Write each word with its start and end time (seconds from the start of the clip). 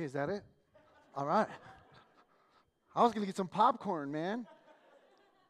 Okay, 0.00 0.06
is 0.06 0.14
that 0.14 0.30
it? 0.30 0.42
All 1.14 1.26
right. 1.26 1.46
I 2.96 3.02
was 3.02 3.12
going 3.12 3.20
to 3.20 3.26
get 3.26 3.36
some 3.36 3.48
popcorn, 3.48 4.10
man. 4.10 4.46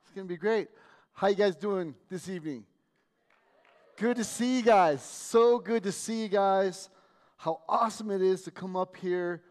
It's 0.02 0.10
going 0.10 0.26
to 0.26 0.28
be 0.28 0.36
great. 0.36 0.66
How 1.12 1.28
you 1.28 1.36
guys 1.36 1.54
doing 1.54 1.94
this 2.10 2.28
evening? 2.28 2.64
Good 3.96 4.16
to 4.16 4.24
see 4.24 4.56
you 4.56 4.64
guys. 4.64 5.04
So 5.04 5.60
good 5.60 5.84
to 5.84 5.92
see 5.92 6.22
you 6.22 6.28
guys. 6.28 6.90
How 7.36 7.60
awesome 7.68 8.10
it 8.10 8.22
is 8.22 8.42
to 8.42 8.50
come 8.50 8.74
up 8.74 8.96
here 8.96 9.44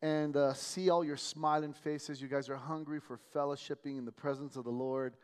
and 0.00 0.36
uh, 0.36 0.54
see 0.54 0.88
all 0.88 1.04
your 1.04 1.16
smiling 1.16 1.72
faces. 1.72 2.22
You 2.22 2.28
guys 2.28 2.48
are 2.48 2.54
hungry 2.54 3.00
for 3.00 3.18
fellowshipping 3.34 3.98
in 3.98 4.04
the 4.04 4.12
presence 4.12 4.54
of 4.54 4.62
the 4.62 4.70
Lord, 4.70 5.14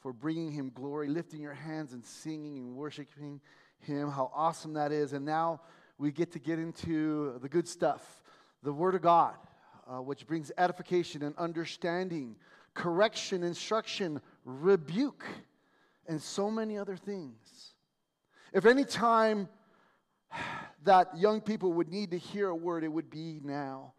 for 0.00 0.12
bringing 0.12 0.50
Him 0.50 0.72
glory, 0.74 1.06
lifting 1.06 1.40
your 1.40 1.54
hands 1.54 1.92
and 1.92 2.04
singing 2.04 2.56
and 2.56 2.74
worshiping 2.74 3.40
Him. 3.78 4.10
How 4.10 4.32
awesome 4.34 4.72
that 4.72 4.90
is. 4.90 5.12
And 5.12 5.24
now 5.24 5.60
we 5.98 6.10
get 6.10 6.32
to 6.32 6.40
get 6.40 6.58
into 6.58 7.38
the 7.40 7.48
good 7.48 7.68
stuff 7.68 8.21
the 8.62 8.72
Word 8.72 8.94
of 8.94 9.02
God, 9.02 9.34
uh, 9.86 10.00
which 10.00 10.26
brings 10.26 10.52
edification 10.58 11.22
and 11.22 11.36
understanding, 11.36 12.36
correction, 12.74 13.42
instruction, 13.42 14.20
rebuke, 14.44 15.24
and 16.06 16.20
so 16.20 16.50
many 16.50 16.78
other 16.78 16.96
things. 16.96 17.74
If 18.52 18.66
any 18.66 18.84
time 18.84 19.48
that 20.84 21.16
young 21.16 21.40
people 21.40 21.72
would 21.74 21.88
need 21.88 22.10
to 22.10 22.18
hear 22.18 22.48
a 22.48 22.56
word, 22.56 22.84
it 22.84 22.88
would 22.88 23.10
be 23.10 23.40
now. 23.42 23.92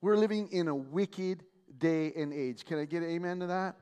We're 0.00 0.16
living 0.16 0.48
in 0.48 0.68
a 0.68 0.74
wicked 0.74 1.44
day 1.78 2.12
and 2.16 2.32
age. 2.32 2.64
Can 2.64 2.78
I 2.78 2.84
get 2.84 3.02
amen 3.02 3.40
to 3.40 3.46
that? 3.48 3.76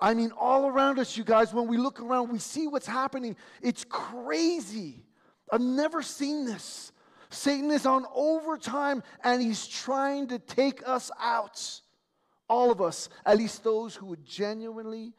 I 0.00 0.14
mean, 0.14 0.32
all 0.38 0.66
around 0.66 0.98
us, 0.98 1.16
you 1.16 1.24
guys, 1.24 1.54
when 1.54 1.66
we 1.66 1.78
look 1.78 2.00
around, 2.00 2.30
we 2.30 2.38
see 2.38 2.66
what's 2.66 2.86
happening. 2.86 3.36
It's 3.62 3.84
crazy. 3.88 5.04
I've 5.50 5.60
never 5.60 6.02
seen 6.02 6.44
this. 6.44 6.92
Satan 7.34 7.70
is 7.70 7.86
on 7.86 8.06
overtime 8.14 9.02
and 9.22 9.42
he's 9.42 9.66
trying 9.66 10.28
to 10.28 10.38
take 10.38 10.86
us 10.86 11.10
out. 11.20 11.80
All 12.48 12.70
of 12.70 12.80
us, 12.80 13.08
at 13.24 13.38
least 13.38 13.64
those 13.64 13.94
who 13.94 14.06
would 14.06 14.24
genuinely 14.24 15.12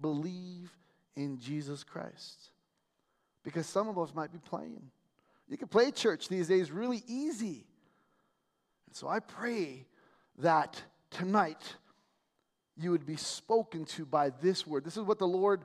believe 0.00 0.70
in 1.16 1.38
Jesus 1.38 1.84
Christ. 1.84 2.50
Because 3.42 3.66
some 3.66 3.88
of 3.88 3.98
us 3.98 4.14
might 4.14 4.32
be 4.32 4.38
playing. 4.38 4.90
You 5.48 5.56
can 5.56 5.68
play 5.68 5.90
church 5.90 6.28
these 6.28 6.48
days 6.48 6.70
really 6.70 7.02
easy. 7.06 7.66
And 8.86 8.94
so 8.94 9.08
I 9.08 9.20
pray 9.20 9.86
that 10.38 10.82
tonight 11.10 11.76
you 12.76 12.90
would 12.90 13.06
be 13.06 13.16
spoken 13.16 13.84
to 13.86 14.04
by 14.04 14.30
this 14.40 14.66
word. 14.66 14.84
This 14.84 14.96
is 14.96 15.02
what 15.02 15.18
the 15.18 15.26
Lord 15.26 15.62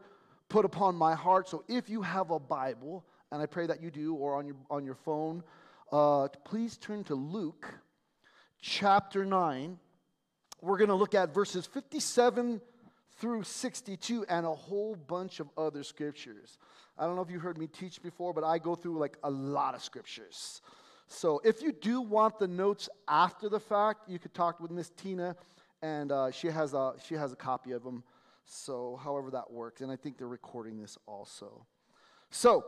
put 0.50 0.66
upon 0.66 0.96
my 0.96 1.14
heart. 1.14 1.48
So 1.48 1.64
if 1.68 1.90
you 1.90 2.02
have 2.02 2.32
a 2.32 2.40
Bible, 2.40 3.06
and 3.32 3.42
I 3.42 3.46
pray 3.46 3.68
that 3.68 3.82
you 3.82 3.92
do, 3.92 4.16
or 4.16 4.36
on 4.36 4.48
your, 4.48 4.56
on 4.70 4.86
your 4.86 4.96
phone, 4.96 5.44
uh, 5.92 6.28
please 6.46 6.78
turn 6.78 7.04
to 7.06 7.16
Luke 7.16 7.74
chapter 8.62 9.26
9. 9.26 9.78
We're 10.62 10.78
going 10.78 10.90
to 10.90 10.96
look 10.96 11.14
at 11.14 11.34
verses 11.34 11.66
57 11.66 12.62
through 13.18 13.44
62 13.44 14.26
and 14.30 14.46
a 14.46 14.54
whole 14.54 14.96
bunch 14.96 15.40
of 15.40 15.50
other 15.58 15.84
scriptures. 15.84 16.58
I 16.98 17.06
don't 17.06 17.16
know 17.16 17.22
if 17.22 17.30
you 17.30 17.40
heard 17.40 17.58
me 17.58 17.68
teach 17.68 18.02
before, 18.02 18.34
but 18.34 18.44
I 18.44 18.58
go 18.58 18.76
through 18.76 18.98
like 19.00 19.18
a 19.24 19.30
lot 19.30 19.76
of 19.76 19.84
scriptures. 19.84 20.62
So 21.08 21.42
if 21.44 21.62
you 21.62 21.72
do 21.72 22.02
want 22.02 22.40
the 22.40 22.48
notes 22.48 22.90
after 23.08 23.50
the 23.50 23.60
fact, 23.60 24.10
you 24.10 24.20
could 24.20 24.34
talk 24.34 24.60
with 24.60 24.72
Miss 24.72 24.90
Tina, 24.90 25.36
and 25.82 26.12
uh, 26.12 26.32
she, 26.32 26.48
has 26.48 26.74
a, 26.74 26.94
she 27.06 27.16
has 27.16 27.34
a 27.34 27.36
copy 27.36 27.74
of 27.74 27.84
them. 27.84 28.04
So, 28.46 29.00
however 29.02 29.32
that 29.32 29.52
works. 29.52 29.82
And 29.82 29.92
I 29.92 29.96
think 29.96 30.18
they're 30.18 30.28
recording 30.28 30.78
this 30.78 30.98
also. 31.06 31.66
So, 32.30 32.66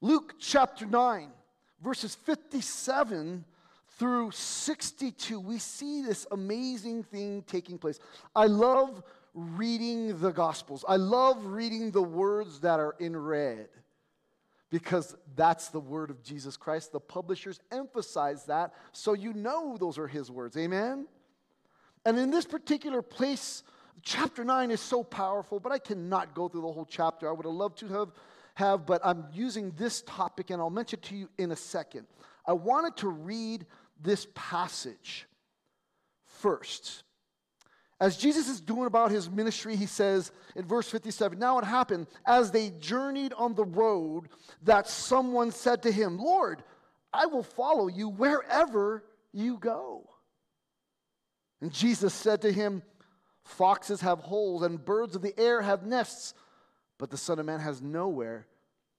Luke 0.00 0.34
chapter 0.38 0.86
9, 0.86 1.30
verses 1.82 2.14
57 2.14 3.44
through 3.98 4.30
62, 4.30 5.40
we 5.40 5.58
see 5.58 6.02
this 6.02 6.26
amazing 6.30 7.02
thing 7.02 7.42
taking 7.46 7.78
place. 7.78 7.98
I 8.34 8.46
love 8.46 9.02
reading 9.34 10.18
the 10.20 10.32
Gospels, 10.32 10.84
I 10.88 10.96
love 10.96 11.44
reading 11.46 11.90
the 11.90 12.02
words 12.02 12.60
that 12.60 12.80
are 12.80 12.94
in 12.98 13.16
red 13.16 13.68
because 14.70 15.16
that's 15.34 15.68
the 15.68 15.80
word 15.80 16.10
of 16.10 16.22
Jesus 16.22 16.56
Christ. 16.56 16.92
The 16.92 17.00
publishers 17.00 17.60
emphasize 17.70 18.44
that 18.46 18.74
so 18.92 19.12
you 19.12 19.32
know 19.32 19.76
those 19.78 19.98
are 19.98 20.08
his 20.08 20.30
words. 20.30 20.56
Amen? 20.56 21.06
And 22.04 22.18
in 22.18 22.30
this 22.30 22.44
particular 22.44 23.02
place, 23.02 23.62
chapter 24.02 24.44
9 24.44 24.70
is 24.70 24.80
so 24.80 25.02
powerful, 25.02 25.60
but 25.60 25.72
I 25.72 25.78
cannot 25.78 26.34
go 26.34 26.48
through 26.48 26.62
the 26.62 26.72
whole 26.72 26.86
chapter. 26.88 27.28
I 27.28 27.32
would 27.32 27.46
have 27.46 27.54
loved 27.54 27.78
to 27.78 27.88
have, 27.88 28.12
have 28.56 28.86
but 28.86 29.02
I'm 29.04 29.26
using 29.32 29.72
this 29.76 30.02
topic 30.02 30.50
and 30.50 30.60
I'll 30.60 30.70
mention 30.70 30.98
to 31.00 31.16
you 31.16 31.28
in 31.36 31.52
a 31.52 31.56
second. 31.56 32.06
I 32.46 32.54
wanted 32.54 32.96
to 32.98 33.08
read 33.08 33.66
this 34.02 34.26
passage 34.34 35.26
first. 36.24 37.02
As 38.00 38.16
Jesus 38.16 38.48
is 38.48 38.60
doing 38.62 38.86
about 38.86 39.10
his 39.10 39.30
ministry, 39.30 39.76
he 39.76 39.84
says 39.84 40.32
in 40.54 40.64
verse 40.64 40.88
57 40.88 41.38
Now 41.38 41.58
it 41.58 41.64
happened 41.64 42.06
as 42.26 42.50
they 42.50 42.70
journeyed 42.80 43.34
on 43.34 43.54
the 43.54 43.64
road 43.64 44.28
that 44.62 44.88
someone 44.88 45.50
said 45.50 45.82
to 45.82 45.92
him, 45.92 46.18
Lord, 46.18 46.62
I 47.12 47.26
will 47.26 47.42
follow 47.42 47.88
you 47.88 48.08
wherever 48.08 49.04
you 49.32 49.58
go. 49.58 50.08
And 51.60 51.70
Jesus 51.72 52.14
said 52.14 52.40
to 52.42 52.52
him, 52.52 52.82
Foxes 53.44 54.00
have 54.00 54.18
holes 54.18 54.62
and 54.62 54.82
birds 54.82 55.14
of 55.14 55.22
the 55.22 55.38
air 55.38 55.60
have 55.60 55.86
nests, 55.86 56.34
but 56.98 57.10
the 57.10 57.16
Son 57.16 57.38
of 57.38 57.46
Man 57.46 57.60
has 57.60 57.82
nowhere 57.82 58.46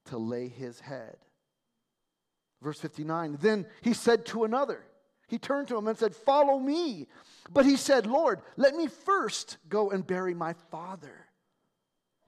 to 0.06 0.18
lay 0.18 0.48
his 0.48 0.80
head. 0.80 1.18
Verse 2.62 2.80
59 2.80 3.38
Then 3.42 3.66
he 3.82 3.94
said 3.94 4.26
to 4.28 4.44
another, 4.44 4.84
he 5.28 5.38
turned 5.38 5.68
to 5.68 5.78
him 5.78 5.88
and 5.88 5.98
said, 5.98 6.16
Follow 6.16 6.58
me. 6.58 7.08
But 7.52 7.66
he 7.66 7.76
said, 7.76 8.08
Lord, 8.08 8.42
let 8.56 8.76
me 8.76 8.88
first 8.88 9.58
go 9.70 9.92
and 9.92 10.06
bury 10.06 10.34
my 10.34 10.54
father. 10.72 11.26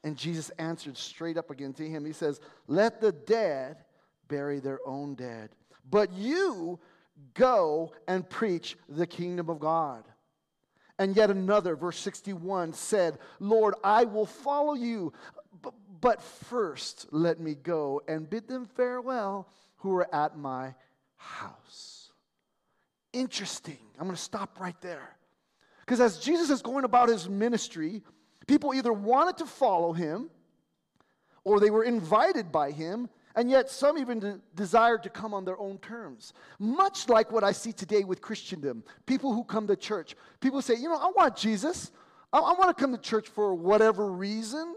And 0.03 0.17
Jesus 0.17 0.49
answered 0.51 0.97
straight 0.97 1.37
up 1.37 1.49
again 1.49 1.73
to 1.73 1.87
him. 1.87 2.05
He 2.05 2.13
says, 2.13 2.39
Let 2.67 3.01
the 3.01 3.11
dead 3.11 3.77
bury 4.27 4.59
their 4.59 4.79
own 4.85 5.15
dead, 5.15 5.49
but 5.89 6.13
you 6.13 6.79
go 7.33 7.93
and 8.07 8.29
preach 8.29 8.77
the 8.87 9.07
kingdom 9.07 9.49
of 9.49 9.59
God. 9.59 10.03
And 10.99 11.15
yet 11.15 11.31
another, 11.31 11.77
verse 11.77 11.97
61, 11.97 12.73
said, 12.73 13.17
Lord, 13.39 13.73
I 13.83 14.03
will 14.03 14.25
follow 14.25 14.73
you, 14.73 15.13
but 16.01 16.21
first 16.21 17.07
let 17.11 17.39
me 17.39 17.55
go 17.55 18.01
and 18.07 18.29
bid 18.29 18.47
them 18.47 18.65
farewell 18.65 19.47
who 19.77 19.95
are 19.95 20.13
at 20.13 20.37
my 20.37 20.73
house 21.17 21.99
interesting. 23.13 23.77
I'm 23.97 24.05
going 24.05 24.15
to 24.15 24.21
stop 24.21 24.59
right 24.59 24.79
there. 24.81 25.15
Because 25.85 25.99
as 25.99 26.19
Jesus 26.19 26.49
is 26.49 26.61
going 26.61 26.83
about 26.83 27.09
his 27.09 27.27
ministry, 27.27 28.03
people 28.47 28.73
either 28.73 28.93
wanted 28.93 29.37
to 29.37 29.45
follow 29.45 29.93
him 29.93 30.29
or 31.43 31.59
they 31.59 31.71
were 31.71 31.83
invited 31.83 32.51
by 32.51 32.71
him, 32.71 33.09
and 33.35 33.49
yet 33.49 33.69
some 33.69 33.97
even 33.97 34.19
de- 34.19 34.39
desired 34.55 35.03
to 35.03 35.09
come 35.09 35.33
on 35.33 35.45
their 35.45 35.57
own 35.57 35.77
terms. 35.79 36.33
Much 36.59 37.09
like 37.09 37.31
what 37.31 37.43
I 37.43 37.53
see 37.53 37.71
today 37.71 38.03
with 38.03 38.21
Christendom. 38.21 38.83
People 39.05 39.33
who 39.33 39.43
come 39.43 39.65
to 39.67 39.75
church, 39.75 40.15
people 40.41 40.61
say, 40.61 40.75
you 40.75 40.89
know, 40.89 40.97
I 40.97 41.11
want 41.15 41.35
Jesus. 41.35 41.91
I, 42.31 42.39
I 42.39 42.53
want 42.53 42.75
to 42.75 42.79
come 42.79 42.91
to 42.91 43.01
church 43.01 43.27
for 43.29 43.55
whatever 43.55 44.11
reason. 44.11 44.75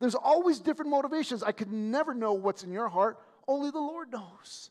There's 0.00 0.14
always 0.14 0.60
different 0.60 0.90
motivations. 0.90 1.42
I 1.42 1.52
could 1.52 1.72
never 1.72 2.14
know 2.14 2.32
what's 2.32 2.62
in 2.62 2.72
your 2.72 2.88
heart, 2.88 3.18
only 3.46 3.70
the 3.70 3.80
Lord 3.80 4.12
knows. 4.12 4.70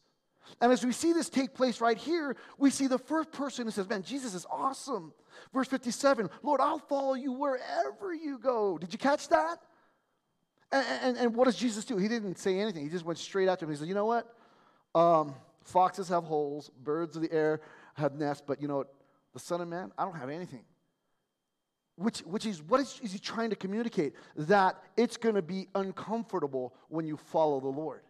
And 0.61 0.71
as 0.71 0.85
we 0.85 0.93
see 0.93 1.11
this 1.11 1.29
take 1.29 1.53
place 1.53 1.81
right 1.81 1.97
here, 1.97 2.37
we 2.57 2.69
see 2.69 2.87
the 2.87 2.97
first 2.97 3.31
person 3.31 3.65
who 3.65 3.71
says, 3.71 3.89
Man, 3.89 4.03
Jesus 4.03 4.33
is 4.33 4.45
awesome. 4.49 5.13
Verse 5.53 5.67
57 5.67 6.29
Lord, 6.41 6.61
I'll 6.61 6.79
follow 6.79 7.13
you 7.13 7.33
wherever 7.33 8.13
you 8.13 8.37
go. 8.37 8.77
Did 8.77 8.93
you 8.93 8.99
catch 8.99 9.27
that? 9.29 9.57
And, 10.71 10.85
and, 11.01 11.17
and 11.17 11.35
what 11.35 11.45
does 11.45 11.55
Jesus 11.55 11.85
do? 11.85 11.97
He 11.97 12.07
didn't 12.07 12.37
say 12.37 12.59
anything. 12.59 12.83
He 12.83 12.89
just 12.89 13.05
went 13.05 13.19
straight 13.19 13.47
after 13.47 13.65
him. 13.65 13.71
He 13.71 13.77
said, 13.77 13.87
You 13.87 13.93
know 13.93 14.05
what? 14.05 14.33
Um, 14.95 15.35
foxes 15.63 16.07
have 16.09 16.23
holes, 16.23 16.71
birds 16.83 17.15
of 17.15 17.21
the 17.21 17.31
air 17.31 17.61
have 17.95 18.15
nests, 18.15 18.43
but 18.45 18.61
you 18.61 18.67
know 18.67 18.77
what? 18.77 18.93
The 19.33 19.39
Son 19.39 19.61
of 19.61 19.67
Man, 19.67 19.91
I 19.97 20.05
don't 20.05 20.15
have 20.15 20.29
anything. 20.29 20.63
Which, 21.97 22.19
which 22.19 22.45
is, 22.45 22.61
what 22.61 22.79
is, 22.79 22.99
is 23.03 23.11
he 23.11 23.19
trying 23.19 23.49
to 23.49 23.55
communicate? 23.55 24.13
That 24.35 24.81
it's 24.95 25.17
going 25.17 25.35
to 25.35 25.41
be 25.41 25.67
uncomfortable 25.73 26.75
when 26.89 27.07
you 27.07 27.17
follow 27.17 27.59
the 27.59 27.67
Lord. 27.67 28.01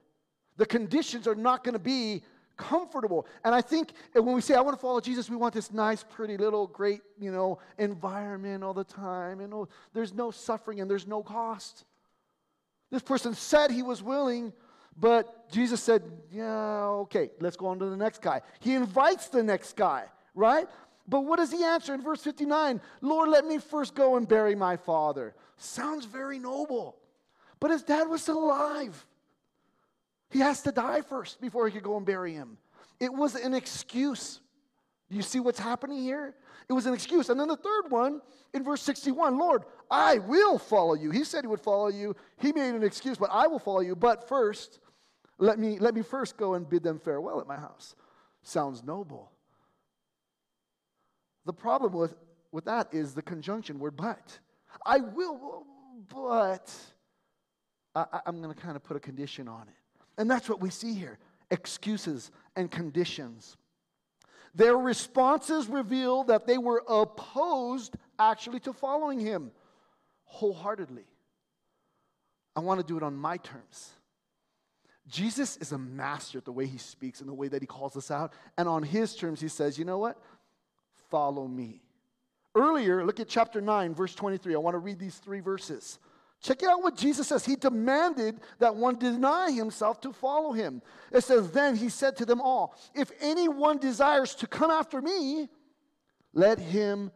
The 0.57 0.65
conditions 0.65 1.25
are 1.25 1.35
not 1.35 1.63
going 1.63 1.73
to 1.73 1.79
be 1.79 2.21
comfortable. 2.57 3.25
And 3.45 3.55
I 3.55 3.61
think 3.61 3.93
when 4.11 4.33
we 4.33 4.41
say, 4.41 4.55
I 4.55 4.61
want 4.61 4.75
to 4.75 4.81
follow 4.81 4.99
Jesus, 4.99 5.29
we 5.29 5.37
want 5.37 5.53
this 5.53 5.71
nice, 5.71 6.03
pretty 6.03 6.35
little, 6.35 6.67
great, 6.67 7.01
you 7.19 7.31
know, 7.31 7.59
environment 7.77 8.63
all 8.63 8.73
the 8.73 8.83
time. 8.83 9.39
And 9.39 9.53
oh, 9.53 9.69
there's 9.93 10.13
no 10.13 10.31
suffering 10.31 10.81
and 10.81 10.91
there's 10.91 11.07
no 11.07 11.23
cost. 11.23 11.85
This 12.91 13.03
person 13.03 13.33
said 13.33 13.71
he 13.71 13.83
was 13.83 14.01
willing, 14.01 14.51
but 14.97 15.49
Jesus 15.51 15.81
said, 15.81 16.03
Yeah, 16.31 16.85
okay, 17.03 17.31
let's 17.39 17.55
go 17.55 17.67
on 17.67 17.79
to 17.79 17.85
the 17.85 17.97
next 17.97 18.21
guy. 18.21 18.41
He 18.59 18.73
invites 18.73 19.27
the 19.27 19.43
next 19.43 19.75
guy, 19.75 20.05
right? 20.33 20.67
But 21.07 21.21
what 21.21 21.37
does 21.37 21.51
he 21.51 21.63
answer 21.63 21.93
in 21.93 22.01
verse 22.01 22.21
59? 22.21 22.81
Lord, 23.01 23.29
let 23.29 23.45
me 23.45 23.59
first 23.59 23.95
go 23.95 24.17
and 24.17 24.27
bury 24.27 24.55
my 24.55 24.75
father. 24.75 25.35
Sounds 25.55 26.05
very 26.05 26.37
noble. 26.37 26.97
But 27.59 27.71
his 27.71 27.83
dad 27.83 28.09
was 28.09 28.21
still 28.21 28.43
alive. 28.43 29.05
He 30.29 30.39
has 30.39 30.61
to 30.63 30.71
die 30.71 31.01
first 31.01 31.39
before 31.39 31.67
he 31.67 31.73
could 31.73 31.83
go 31.83 31.97
and 31.97 32.05
bury 32.05 32.33
him. 32.33 32.57
It 32.99 33.13
was 33.13 33.35
an 33.35 33.53
excuse. 33.53 34.41
You 35.09 35.21
see 35.21 35.39
what's 35.39 35.59
happening 35.59 35.99
here? 35.99 36.35
It 36.67 36.73
was 36.73 36.85
an 36.85 36.93
excuse. 36.93 37.29
And 37.29 37.39
then 37.39 37.47
the 37.47 37.55
third 37.55 37.89
one 37.89 38.21
in 38.53 38.63
verse 38.63 38.81
61 38.81 39.37
Lord, 39.37 39.63
I 39.89 40.17
will 40.17 40.59
follow 40.59 40.95
you. 40.95 41.11
He 41.11 41.23
said 41.23 41.43
he 41.43 41.47
would 41.47 41.61
follow 41.61 41.87
you. 41.87 42.15
He 42.37 42.51
made 42.51 42.75
an 42.75 42.83
excuse, 42.83 43.17
but 43.17 43.29
I 43.31 43.47
will 43.47 43.59
follow 43.59 43.79
you. 43.79 43.95
But 43.95 44.27
first, 44.27 44.79
let 45.37 45.57
me, 45.57 45.79
let 45.79 45.95
me 45.95 46.01
first 46.01 46.35
go 46.35 46.55
and 46.55 46.69
bid 46.69 46.83
them 46.83 46.99
farewell 46.99 47.39
at 47.39 47.47
my 47.47 47.55
house. 47.55 47.95
Sounds 48.43 48.83
noble. 48.83 49.31
The 51.47 51.53
problem 51.53 51.93
with, 51.93 52.13
with 52.51 52.65
that 52.65 52.93
is 52.93 53.13
the 53.13 53.21
conjunction 53.21 53.79
word 53.79 53.95
but. 53.95 54.37
I 54.85 54.99
will, 54.99 55.65
but 56.13 56.71
I, 57.95 58.19
I'm 58.25 58.41
going 58.41 58.53
to 58.53 58.61
kind 58.61 58.75
of 58.75 58.83
put 58.83 58.97
a 58.97 58.99
condition 58.99 59.47
on 59.47 59.61
it. 59.61 60.01
And 60.17 60.29
that's 60.29 60.49
what 60.49 60.59
we 60.59 60.69
see 60.69 60.93
here 60.93 61.17
excuses 61.49 62.31
and 62.57 62.69
conditions. 62.69 63.55
Their 64.53 64.75
responses 64.75 65.67
reveal 65.67 66.25
that 66.25 66.45
they 66.45 66.57
were 66.57 66.83
opposed 66.85 67.95
actually 68.19 68.59
to 68.61 68.73
following 68.73 69.21
him 69.21 69.51
wholeheartedly. 70.25 71.05
I 72.57 72.59
want 72.59 72.81
to 72.81 72.85
do 72.85 72.97
it 72.97 73.03
on 73.03 73.15
my 73.15 73.37
terms. 73.37 73.93
Jesus 75.07 75.55
is 75.57 75.71
a 75.71 75.77
master 75.77 76.39
at 76.39 76.45
the 76.45 76.51
way 76.51 76.65
he 76.65 76.77
speaks 76.77 77.21
and 77.21 77.29
the 77.29 77.33
way 77.33 77.47
that 77.47 77.61
he 77.61 77.65
calls 77.65 77.95
us 77.95 78.11
out. 78.11 78.33
And 78.57 78.67
on 78.67 78.83
his 78.83 79.15
terms, 79.15 79.39
he 79.39 79.47
says, 79.47 79.79
You 79.79 79.85
know 79.85 79.99
what? 79.99 80.21
Follow 81.09 81.47
me. 81.47 81.81
Earlier, 82.55 83.05
look 83.05 83.19
at 83.19 83.27
chapter 83.27 83.61
9, 83.61 83.93
verse 83.93 84.15
23. 84.15 84.55
I 84.55 84.57
want 84.57 84.73
to 84.73 84.79
read 84.79 84.99
these 84.99 85.17
three 85.17 85.41
verses. 85.41 85.99
Check 86.41 86.61
it 86.63 86.69
out 86.69 86.83
what 86.83 86.95
Jesus 86.95 87.27
says. 87.27 87.45
He 87.45 87.55
demanded 87.55 88.39
that 88.59 88.75
one 88.75 88.97
deny 88.97 89.51
himself 89.51 90.01
to 90.01 90.13
follow 90.13 90.51
him. 90.51 90.81
It 91.11 91.23
says, 91.23 91.51
Then 91.51 91.75
he 91.75 91.89
said 91.89 92.15
to 92.17 92.25
them 92.25 92.41
all, 92.41 92.75
If 92.93 93.11
anyone 93.19 93.77
desires 93.77 94.35
to 94.35 94.47
come 94.47 94.69
after 94.69 95.01
me, 95.01 95.49
let 96.33 96.59
him 96.59 97.11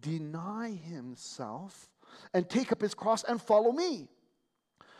deny 0.00 0.70
himself 0.70 1.88
and 2.34 2.48
take 2.48 2.72
up 2.72 2.80
his 2.80 2.94
cross 2.94 3.24
and 3.24 3.40
follow 3.40 3.72
me. 3.72 4.08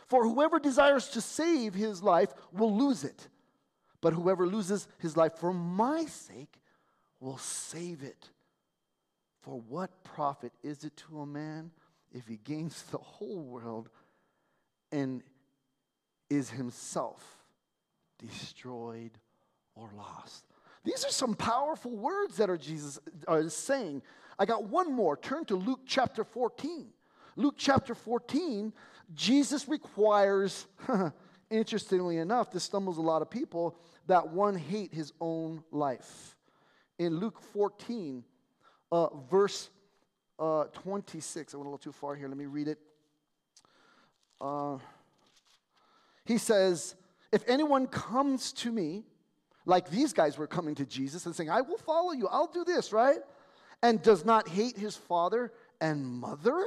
For 0.07 0.25
whoever 0.25 0.59
desires 0.59 1.09
to 1.11 1.21
save 1.21 1.75
his 1.75 2.03
life 2.03 2.33
will 2.53 2.77
lose 2.77 3.05
it, 3.05 3.29
but 4.01 4.13
whoever 4.13 4.47
loses 4.47 4.89
his 4.99 5.17
life 5.17 5.39
for 5.39 5.53
my 5.53 6.05
sake 6.05 6.62
will 7.23 7.39
save 7.39 8.03
it. 8.03 8.31
For 9.41 9.61
what 9.61 10.05
profit 10.05 10.53
is 10.63 10.85
it 10.85 10.97
to 11.09 11.21
a 11.21 11.27
man? 11.27 11.71
if 12.15 12.27
he 12.27 12.37
gains 12.37 12.83
the 12.91 12.99
whole 12.99 13.43
world 13.43 13.89
and 14.91 15.23
is 16.29 16.51
himself 16.51 17.39
destroyed 18.19 19.13
or 19.75 19.91
lost. 19.97 20.45
These 20.85 21.05
are 21.05 21.11
some 21.11 21.35
powerful 21.35 21.97
words 21.97 22.37
that 22.37 22.51
are 22.51 22.57
Jesus 22.57 22.99
uh, 23.29 23.49
saying. 23.49 24.03
I 24.39 24.47
got 24.47 24.65
one 24.65 24.93
more. 24.93 25.17
Turn 25.17 25.45
to 25.47 25.57
Luke 25.57 25.81
chapter 25.87 26.25
14. 26.25 26.89
Luke 27.37 27.55
chapter 27.57 27.95
14, 27.95 28.75
Jesus 29.15 29.67
requires, 29.67 30.67
interestingly 31.51 32.19
enough, 32.19 32.51
this 32.51 32.65
stumbles 32.65 32.99
a 32.99 33.03
lot 33.03 33.23
of 33.23 33.31
people, 33.31 33.79
that 34.07 34.29
one 34.29 34.55
hate 34.55 34.93
his 34.93 35.15
own 35.19 35.65
life. 35.71 36.37
In 37.03 37.19
Luke 37.19 37.41
14, 37.53 38.23
uh, 38.93 39.09
verse 39.29 39.71
uh, 40.39 40.65
26. 40.73 41.53
I 41.53 41.57
went 41.57 41.67
a 41.67 41.69
little 41.69 41.79
too 41.79 41.91
far 41.91 42.15
here. 42.15 42.29
Let 42.29 42.37
me 42.37 42.47
read 42.47 42.69
it. 42.69 42.79
Uh, 44.41 44.79
he 46.25 46.39
says, 46.39 46.95
If 47.33 47.43
anyone 47.49 47.89
comes 47.89 48.53
to 48.53 48.71
me, 48.71 49.03
like 49.67 49.91
these 49.91 50.13
guys 50.13 50.39
were 50.39 50.47
coming 50.47 50.77
to 50.77 50.87
Jesus 50.87 51.27
and 51.27 51.35
saying, 51.35 51.51
I 51.51 51.61
will 51.63 51.79
follow 51.79 52.13
you, 52.13 52.29
I'll 52.29 52.47
do 52.47 52.63
this, 52.63 52.93
right? 52.93 53.19
And 53.83 54.01
does 54.01 54.25
not 54.25 54.49
hate 54.49 54.77
his 54.77 54.97
father 54.97 55.53
and 55.81 56.07
mother, 56.07 56.65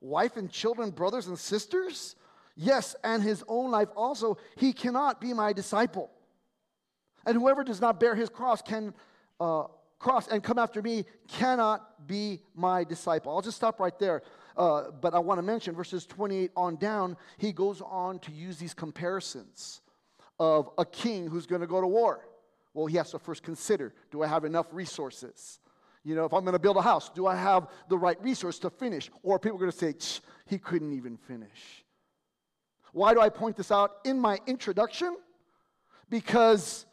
wife 0.00 0.38
and 0.38 0.50
children, 0.50 0.90
brothers 0.90 1.26
and 1.26 1.38
sisters, 1.38 2.16
yes, 2.56 2.96
and 3.04 3.22
his 3.22 3.44
own 3.48 3.70
life 3.70 3.88
also, 3.94 4.38
he 4.56 4.72
cannot 4.72 5.20
be 5.20 5.34
my 5.34 5.52
disciple. 5.52 6.10
And 7.26 7.36
whoever 7.36 7.64
does 7.64 7.82
not 7.82 8.00
bear 8.00 8.14
his 8.14 8.30
cross 8.30 8.62
can 8.62 8.94
uh, 9.40 9.64
cross 9.98 10.28
and 10.28 10.42
come 10.42 10.58
after 10.58 10.80
me 10.82 11.04
cannot 11.28 12.06
be 12.06 12.40
my 12.54 12.84
disciple. 12.84 13.34
I'll 13.34 13.42
just 13.42 13.56
stop 13.56 13.80
right 13.80 13.98
there. 13.98 14.22
Uh, 14.56 14.90
but 14.90 15.14
I 15.14 15.20
want 15.20 15.38
to 15.38 15.42
mention 15.42 15.74
verses 15.74 16.04
28 16.06 16.50
on 16.56 16.76
down, 16.76 17.16
he 17.36 17.52
goes 17.52 17.80
on 17.80 18.18
to 18.20 18.32
use 18.32 18.58
these 18.58 18.74
comparisons 18.74 19.80
of 20.40 20.70
a 20.78 20.84
king 20.84 21.28
who's 21.28 21.46
going 21.46 21.60
to 21.60 21.66
go 21.66 21.80
to 21.80 21.86
war. 21.86 22.24
Well, 22.74 22.86
he 22.86 22.96
has 22.96 23.10
to 23.12 23.18
first 23.18 23.42
consider 23.42 23.94
do 24.10 24.22
I 24.22 24.26
have 24.26 24.44
enough 24.44 24.66
resources? 24.72 25.60
You 26.04 26.14
know, 26.14 26.24
if 26.24 26.32
I'm 26.32 26.42
going 26.42 26.54
to 26.54 26.58
build 26.58 26.76
a 26.76 26.82
house, 26.82 27.10
do 27.10 27.26
I 27.26 27.36
have 27.36 27.68
the 27.88 27.98
right 27.98 28.20
resource 28.22 28.58
to 28.60 28.70
finish? 28.70 29.10
Or 29.22 29.38
people 29.38 29.56
are 29.56 29.60
going 29.60 29.72
to 29.72 29.76
say, 29.76 30.20
he 30.46 30.58
couldn't 30.58 30.92
even 30.92 31.16
finish. 31.16 31.84
Why 32.92 33.14
do 33.14 33.20
I 33.20 33.28
point 33.28 33.56
this 33.56 33.70
out 33.70 33.96
in 34.04 34.18
my 34.18 34.38
introduction? 34.46 35.16
Because 36.08 36.86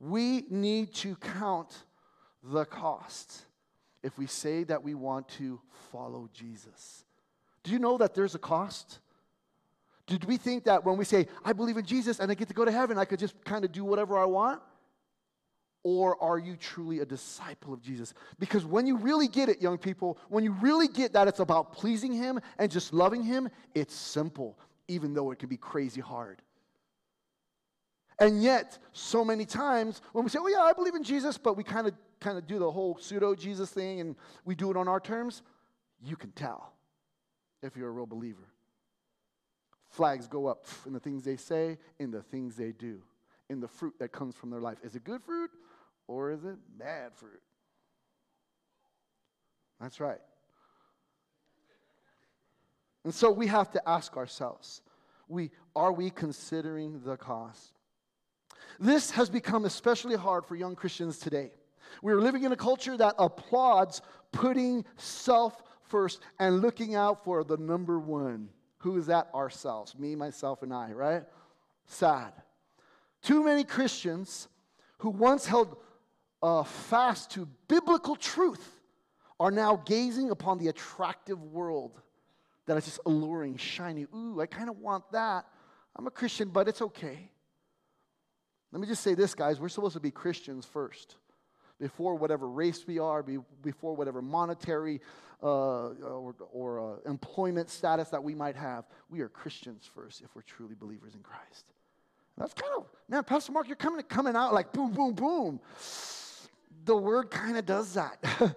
we 0.00 0.44
need 0.48 0.94
to 0.94 1.14
count 1.16 1.84
the 2.42 2.64
cost 2.64 3.44
if 4.02 4.16
we 4.18 4.26
say 4.26 4.64
that 4.64 4.82
we 4.82 4.94
want 4.94 5.28
to 5.28 5.60
follow 5.92 6.28
Jesus. 6.32 7.04
Do 7.62 7.70
you 7.70 7.78
know 7.78 7.98
that 7.98 8.14
there's 8.14 8.34
a 8.34 8.38
cost? 8.38 9.00
Did 10.06 10.24
we 10.24 10.38
think 10.38 10.64
that 10.64 10.84
when 10.84 10.96
we 10.96 11.04
say, 11.04 11.26
I 11.44 11.52
believe 11.52 11.76
in 11.76 11.84
Jesus 11.84 12.18
and 12.18 12.30
I 12.30 12.34
get 12.34 12.48
to 12.48 12.54
go 12.54 12.64
to 12.64 12.72
heaven, 12.72 12.98
I 12.98 13.04
could 13.04 13.18
just 13.18 13.44
kind 13.44 13.64
of 13.64 13.72
do 13.72 13.84
whatever 13.84 14.18
I 14.18 14.24
want? 14.24 14.62
Or 15.82 16.22
are 16.22 16.38
you 16.38 16.56
truly 16.56 17.00
a 17.00 17.06
disciple 17.06 17.72
of 17.72 17.80
Jesus? 17.80 18.12
Because 18.38 18.64
when 18.66 18.86
you 18.86 18.96
really 18.96 19.28
get 19.28 19.48
it, 19.48 19.62
young 19.62 19.78
people, 19.78 20.18
when 20.28 20.44
you 20.44 20.52
really 20.60 20.88
get 20.88 21.12
that 21.12 21.28
it's 21.28 21.40
about 21.40 21.72
pleasing 21.72 22.12
Him 22.12 22.40
and 22.58 22.70
just 22.70 22.92
loving 22.92 23.22
Him, 23.22 23.48
it's 23.74 23.94
simple, 23.94 24.58
even 24.88 25.14
though 25.14 25.30
it 25.30 25.38
can 25.38 25.48
be 25.48 25.56
crazy 25.56 26.00
hard. 26.00 26.42
And 28.20 28.42
yet, 28.42 28.78
so 28.92 29.24
many 29.24 29.46
times 29.46 30.02
when 30.12 30.24
we 30.24 30.30
say, 30.30 30.38
oh, 30.40 30.46
yeah, 30.46 30.60
I 30.60 30.74
believe 30.74 30.94
in 30.94 31.02
Jesus, 31.02 31.38
but 31.38 31.56
we 31.56 31.64
kind 31.64 31.86
of 31.86 31.94
kind 32.20 32.36
of 32.36 32.46
do 32.46 32.58
the 32.58 32.70
whole 32.70 32.98
pseudo 33.00 33.34
Jesus 33.34 33.70
thing 33.70 34.00
and 34.00 34.14
we 34.44 34.54
do 34.54 34.70
it 34.70 34.76
on 34.76 34.86
our 34.88 35.00
terms, 35.00 35.42
you 36.02 36.16
can 36.16 36.30
tell 36.32 36.74
if 37.62 37.76
you're 37.76 37.88
a 37.88 37.92
real 37.92 38.06
believer. 38.06 38.46
Flags 39.88 40.28
go 40.28 40.46
up 40.46 40.66
in 40.86 40.92
the 40.92 41.00
things 41.00 41.24
they 41.24 41.36
say, 41.36 41.78
in 41.98 42.10
the 42.10 42.22
things 42.22 42.56
they 42.56 42.72
do, 42.72 43.00
in 43.48 43.58
the 43.58 43.66
fruit 43.66 43.94
that 43.98 44.12
comes 44.12 44.36
from 44.36 44.50
their 44.50 44.60
life. 44.60 44.78
Is 44.84 44.94
it 44.94 45.02
good 45.02 45.22
fruit 45.22 45.50
or 46.06 46.30
is 46.30 46.44
it 46.44 46.56
bad 46.78 47.14
fruit? 47.14 47.40
That's 49.80 49.98
right. 49.98 50.20
And 53.04 53.14
so 53.14 53.30
we 53.30 53.46
have 53.46 53.70
to 53.72 53.88
ask 53.88 54.16
ourselves, 54.16 54.82
we, 55.26 55.50
are 55.74 55.90
we 55.90 56.10
considering 56.10 57.00
the 57.02 57.16
cost? 57.16 57.79
This 58.78 59.10
has 59.12 59.28
become 59.28 59.64
especially 59.64 60.16
hard 60.16 60.44
for 60.44 60.56
young 60.56 60.74
Christians 60.74 61.18
today. 61.18 61.52
We're 62.02 62.20
living 62.20 62.44
in 62.44 62.52
a 62.52 62.56
culture 62.56 62.96
that 62.96 63.14
applauds 63.18 64.00
putting 64.32 64.84
self 64.96 65.62
first 65.82 66.20
and 66.38 66.60
looking 66.60 66.94
out 66.94 67.24
for 67.24 67.44
the 67.44 67.56
number 67.56 67.98
one. 67.98 68.48
Who 68.78 68.96
is 68.96 69.06
that? 69.06 69.28
Ourselves. 69.34 69.98
Me, 69.98 70.14
myself, 70.14 70.62
and 70.62 70.72
I, 70.72 70.92
right? 70.92 71.24
Sad. 71.86 72.32
Too 73.22 73.44
many 73.44 73.64
Christians 73.64 74.48
who 74.98 75.10
once 75.10 75.46
held 75.46 75.76
uh, 76.42 76.62
fast 76.62 77.30
to 77.32 77.46
biblical 77.68 78.16
truth 78.16 78.80
are 79.38 79.50
now 79.50 79.82
gazing 79.84 80.30
upon 80.30 80.58
the 80.58 80.68
attractive 80.68 81.42
world 81.42 82.00
that 82.66 82.76
is 82.76 82.84
just 82.84 83.00
alluring, 83.04 83.56
shiny. 83.56 84.06
Ooh, 84.14 84.40
I 84.40 84.46
kind 84.46 84.68
of 84.68 84.78
want 84.78 85.10
that. 85.12 85.46
I'm 85.96 86.06
a 86.06 86.10
Christian, 86.10 86.48
but 86.48 86.68
it's 86.68 86.80
okay. 86.82 87.30
Let 88.72 88.80
me 88.80 88.86
just 88.86 89.02
say 89.02 89.14
this, 89.14 89.34
guys. 89.34 89.60
We're 89.60 89.68
supposed 89.68 89.94
to 89.94 90.00
be 90.00 90.10
Christians 90.10 90.64
first 90.64 91.16
before 91.80 92.14
whatever 92.14 92.48
race 92.48 92.86
we 92.86 92.98
are, 92.98 93.24
before 93.62 93.96
whatever 93.96 94.22
monetary 94.22 95.00
uh, 95.42 95.46
or, 95.46 96.34
or 96.52 96.80
uh, 96.80 97.10
employment 97.10 97.70
status 97.70 98.10
that 98.10 98.22
we 98.22 98.34
might 98.34 98.56
have. 98.56 98.84
We 99.08 99.20
are 99.20 99.28
Christians 99.28 99.88
first 99.92 100.20
if 100.20 100.28
we're 100.34 100.42
truly 100.42 100.74
believers 100.74 101.14
in 101.14 101.20
Christ. 101.20 101.64
That's 102.36 102.54
kind 102.54 102.72
of, 102.76 102.86
man, 103.08 103.24
Pastor 103.24 103.52
Mark, 103.52 103.66
you're 103.66 103.76
coming, 103.76 104.02
coming 104.04 104.36
out 104.36 104.54
like 104.54 104.72
boom, 104.72 104.92
boom, 104.92 105.14
boom. 105.14 105.60
The 106.84 106.96
word 106.96 107.30
kind 107.30 107.56
of 107.56 107.66
does 107.66 107.94
that. 107.94 108.18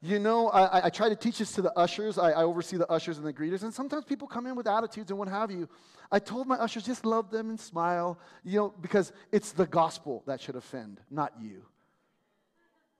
you 0.00 0.18
know, 0.20 0.48
I, 0.48 0.86
I, 0.86 0.90
try 0.90 1.08
to 1.08 1.16
teach 1.16 1.38
this 1.38 1.50
to 1.52 1.62
the 1.62 1.76
ushers. 1.76 2.18
I, 2.18 2.30
I 2.30 2.44
oversee 2.44 2.76
the 2.76 2.88
ushers 2.88 3.18
and 3.18 3.26
the 3.26 3.32
greeters, 3.32 3.64
and 3.64 3.74
sometimes 3.74 4.04
people 4.04 4.28
come 4.28 4.46
in 4.46 4.54
with 4.54 4.68
attitudes 4.68 5.10
and 5.10 5.18
what 5.18 5.26
have 5.26 5.50
you. 5.50 5.68
I 6.12 6.20
told 6.20 6.46
my 6.46 6.54
ushers, 6.56 6.84
just 6.84 7.04
love 7.04 7.30
them 7.30 7.50
and 7.50 7.58
smile, 7.58 8.18
you 8.44 8.58
know, 8.58 8.74
because 8.80 9.12
it's 9.32 9.50
the 9.50 9.66
gospel 9.66 10.22
that 10.26 10.40
should 10.40 10.54
offend, 10.54 11.00
not 11.10 11.32
you. 11.40 11.62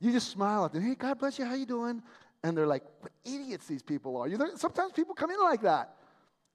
You 0.00 0.10
just 0.10 0.28
smile 0.30 0.64
at 0.64 0.72
them. 0.72 0.82
Hey, 0.82 0.96
God 0.96 1.18
bless 1.18 1.38
you. 1.38 1.44
How 1.44 1.54
you 1.54 1.66
doing? 1.66 2.02
And 2.42 2.56
they're 2.56 2.66
like, 2.66 2.84
what 3.00 3.12
idiots 3.24 3.66
these 3.66 3.82
people 3.82 4.16
are. 4.16 4.28
You 4.28 4.36
know, 4.36 4.50
sometimes 4.56 4.92
people 4.92 5.14
come 5.14 5.30
in 5.30 5.40
like 5.40 5.62
that. 5.62 5.94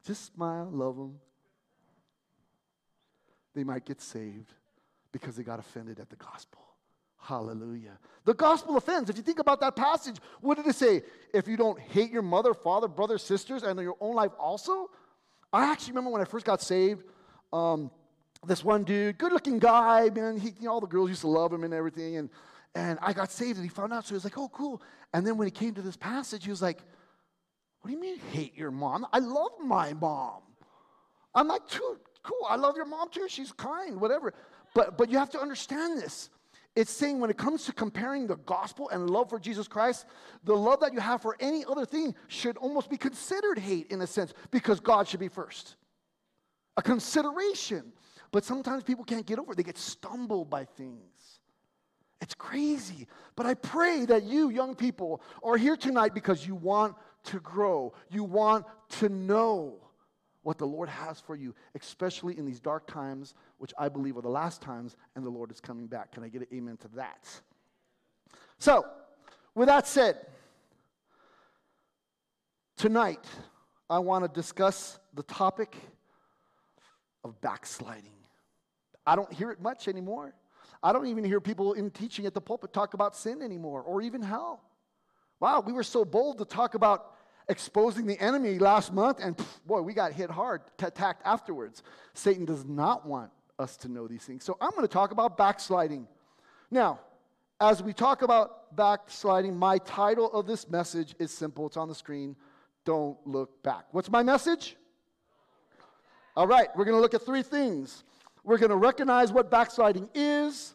Just 0.05 0.33
smile, 0.33 0.69
love 0.71 0.97
them. 0.97 1.19
They 3.55 3.63
might 3.63 3.85
get 3.85 4.01
saved 4.01 4.53
because 5.11 5.35
they 5.35 5.43
got 5.43 5.59
offended 5.59 5.99
at 5.99 6.09
the 6.09 6.15
gospel. 6.17 6.61
Hallelujah. 7.23 7.97
The 8.25 8.33
gospel 8.33 8.75
offends. 8.75 9.09
If 9.09 9.15
you 9.15 9.23
think 9.23 9.39
about 9.39 9.61
that 9.61 9.77
passage, 9.77 10.17
what 10.41 10.57
did 10.57 10.67
it 10.67 10.75
say? 10.75 11.03
If 11.33 11.47
you 11.47 11.55
don't 11.55 11.79
hate 11.79 12.11
your 12.11 12.21
mother, 12.21 12.53
father, 12.53 12.89
brothers, 12.89 13.23
sisters, 13.23 13.63
and 13.63 13.79
your 13.79 13.95
own 14.01 14.13
life 14.13 14.31
also? 14.37 14.89
I 15.53 15.71
actually 15.71 15.91
remember 15.91 16.09
when 16.11 16.21
I 16.21 16.25
first 16.25 16.45
got 16.45 16.61
saved, 16.61 17.05
um, 17.53 17.91
this 18.45 18.61
one 18.61 18.83
dude, 18.83 19.17
good 19.17 19.31
looking 19.31 19.57
guy, 19.57 20.09
man, 20.09 20.37
he, 20.37 20.49
you 20.49 20.65
know, 20.65 20.73
all 20.73 20.81
the 20.81 20.87
girls 20.87 21.07
used 21.09 21.21
to 21.21 21.27
love 21.27 21.53
him 21.53 21.63
and 21.63 21.73
everything. 21.73 22.17
And, 22.17 22.29
and 22.75 22.99
I 23.01 23.13
got 23.13 23.31
saved 23.31 23.57
and 23.57 23.63
he 23.63 23.69
found 23.69 23.93
out. 23.93 24.03
So 24.03 24.09
he 24.09 24.15
was 24.15 24.25
like, 24.25 24.37
oh, 24.37 24.49
cool. 24.49 24.81
And 25.13 25.25
then 25.25 25.37
when 25.37 25.47
he 25.47 25.51
came 25.51 25.73
to 25.75 25.81
this 25.81 25.95
passage, 25.95 26.43
he 26.43 26.49
was 26.49 26.61
like, 26.61 26.81
what 27.79 27.89
do 27.89 27.95
you 27.95 28.01
mean 28.01 28.19
hate 28.31 28.57
your 28.57 28.71
mom? 28.71 29.07
I 29.13 29.19
love 29.19 29.51
my 29.63 29.93
mom. 29.93 30.41
I'm 31.33 31.47
like, 31.47 31.67
too 31.69 31.99
cool. 32.21 32.45
I 32.49 32.57
love 32.57 32.75
your 32.75 32.85
mom 32.85 33.09
too. 33.09 33.27
She's 33.29 33.53
kind, 33.53 34.01
whatever. 34.01 34.33
But, 34.75 34.97
but 34.97 35.09
you 35.09 35.17
have 35.19 35.29
to 35.31 35.39
understand 35.39 36.01
this. 36.01 36.29
It's 36.75 36.91
saying 36.91 37.19
when 37.19 37.29
it 37.29 37.37
comes 37.37 37.65
to 37.65 37.73
comparing 37.73 38.25
the 38.25 38.37
gospel 38.37 38.89
and 38.89 39.09
love 39.09 39.29
for 39.29 39.39
Jesus 39.39 39.67
Christ, 39.67 40.05
the 40.43 40.55
love 40.55 40.79
that 40.79 40.93
you 40.93 40.99
have 40.99 41.21
for 41.21 41.37
any 41.39 41.63
other 41.65 41.85
thing 41.85 42.15
should 42.27 42.57
almost 42.57 42.89
be 42.89 42.97
considered 42.97 43.59
hate 43.59 43.91
in 43.91 44.01
a 44.01 44.07
sense 44.07 44.33
because 44.49 44.79
God 44.79 45.07
should 45.07 45.19
be 45.19 45.27
first. 45.27 45.75
A 46.77 46.81
consideration. 46.81 47.93
But 48.31 48.43
sometimes 48.43 48.83
people 48.83 49.03
can't 49.03 49.25
get 49.25 49.37
over 49.37 49.51
it, 49.51 49.55
they 49.55 49.63
get 49.63 49.77
stumbled 49.77 50.49
by 50.49 50.65
things. 50.65 51.39
It's 52.19 52.33
crazy. 52.33 53.07
But 53.35 53.45
I 53.45 53.53
pray 53.53 54.05
that 54.05 54.23
you, 54.23 54.49
young 54.49 54.75
people, 54.75 55.21
are 55.43 55.57
here 55.57 55.75
tonight 55.75 56.15
because 56.15 56.47
you 56.47 56.55
want 56.55 56.95
to 57.25 57.39
grow, 57.39 57.93
you 58.09 58.23
want 58.23 58.65
to 58.89 59.09
know 59.09 59.82
what 60.43 60.57
the 60.57 60.67
Lord 60.67 60.89
has 60.89 61.19
for 61.19 61.35
you, 61.35 61.55
especially 61.75 62.37
in 62.37 62.45
these 62.45 62.59
dark 62.59 62.85
times, 62.85 63.33
which 63.57 63.73
I 63.77 63.89
believe 63.89 64.17
are 64.17 64.21
the 64.21 64.29
last 64.29 64.61
times, 64.61 64.95
and 65.15 65.25
the 65.25 65.29
Lord 65.29 65.51
is 65.51 65.59
coming 65.59 65.87
back. 65.87 66.11
Can 66.11 66.23
I 66.23 66.27
get 66.27 66.41
an 66.41 66.47
amen 66.53 66.77
to 66.77 66.87
that? 66.95 67.27
So, 68.59 68.85
with 69.55 69.67
that 69.67 69.87
said, 69.87 70.25
tonight 72.77 73.25
I 73.89 73.99
want 73.99 74.25
to 74.25 74.29
discuss 74.29 74.99
the 75.13 75.23
topic 75.23 75.75
of 77.23 77.39
backsliding. 77.41 78.11
I 79.05 79.15
don't 79.15 79.31
hear 79.31 79.51
it 79.51 79.61
much 79.61 79.87
anymore. 79.87 80.33
I 80.81 80.91
don't 80.91 81.07
even 81.07 81.23
hear 81.23 81.39
people 81.39 81.73
in 81.73 81.91
teaching 81.91 82.25
at 82.25 82.33
the 82.33 82.41
pulpit 82.41 82.73
talk 82.73 82.93
about 82.93 83.15
sin 83.15 83.41
anymore 83.41 83.81
or 83.81 84.01
even 84.01 84.21
hell. 84.21 84.61
Wow, 85.39 85.61
we 85.65 85.73
were 85.73 85.83
so 85.83 86.03
bold 86.03 86.37
to 86.39 86.45
talk 86.45 86.73
about 86.73 87.12
exposing 87.49 88.05
the 88.05 88.19
enemy 88.19 88.59
last 88.59 88.93
month, 88.93 89.19
and 89.21 89.37
pff, 89.37 89.65
boy, 89.65 89.81
we 89.81 89.93
got 89.93 90.13
hit 90.13 90.29
hard, 90.29 90.61
attacked 90.81 91.21
afterwards. 91.25 91.83
Satan 92.13 92.45
does 92.45 92.65
not 92.65 93.05
want 93.05 93.31
us 93.59 93.77
to 93.77 93.89
know 93.89 94.07
these 94.07 94.23
things. 94.23 94.43
So 94.43 94.57
I'm 94.61 94.71
going 94.71 94.83
to 94.83 94.87
talk 94.87 95.11
about 95.11 95.37
backsliding. 95.37 96.07
Now, 96.71 96.99
as 97.61 97.83
we 97.83 97.93
talk 97.93 98.21
about 98.21 98.75
backsliding, 98.75 99.55
my 99.55 99.77
title 99.79 100.31
of 100.33 100.47
this 100.47 100.69
message 100.69 101.15
is 101.19 101.31
simple. 101.31 101.67
It's 101.67 101.77
on 101.77 101.87
the 101.87 101.95
screen. 101.95 102.35
Don't 102.85 103.17
look 103.25 103.61
back. 103.63 103.85
What's 103.91 104.09
my 104.09 104.23
message? 104.23 104.75
All 106.35 106.47
right, 106.47 106.67
we're 106.75 106.85
going 106.85 106.97
to 106.97 107.01
look 107.01 107.13
at 107.13 107.21
three 107.21 107.43
things. 107.43 108.03
We're 108.43 108.57
going 108.57 108.71
to 108.71 108.75
recognize 108.75 109.31
what 109.31 109.51
backsliding 109.51 110.09
is. 110.13 110.73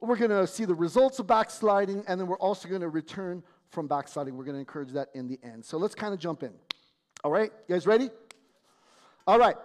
We're 0.00 0.16
going 0.16 0.30
to 0.30 0.46
see 0.46 0.64
the 0.64 0.74
results 0.74 1.18
of 1.18 1.26
backsliding, 1.26 2.04
and 2.06 2.20
then 2.20 2.26
we're 2.26 2.38
also 2.38 2.68
going 2.68 2.82
to 2.82 2.88
return 2.88 3.42
from 3.70 3.86
backsliding. 3.86 4.36
We're 4.36 4.44
going 4.44 4.56
to 4.56 4.60
encourage 4.60 4.92
that 4.92 5.08
in 5.14 5.28
the 5.28 5.38
end. 5.42 5.64
So 5.64 5.78
let's 5.78 5.94
kind 5.94 6.14
of 6.14 6.20
jump 6.20 6.42
in. 6.42 6.52
All 7.24 7.30
right, 7.30 7.50
you 7.66 7.74
guys 7.74 7.86
ready? 7.86 8.10
All 9.26 9.38
right. 9.38 9.56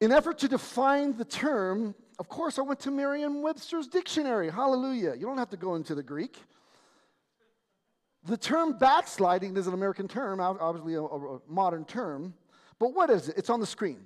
In 0.00 0.12
effort 0.12 0.38
to 0.38 0.48
define 0.48 1.16
the 1.16 1.24
term, 1.24 1.94
of 2.18 2.28
course, 2.28 2.58
I 2.58 2.62
went 2.62 2.80
to 2.80 2.90
Merriam 2.90 3.42
Webster's 3.42 3.86
dictionary. 3.86 4.50
Hallelujah. 4.50 5.14
You 5.14 5.26
don't 5.26 5.38
have 5.38 5.50
to 5.50 5.56
go 5.56 5.74
into 5.74 5.94
the 5.94 6.02
Greek. 6.02 6.36
The 8.24 8.36
term 8.36 8.76
backsliding 8.76 9.56
is 9.56 9.66
an 9.66 9.74
American 9.74 10.08
term, 10.08 10.40
obviously 10.40 10.94
a, 10.94 11.02
a 11.02 11.40
modern 11.48 11.84
term. 11.84 12.34
But 12.78 12.92
what 12.92 13.08
is 13.08 13.28
it? 13.28 13.38
It's 13.38 13.50
on 13.50 13.60
the 13.60 13.66
screen. 13.66 14.00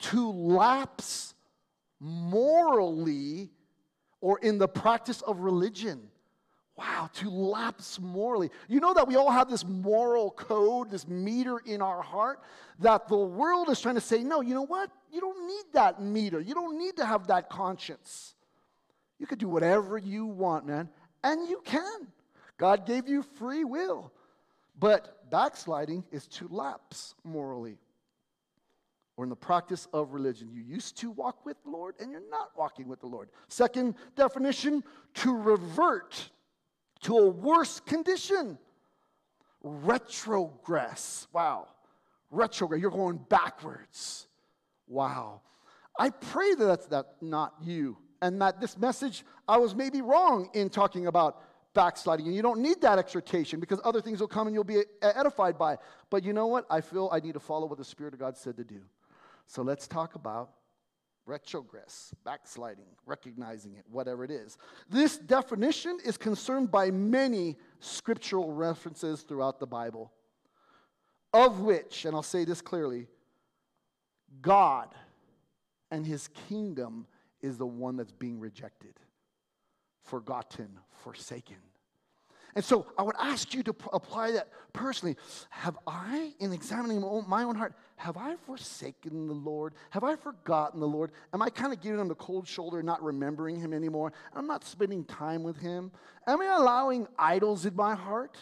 To 0.00 0.30
lapse 0.30 1.34
morally 2.00 3.50
or 4.20 4.38
in 4.40 4.58
the 4.58 4.68
practice 4.68 5.20
of 5.22 5.40
religion. 5.40 6.08
Wow, 6.78 7.10
to 7.14 7.28
lapse 7.28 7.98
morally. 7.98 8.50
You 8.68 8.78
know 8.78 8.94
that 8.94 9.08
we 9.08 9.16
all 9.16 9.32
have 9.32 9.50
this 9.50 9.64
moral 9.64 10.30
code, 10.30 10.92
this 10.92 11.08
meter 11.08 11.58
in 11.58 11.82
our 11.82 12.00
heart, 12.00 12.38
that 12.78 13.08
the 13.08 13.16
world 13.16 13.68
is 13.68 13.80
trying 13.80 13.96
to 13.96 14.00
say, 14.00 14.22
no, 14.22 14.42
you 14.42 14.54
know 14.54 14.64
what? 14.64 14.88
You 15.12 15.20
don't 15.20 15.48
need 15.48 15.64
that 15.72 16.00
meter. 16.00 16.38
You 16.38 16.54
don't 16.54 16.78
need 16.78 16.96
to 16.98 17.04
have 17.04 17.26
that 17.26 17.50
conscience. 17.50 18.36
You 19.18 19.26
could 19.26 19.40
do 19.40 19.48
whatever 19.48 19.98
you 19.98 20.26
want, 20.26 20.66
man, 20.66 20.88
and 21.24 21.48
you 21.48 21.60
can. 21.64 22.06
God 22.58 22.86
gave 22.86 23.08
you 23.08 23.24
free 23.24 23.64
will. 23.64 24.12
But 24.78 25.28
backsliding 25.32 26.04
is 26.12 26.28
to 26.28 26.46
lapse 26.48 27.16
morally 27.24 27.78
or 29.16 29.24
in 29.24 29.30
the 29.30 29.36
practice 29.36 29.88
of 29.92 30.12
religion. 30.12 30.48
You 30.52 30.62
used 30.62 30.96
to 30.98 31.10
walk 31.10 31.44
with 31.44 31.56
the 31.64 31.70
Lord 31.70 31.96
and 31.98 32.12
you're 32.12 32.30
not 32.30 32.50
walking 32.56 32.86
with 32.86 33.00
the 33.00 33.08
Lord. 33.08 33.30
Second 33.48 33.96
definition, 34.14 34.84
to 35.14 35.36
revert 35.36 36.30
to 37.02 37.16
a 37.16 37.28
worse 37.28 37.80
condition. 37.80 38.58
Retrogress. 39.64 41.26
Wow. 41.32 41.68
Retrogress. 42.32 42.80
You're 42.80 42.90
going 42.90 43.18
backwards. 43.28 44.26
Wow. 44.86 45.40
I 45.98 46.10
pray 46.10 46.54
that 46.54 46.64
that's 46.64 46.86
that 46.86 47.06
not 47.20 47.54
you. 47.62 47.96
And 48.20 48.40
that 48.42 48.60
this 48.60 48.76
message, 48.76 49.24
I 49.46 49.58
was 49.58 49.74
maybe 49.74 50.00
wrong 50.00 50.50
in 50.54 50.70
talking 50.70 51.06
about 51.06 51.42
backsliding. 51.74 52.26
And 52.26 52.34
you 52.34 52.42
don't 52.42 52.60
need 52.60 52.80
that 52.80 52.98
exhortation 52.98 53.60
because 53.60 53.80
other 53.84 54.00
things 54.00 54.20
will 54.20 54.28
come 54.28 54.48
and 54.48 54.54
you'll 54.54 54.64
be 54.64 54.82
edified 55.02 55.56
by. 55.56 55.76
But 56.10 56.24
you 56.24 56.32
know 56.32 56.46
what? 56.46 56.66
I 56.68 56.80
feel 56.80 57.08
I 57.12 57.20
need 57.20 57.34
to 57.34 57.40
follow 57.40 57.66
what 57.66 57.78
the 57.78 57.84
Spirit 57.84 58.14
of 58.14 58.20
God 58.20 58.36
said 58.36 58.56
to 58.56 58.64
do. 58.64 58.80
So 59.46 59.62
let's 59.62 59.86
talk 59.86 60.14
about 60.14 60.50
retrogress, 61.28 62.14
backsliding, 62.24 62.86
recognizing 63.04 63.74
it, 63.74 63.84
whatever 63.90 64.24
it 64.24 64.30
is. 64.30 64.56
This 64.88 65.18
definition 65.18 65.98
is 66.04 66.16
concerned 66.16 66.70
by 66.70 66.90
many 66.90 67.56
scriptural 67.80 68.52
references 68.52 69.22
throughout 69.22 69.60
the 69.60 69.66
Bible, 69.66 70.10
of 71.34 71.60
which, 71.60 72.06
and 72.06 72.16
I'll 72.16 72.22
say 72.22 72.44
this 72.44 72.62
clearly, 72.62 73.06
God 74.40 74.88
and 75.90 76.06
his 76.06 76.28
kingdom 76.48 77.06
is 77.42 77.58
the 77.58 77.66
one 77.66 77.96
that's 77.96 78.12
being 78.12 78.40
rejected, 78.40 78.94
forgotten, 80.02 80.70
forsaken. 81.02 81.56
And 82.58 82.64
so 82.64 82.86
I 82.98 83.02
would 83.02 83.14
ask 83.20 83.54
you 83.54 83.62
to 83.62 83.72
p- 83.72 83.86
apply 83.92 84.32
that 84.32 84.48
personally. 84.72 85.14
Have 85.48 85.78
I, 85.86 86.32
in 86.40 86.52
examining 86.52 87.00
my 87.28 87.44
own 87.44 87.54
heart, 87.54 87.72
have 87.94 88.16
I 88.16 88.34
forsaken 88.34 89.28
the 89.28 89.32
Lord? 89.32 89.74
Have 89.90 90.02
I 90.02 90.16
forgotten 90.16 90.80
the 90.80 90.88
Lord? 90.88 91.12
Am 91.32 91.40
I 91.40 91.50
kind 91.50 91.72
of 91.72 91.80
giving 91.80 92.00
him 92.00 92.08
the 92.08 92.16
cold 92.16 92.48
shoulder, 92.48 92.82
not 92.82 93.00
remembering 93.00 93.54
him 93.54 93.72
anymore? 93.72 94.12
I'm 94.34 94.48
not 94.48 94.64
spending 94.64 95.04
time 95.04 95.44
with 95.44 95.56
him. 95.56 95.92
Am 96.26 96.40
I 96.40 96.46
allowing 96.46 97.06
idols 97.16 97.64
in 97.64 97.76
my 97.76 97.94
heart? 97.94 98.36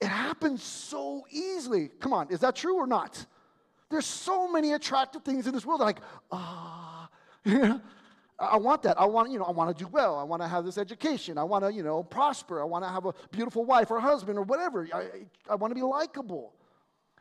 It 0.00 0.08
happens 0.08 0.60
so 0.60 1.24
easily. 1.30 1.90
Come 2.00 2.12
on, 2.12 2.32
is 2.32 2.40
that 2.40 2.56
true 2.56 2.74
or 2.74 2.88
not? 2.88 3.24
There's 3.88 4.04
so 4.04 4.50
many 4.50 4.72
attractive 4.72 5.22
things 5.22 5.46
in 5.46 5.54
this 5.54 5.64
world. 5.64 5.80
Like, 5.80 6.00
ah, 6.32 7.08
I 8.40 8.56
want 8.56 8.82
that. 8.84 8.98
I 8.98 9.04
want, 9.04 9.30
you 9.30 9.38
know, 9.38 9.44
I 9.44 9.50
want 9.50 9.76
to 9.76 9.84
do 9.84 9.88
well. 9.88 10.16
I 10.18 10.22
want 10.22 10.40
to 10.40 10.48
have 10.48 10.64
this 10.64 10.78
education. 10.78 11.36
I 11.36 11.44
want 11.44 11.62
to, 11.62 11.72
you 11.72 11.82
know, 11.82 12.02
prosper. 12.02 12.62
I 12.62 12.64
want 12.64 12.84
to 12.84 12.88
have 12.88 13.04
a 13.04 13.12
beautiful 13.30 13.66
wife 13.66 13.90
or 13.90 14.00
husband 14.00 14.38
or 14.38 14.42
whatever. 14.42 14.88
I, 14.94 15.08
I 15.48 15.56
want 15.56 15.70
to 15.72 15.74
be 15.74 15.82
likable. 15.82 16.54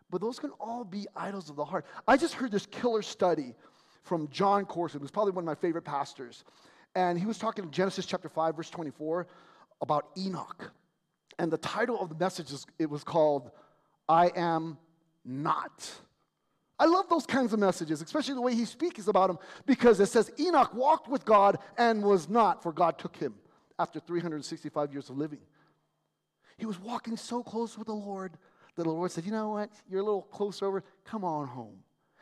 But 0.09 0.21
those 0.21 0.39
can 0.39 0.51
all 0.61 0.85
be 0.85 1.07
idols 1.15 1.49
of 1.49 1.57
the 1.57 1.65
heart. 1.65 1.85
I 2.07 2.15
just 2.15 2.33
heard 2.33 2.51
this 2.51 2.65
killer 2.65 3.01
study 3.01 3.53
from 4.03 4.29
Jon 4.29 4.65
Courson, 4.65 5.01
who's 5.01 5.11
probably 5.11 5.33
one 5.33 5.43
of 5.43 5.45
my 5.45 5.55
favorite 5.55 5.83
pastors. 5.83 6.45
And 6.95 7.19
he 7.19 7.25
was 7.25 7.37
talking 7.37 7.65
in 7.65 7.71
Genesis 7.71 8.05
chapter 8.05 8.29
5, 8.29 8.55
verse 8.55 8.69
24, 8.69 9.27
about 9.81 10.07
Enoch. 10.17 10.71
And 11.37 11.51
the 11.51 11.57
title 11.57 11.99
of 11.99 12.09
the 12.09 12.15
message 12.15 12.51
is, 12.51 12.65
it 12.79 12.89
was 12.89 13.03
called, 13.03 13.51
I 14.07 14.31
Am 14.35 14.77
Not. 15.25 15.91
I 16.79 16.85
love 16.85 17.09
those 17.09 17.25
kinds 17.25 17.51
of 17.51 17.59
messages, 17.59 18.01
especially 18.01 18.35
the 18.35 18.41
way 18.41 18.55
he 18.55 18.63
speaks 18.63 19.07
about 19.07 19.27
them, 19.27 19.39
because 19.65 19.99
it 19.99 20.05
says 20.07 20.31
Enoch 20.39 20.73
walked 20.73 21.09
with 21.09 21.25
God 21.25 21.59
and 21.77 22.01
was 22.01 22.29
not, 22.29 22.63
for 22.63 22.71
God 22.71 22.97
took 22.97 23.17
him 23.17 23.35
after 23.77 23.99
365 23.99 24.93
years 24.93 25.09
of 25.09 25.17
living. 25.17 25.39
He 26.57 26.65
was 26.65 26.79
walking 26.79 27.17
so 27.17 27.43
close 27.43 27.77
with 27.77 27.87
the 27.87 27.93
Lord 27.93 28.33
that 28.75 28.83
the 28.83 28.89
Lord 28.89 29.11
said, 29.11 29.25
You 29.25 29.31
know 29.31 29.49
what? 29.49 29.69
You're 29.89 30.01
a 30.01 30.03
little 30.03 30.21
closer 30.21 30.65
over. 30.65 30.83
Come 31.03 31.25
on 31.25 31.47
home. 31.47 31.79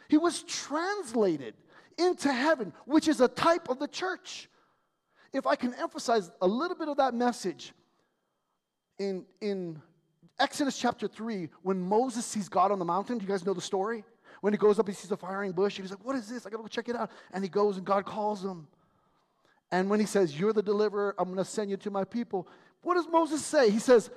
He 0.10 0.18
was 0.18 0.44
translated 0.44 1.54
into 1.98 2.32
heaven, 2.32 2.74
which 2.86 3.08
is 3.08 3.22
a 3.22 3.28
type 3.28 3.70
of 3.70 3.80
the 3.80 3.88
church. 3.88 4.50
If 5.34 5.46
I 5.46 5.56
can 5.56 5.74
emphasize 5.76 6.32
a 6.42 6.48
little 6.48 6.78
bit 6.78 6.88
of 6.88 6.98
that 6.98 7.14
message, 7.14 7.74
in, 8.98 9.26
in 9.42 9.82
Exodus 10.40 10.78
chapter 10.78 11.08
3, 11.08 11.50
when 11.62 11.80
Moses 11.80 12.26
sees 12.26 12.50
God 12.50 12.72
on 12.72 12.80
the 12.80 12.86
mountain, 12.86 13.18
do 13.18 13.24
you 13.24 13.30
guys 13.30 13.46
know 13.46 13.54
the 13.54 13.62
story? 13.62 14.04
When 14.42 14.54
he 14.54 14.58
goes 14.58 14.80
up, 14.80 14.88
he 14.88 14.94
sees 14.94 15.12
a 15.12 15.18
firing 15.18 15.52
bush, 15.52 15.78
he's 15.78 15.90
like, 15.90 16.04
What 16.06 16.16
is 16.16 16.28
this? 16.28 16.46
I 16.46 16.50
gotta 16.50 16.64
go 16.64 16.68
check 16.68 16.90
it 16.90 16.96
out. 16.96 17.12
And 17.32 17.44
he 17.44 17.50
goes, 17.50 17.78
and 17.78 17.86
God 17.86 18.06
calls 18.06 18.44
him. 18.44 18.68
And 19.72 19.90
when 19.90 20.00
he 20.00 20.06
says, 20.06 20.40
You're 20.40 20.54
the 20.54 20.64
deliverer, 20.64 21.16
I'm 21.18 21.36
to 21.36 21.46
send 21.46 21.70
you 21.70 21.78
to 21.78 21.92
my 21.92 22.04
people, 22.04 22.48
what 22.82 22.96
does 22.96 23.08
Moses 23.08 23.44
say? 23.44 23.70
He 23.70 23.80
says, 23.80 24.10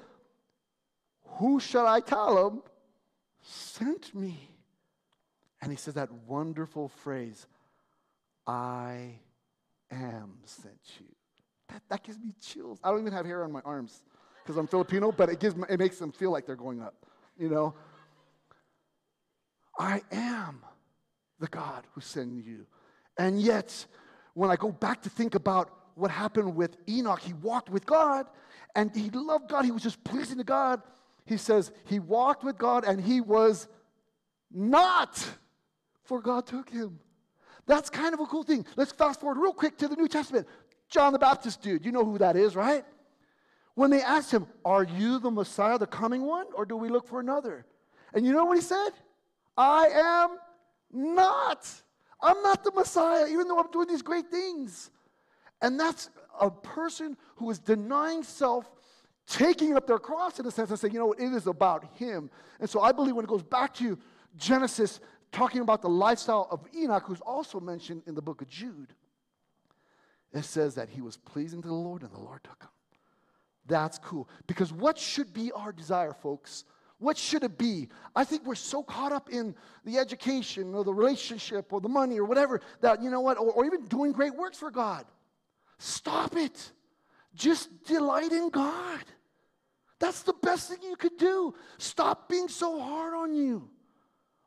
Who 1.39 1.61
shall 1.61 1.87
I 1.87 2.01
tell 2.01 2.49
him 2.49 2.63
sent 3.43 4.15
me? 4.15 4.51
And 5.63 5.71
he 5.71 5.77
says 5.77 5.95
that 5.95 6.11
wonderful 6.27 6.89
phrase, 6.89 7.47
I 8.47 9.17
am 9.91 10.39
sent 10.45 10.79
you. 10.99 11.07
That, 11.69 11.83
that 11.89 12.03
gives 12.03 12.19
me 12.19 12.33
chills. 12.41 12.79
I 12.83 12.91
don't 12.91 13.01
even 13.01 13.13
have 13.13 13.27
hair 13.27 13.45
on 13.45 13.53
my 13.53 13.61
arms 13.65 14.03
because 14.43 14.57
I'm 14.57 14.67
Filipino, 14.67 15.13
but 15.13 15.29
it, 15.29 15.39
gives, 15.39 15.55
it 15.69 15.79
makes 15.79 15.99
them 15.99 16.13
feel 16.13 16.31
like 16.31 16.47
they're 16.47 16.57
going 16.57 16.81
up, 16.81 16.95
you 17.39 17.49
know? 17.49 17.75
I 19.81 20.03
am 20.13 20.61
the 21.39 21.47
God 21.47 21.85
who 21.95 22.03
sent 22.03 22.45
you. 22.45 22.67
And 23.17 23.41
yet, 23.41 23.87
when 24.35 24.51
I 24.51 24.57
go 24.57 24.71
back 24.71 25.01
to 25.03 25.09
think 25.09 25.35
about 25.35 25.71
what 25.95 26.11
happened 26.11 26.55
with 26.55 26.77
Enoch, 26.87 27.21
he 27.21 27.33
walked 27.33 27.71
with 27.71 27.87
God 27.87 28.27
and 28.77 28.95
he 28.95 29.09
loved 29.09 29.49
God. 29.49 29.65
He 29.65 29.71
was 29.71 29.83
just 29.83 30.05
pleasing 30.05 30.37
to 30.37 30.45
God. 30.45 30.83
He 31.25 31.39
says 31.39 31.73
he 31.87 31.99
walked 31.99 32.45
with 32.45 32.59
God 32.59 32.85
and 32.85 33.01
he 33.01 33.23
was 33.23 33.69
not, 34.53 35.27
for 36.05 36.21
God 36.21 36.47
took 36.47 36.69
him. 36.69 37.01
That's 37.67 37.89
kind 37.89 38.13
of 38.13 38.21
a 38.21 38.27
cool 38.27 38.43
thing. 38.43 38.67
Let's 38.77 38.93
fast 38.93 39.21
forward 39.21 39.41
real 39.41 39.55
quick 39.55 39.79
to 39.79 39.89
the 39.89 39.97
New 39.97 40.09
Testament. 40.09 40.47
John 40.91 41.15
the 41.15 41.19
Baptist 41.19 41.63
dude, 41.63 41.87
you 41.87 41.93
know 41.93 42.05
who 42.05 42.19
that 42.19 42.37
is, 42.37 42.55
right? 42.55 42.85
When 43.77 43.91
they 43.91 44.03
asked 44.03 44.31
him, 44.31 44.47
Are 44.63 44.85
you 44.85 45.19
the 45.21 45.31
Messiah, 45.31 45.79
the 45.79 45.87
coming 45.87 46.27
one, 46.27 46.47
or 46.55 46.67
do 46.67 46.77
we 46.77 46.91
look 46.91 47.09
for 47.09 47.19
another? 47.19 47.65
And 48.13 48.27
you 48.27 48.33
know 48.35 48.45
what 48.45 48.59
he 48.59 48.63
said? 48.63 48.91
I 49.57 49.87
am 49.89 50.39
not. 50.93 51.69
I'm 52.23 52.43
not 52.43 52.65
the 52.65 52.73
Messiah, 52.73 53.27
even 53.29 53.49
though 53.49 53.59
I'm 53.59 53.71
doing 53.71 53.89
these 53.89 54.03
great 54.03 54.31
things. 54.31 54.91
And 55.63 55.79
that's 55.79 56.11
a 56.41 56.51
person 56.51 57.17
who 57.37 57.51
is 57.51 57.59
denying 57.59 58.23
self, 58.23 58.71
taking 59.27 59.77
up 59.77 59.87
their 59.87 59.99
cross 59.99 60.39
in 60.39 60.47
a 60.47 60.51
sense, 60.51 60.71
and 60.71 60.79
saying, 60.79 60.95
you 60.95 61.01
know 61.01 61.07
what, 61.07 61.21
it 61.21 61.33
is 61.33 61.47
about 61.47 61.85
him. 61.97 62.31
And 62.59 62.69
so 62.69 62.81
I 62.81 62.93
believe 62.93 63.15
when 63.15 63.25
it 63.25 63.29
goes 63.29 63.43
back 63.43 63.75
to 63.75 63.99
Genesis, 64.37 65.01
talking 65.33 65.61
about 65.61 65.83
the 65.83 65.89
lifestyle 65.89 66.49
of 66.51 66.67
Enoch, 66.75 67.05
who's 67.07 67.21
also 67.21 67.61
mentioned 67.61 68.03
in 68.07 68.15
the 68.15 68.23
book 68.23 68.43
of 68.43 68.49
Jude, 68.49 68.95
it 70.33 70.45
says 70.45 70.75
that 70.77 70.89
he 70.89 71.01
was 71.01 71.17
pleasing 71.17 71.61
to 71.63 71.69
the 71.69 71.75
Lord 71.75 72.03
and 72.03 72.13
the 72.13 72.21
Lord 72.21 72.43
took 72.45 72.63
him. 72.63 72.69
That's 73.67 73.99
cool. 73.99 74.29
Because 74.47 74.73
what 74.73 74.99
should 74.99 75.33
be 75.33 75.53
our 75.53 75.73
desire, 75.73 76.13
folks? 76.13 76.65
What 77.01 77.17
should 77.17 77.45
it 77.45 77.57
be? 77.57 77.89
I 78.15 78.25
think 78.25 78.45
we're 78.47 78.55
so 78.55 78.83
caught 78.83 79.11
up 79.11 79.31
in 79.31 79.55
the 79.87 79.97
education 79.97 80.75
or 80.75 80.85
the 80.85 80.93
relationship 80.93 81.73
or 81.73 81.81
the 81.81 81.89
money 81.89 82.19
or 82.19 82.27
whatever 82.27 82.61
that, 82.83 83.03
you 83.03 83.11
know 83.11 83.23
what, 83.23 83.39
or, 83.39 83.51
or 83.53 83.65
even 83.65 83.87
doing 83.87 84.13
great 84.13 84.35
works 84.35 84.59
for 84.59 84.71
God. 84.71 85.07
Stop 85.79 86.37
it. 86.37 86.73
Just 87.35 87.85
delight 87.85 88.33
in 88.33 88.51
God. 88.51 89.03
That's 89.99 90.23
the 90.23 90.35
best 90.43 90.69
thing 90.69 90.79
you 90.83 90.95
could 90.95 91.17
do. 91.17 91.55
Stop 91.79 92.29
being 92.29 92.49
so 92.49 92.79
hard 92.79 93.15
on 93.15 93.33
you, 93.33 93.71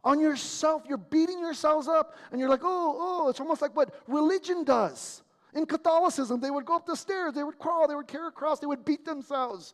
on 0.03 0.19
yourself. 0.19 0.83
You're 0.87 0.99
beating 0.99 1.39
yourselves 1.39 1.87
up, 1.87 2.15
and 2.31 2.39
you're 2.39 2.49
like, 2.49 2.63
oh, 2.63 2.95
oh, 3.25 3.29
it's 3.29 3.39
almost 3.39 3.63
like 3.63 3.75
what 3.75 3.95
religion 4.07 4.63
does. 4.63 5.23
In 5.55 5.65
Catholicism, 5.65 6.39
they 6.39 6.51
would 6.51 6.65
go 6.65 6.75
up 6.75 6.85
the 6.85 6.95
stairs, 6.95 7.33
they 7.33 7.43
would 7.43 7.57
crawl, 7.57 7.87
they 7.87 7.95
would 7.95 8.07
carry 8.07 8.27
a 8.27 8.31
cross, 8.31 8.59
they 8.59 8.67
would 8.67 8.85
beat 8.85 9.05
themselves 9.05 9.73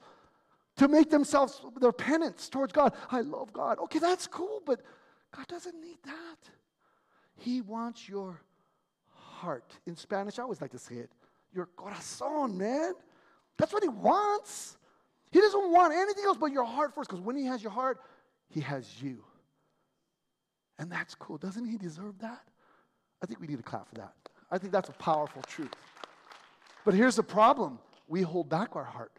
to 0.80 0.88
make 0.88 1.10
themselves 1.10 1.62
their 1.82 1.92
penance 1.92 2.48
towards 2.48 2.72
God. 2.72 2.94
I 3.12 3.20
love 3.20 3.52
God. 3.52 3.80
Okay, 3.80 4.00
that's 4.00 4.28
cool, 4.28 4.62
but 4.66 4.82
God 5.36 5.46
doesn't 5.48 5.80
need 5.80 5.98
that. 6.06 6.38
He 7.36 7.60
wants 7.60 8.08
your 8.08 8.42
heart. 9.10 9.78
In 9.86 9.98
Spanish, 9.98 10.40
I 10.40 10.44
always 10.44 10.62
like 10.62 10.72
to 10.72 10.80
say 10.80 10.96
it 10.96 11.12
your 11.54 11.66
corazon, 11.76 12.58
man. 12.58 12.94
That's 13.58 13.74
what 13.74 13.84
He 13.84 13.90
wants. 13.90 14.78
He 15.32 15.42
doesn't 15.42 15.72
want 15.72 15.94
anything 15.94 16.24
else 16.24 16.38
but 16.38 16.52
your 16.52 16.64
heart 16.64 16.96
first, 16.96 17.10
because 17.10 17.24
when 17.24 17.36
He 17.36 17.46
has 17.46 17.62
your 17.62 17.74
heart, 17.74 18.00
He 18.48 18.62
has 18.62 19.02
you. 19.02 19.24
And 20.78 20.90
that's 20.90 21.14
cool. 21.14 21.38
Doesn't 21.38 21.66
He 21.66 21.78
deserve 21.78 22.18
that? 22.20 22.44
I 23.22 23.26
think 23.26 23.42
we 23.42 23.48
need 23.48 23.58
to 23.58 23.64
clap 23.64 23.90
for 23.90 23.96
that. 23.96 24.14
I 24.50 24.58
think 24.58 24.72
that's 24.72 24.88
a 24.88 24.94
powerful 24.94 25.42
truth. 25.42 25.74
But 26.86 26.94
here's 26.94 27.18
the 27.18 27.24
problem 27.24 27.80
we 28.08 28.22
hold 28.22 28.48
back 28.48 28.78
our 28.78 28.86
heart. 28.86 29.19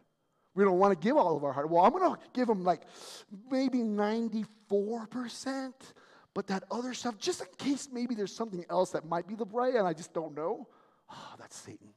We 0.55 0.65
don't 0.65 0.79
want 0.79 0.99
to 0.99 1.05
give 1.05 1.17
all 1.17 1.37
of 1.37 1.45
our 1.45 1.53
heart. 1.53 1.71
Well, 1.71 1.85
I'm 1.85 1.93
going 1.93 2.13
to 2.13 2.19
give 2.33 2.49
them 2.49 2.65
like 2.65 2.83
maybe 3.51 3.79
94%, 3.79 5.73
but 6.35 6.47
that 6.49 6.65
other 6.71 6.93
stuff, 6.95 7.19
just 7.19 7.41
in 7.41 7.47
case 7.59 7.89
maybe 7.93 8.15
there's 8.15 8.35
something 8.35 8.65
else 8.69 8.91
that 8.91 9.07
might 9.07 9.27
be 9.29 9.35
the 9.35 9.47
brain 9.47 9.77
and 9.77 9.87
I 9.87 9.93
just 9.93 10.13
don't 10.13 10.35
know, 10.35 10.67
oh, 11.11 11.35
that's 11.39 11.57
Satan. 11.57 11.91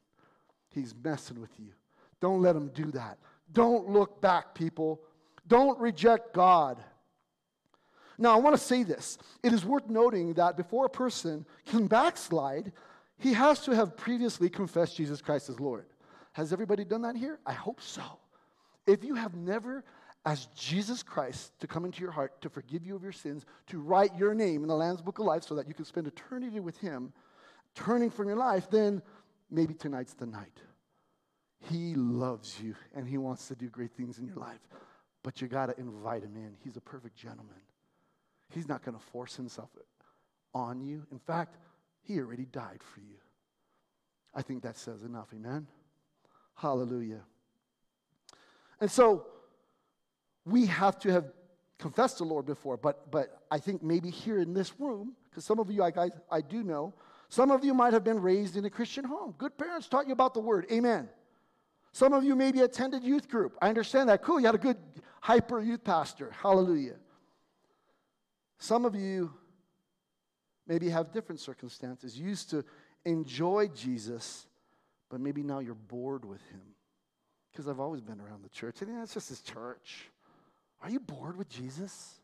He's 0.68 0.94
messing 1.02 1.40
with 1.40 1.58
you. 1.58 1.72
Don't 2.20 2.42
let 2.42 2.56
him 2.56 2.68
do 2.68 2.90
that. 2.92 3.18
Don't 3.52 3.88
look 3.88 4.20
back, 4.20 4.54
people. 4.54 5.00
Don't 5.46 5.78
reject 5.78 6.32
God. 6.32 6.82
Now, 8.16 8.34
I 8.34 8.36
want 8.36 8.56
to 8.56 8.62
say 8.62 8.82
this. 8.84 9.18
It 9.42 9.52
is 9.52 9.64
worth 9.64 9.88
noting 9.88 10.34
that 10.34 10.56
before 10.56 10.86
a 10.86 10.90
person 10.90 11.44
can 11.66 11.86
backslide, 11.86 12.72
he 13.18 13.32
has 13.32 13.60
to 13.60 13.74
have 13.74 13.96
previously 13.96 14.48
confessed 14.48 14.96
Jesus 14.96 15.20
Christ 15.20 15.48
as 15.48 15.58
Lord. 15.60 15.86
Has 16.32 16.52
everybody 16.52 16.84
done 16.84 17.02
that 17.02 17.16
here? 17.16 17.38
I 17.44 17.52
hope 17.52 17.80
so. 17.80 18.02
If 18.86 19.04
you 19.04 19.14
have 19.14 19.34
never 19.34 19.84
asked 20.24 20.54
Jesus 20.56 21.02
Christ 21.02 21.52
to 21.60 21.66
come 21.66 21.84
into 21.84 22.00
your 22.00 22.10
heart, 22.10 22.40
to 22.42 22.48
forgive 22.48 22.84
you 22.84 22.96
of 22.96 23.02
your 23.02 23.12
sins, 23.12 23.44
to 23.68 23.80
write 23.80 24.16
your 24.16 24.34
name 24.34 24.62
in 24.62 24.68
the 24.68 24.74
Lamb's 24.74 25.02
Book 25.02 25.18
of 25.18 25.26
Life 25.26 25.44
so 25.44 25.54
that 25.54 25.68
you 25.68 25.74
can 25.74 25.84
spend 25.84 26.06
eternity 26.06 26.60
with 26.60 26.78
Him, 26.78 27.12
turning 27.74 28.10
from 28.10 28.28
your 28.28 28.36
life, 28.36 28.70
then 28.70 29.02
maybe 29.50 29.74
tonight's 29.74 30.14
the 30.14 30.26
night. 30.26 30.60
He 31.70 31.94
loves 31.94 32.60
you 32.60 32.74
and 32.94 33.08
He 33.08 33.18
wants 33.18 33.48
to 33.48 33.54
do 33.54 33.68
great 33.68 33.92
things 33.92 34.18
in 34.18 34.26
your 34.26 34.36
life, 34.36 34.60
but 35.22 35.40
you 35.40 35.48
got 35.48 35.66
to 35.66 35.78
invite 35.78 36.22
Him 36.22 36.36
in. 36.36 36.56
He's 36.62 36.76
a 36.76 36.80
perfect 36.80 37.16
gentleman. 37.16 37.60
He's 38.50 38.68
not 38.68 38.84
going 38.84 38.96
to 38.96 39.04
force 39.04 39.36
Himself 39.36 39.70
on 40.54 40.80
you. 40.80 41.06
In 41.10 41.18
fact, 41.18 41.56
he 42.02 42.18
already 42.18 42.44
died 42.44 42.80
for 42.82 43.00
you. 43.00 43.16
I 44.34 44.42
think 44.42 44.62
that 44.62 44.76
says 44.76 45.02
enough. 45.02 45.28
Amen? 45.34 45.66
Hallelujah. 46.54 47.22
And 48.84 48.90
so 48.90 49.24
we 50.44 50.66
have 50.66 50.98
to 50.98 51.10
have 51.10 51.32
confessed 51.78 52.18
the 52.18 52.24
Lord 52.24 52.44
before, 52.44 52.76
but, 52.76 53.10
but 53.10 53.40
I 53.50 53.56
think 53.56 53.82
maybe 53.82 54.10
here 54.10 54.38
in 54.38 54.52
this 54.52 54.78
room, 54.78 55.14
because 55.30 55.42
some 55.46 55.58
of 55.58 55.70
you 55.70 55.82
I, 55.82 55.90
I, 55.96 56.10
I 56.30 56.40
do 56.42 56.62
know, 56.62 56.92
some 57.30 57.50
of 57.50 57.64
you 57.64 57.72
might 57.72 57.94
have 57.94 58.04
been 58.04 58.20
raised 58.20 58.58
in 58.58 58.66
a 58.66 58.68
Christian 58.68 59.02
home. 59.02 59.34
Good 59.38 59.56
parents 59.56 59.88
taught 59.88 60.06
you 60.06 60.12
about 60.12 60.34
the 60.34 60.40
word. 60.40 60.66
Amen. 60.70 61.08
Some 61.92 62.12
of 62.12 62.24
you 62.24 62.36
maybe 62.36 62.60
attended 62.60 63.02
youth 63.02 63.26
group. 63.30 63.56
I 63.62 63.70
understand 63.70 64.10
that. 64.10 64.20
Cool. 64.20 64.40
You 64.40 64.44
had 64.44 64.54
a 64.54 64.58
good 64.58 64.76
hyper 65.22 65.62
youth 65.62 65.82
pastor. 65.82 66.30
Hallelujah. 66.42 66.96
Some 68.58 68.84
of 68.84 68.94
you 68.94 69.32
maybe 70.66 70.90
have 70.90 71.10
different 71.10 71.40
circumstances. 71.40 72.18
You 72.18 72.28
used 72.28 72.50
to 72.50 72.62
enjoy 73.06 73.68
Jesus, 73.74 74.46
but 75.08 75.22
maybe 75.22 75.42
now 75.42 75.60
you're 75.60 75.72
bored 75.72 76.26
with 76.26 76.42
him. 76.50 76.73
Because 77.54 77.68
I've 77.68 77.78
always 77.78 78.00
been 78.00 78.20
around 78.20 78.42
the 78.42 78.48
church, 78.48 78.82
and 78.82 78.90
yeah, 78.90 79.04
it's 79.04 79.14
just 79.14 79.28
his 79.28 79.40
church. 79.40 80.10
Are 80.82 80.90
you 80.90 80.98
bored 80.98 81.38
with 81.38 81.48
Jesus? 81.48 82.14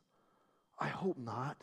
I 0.77 0.89
hope 0.89 1.17
not. 1.17 1.57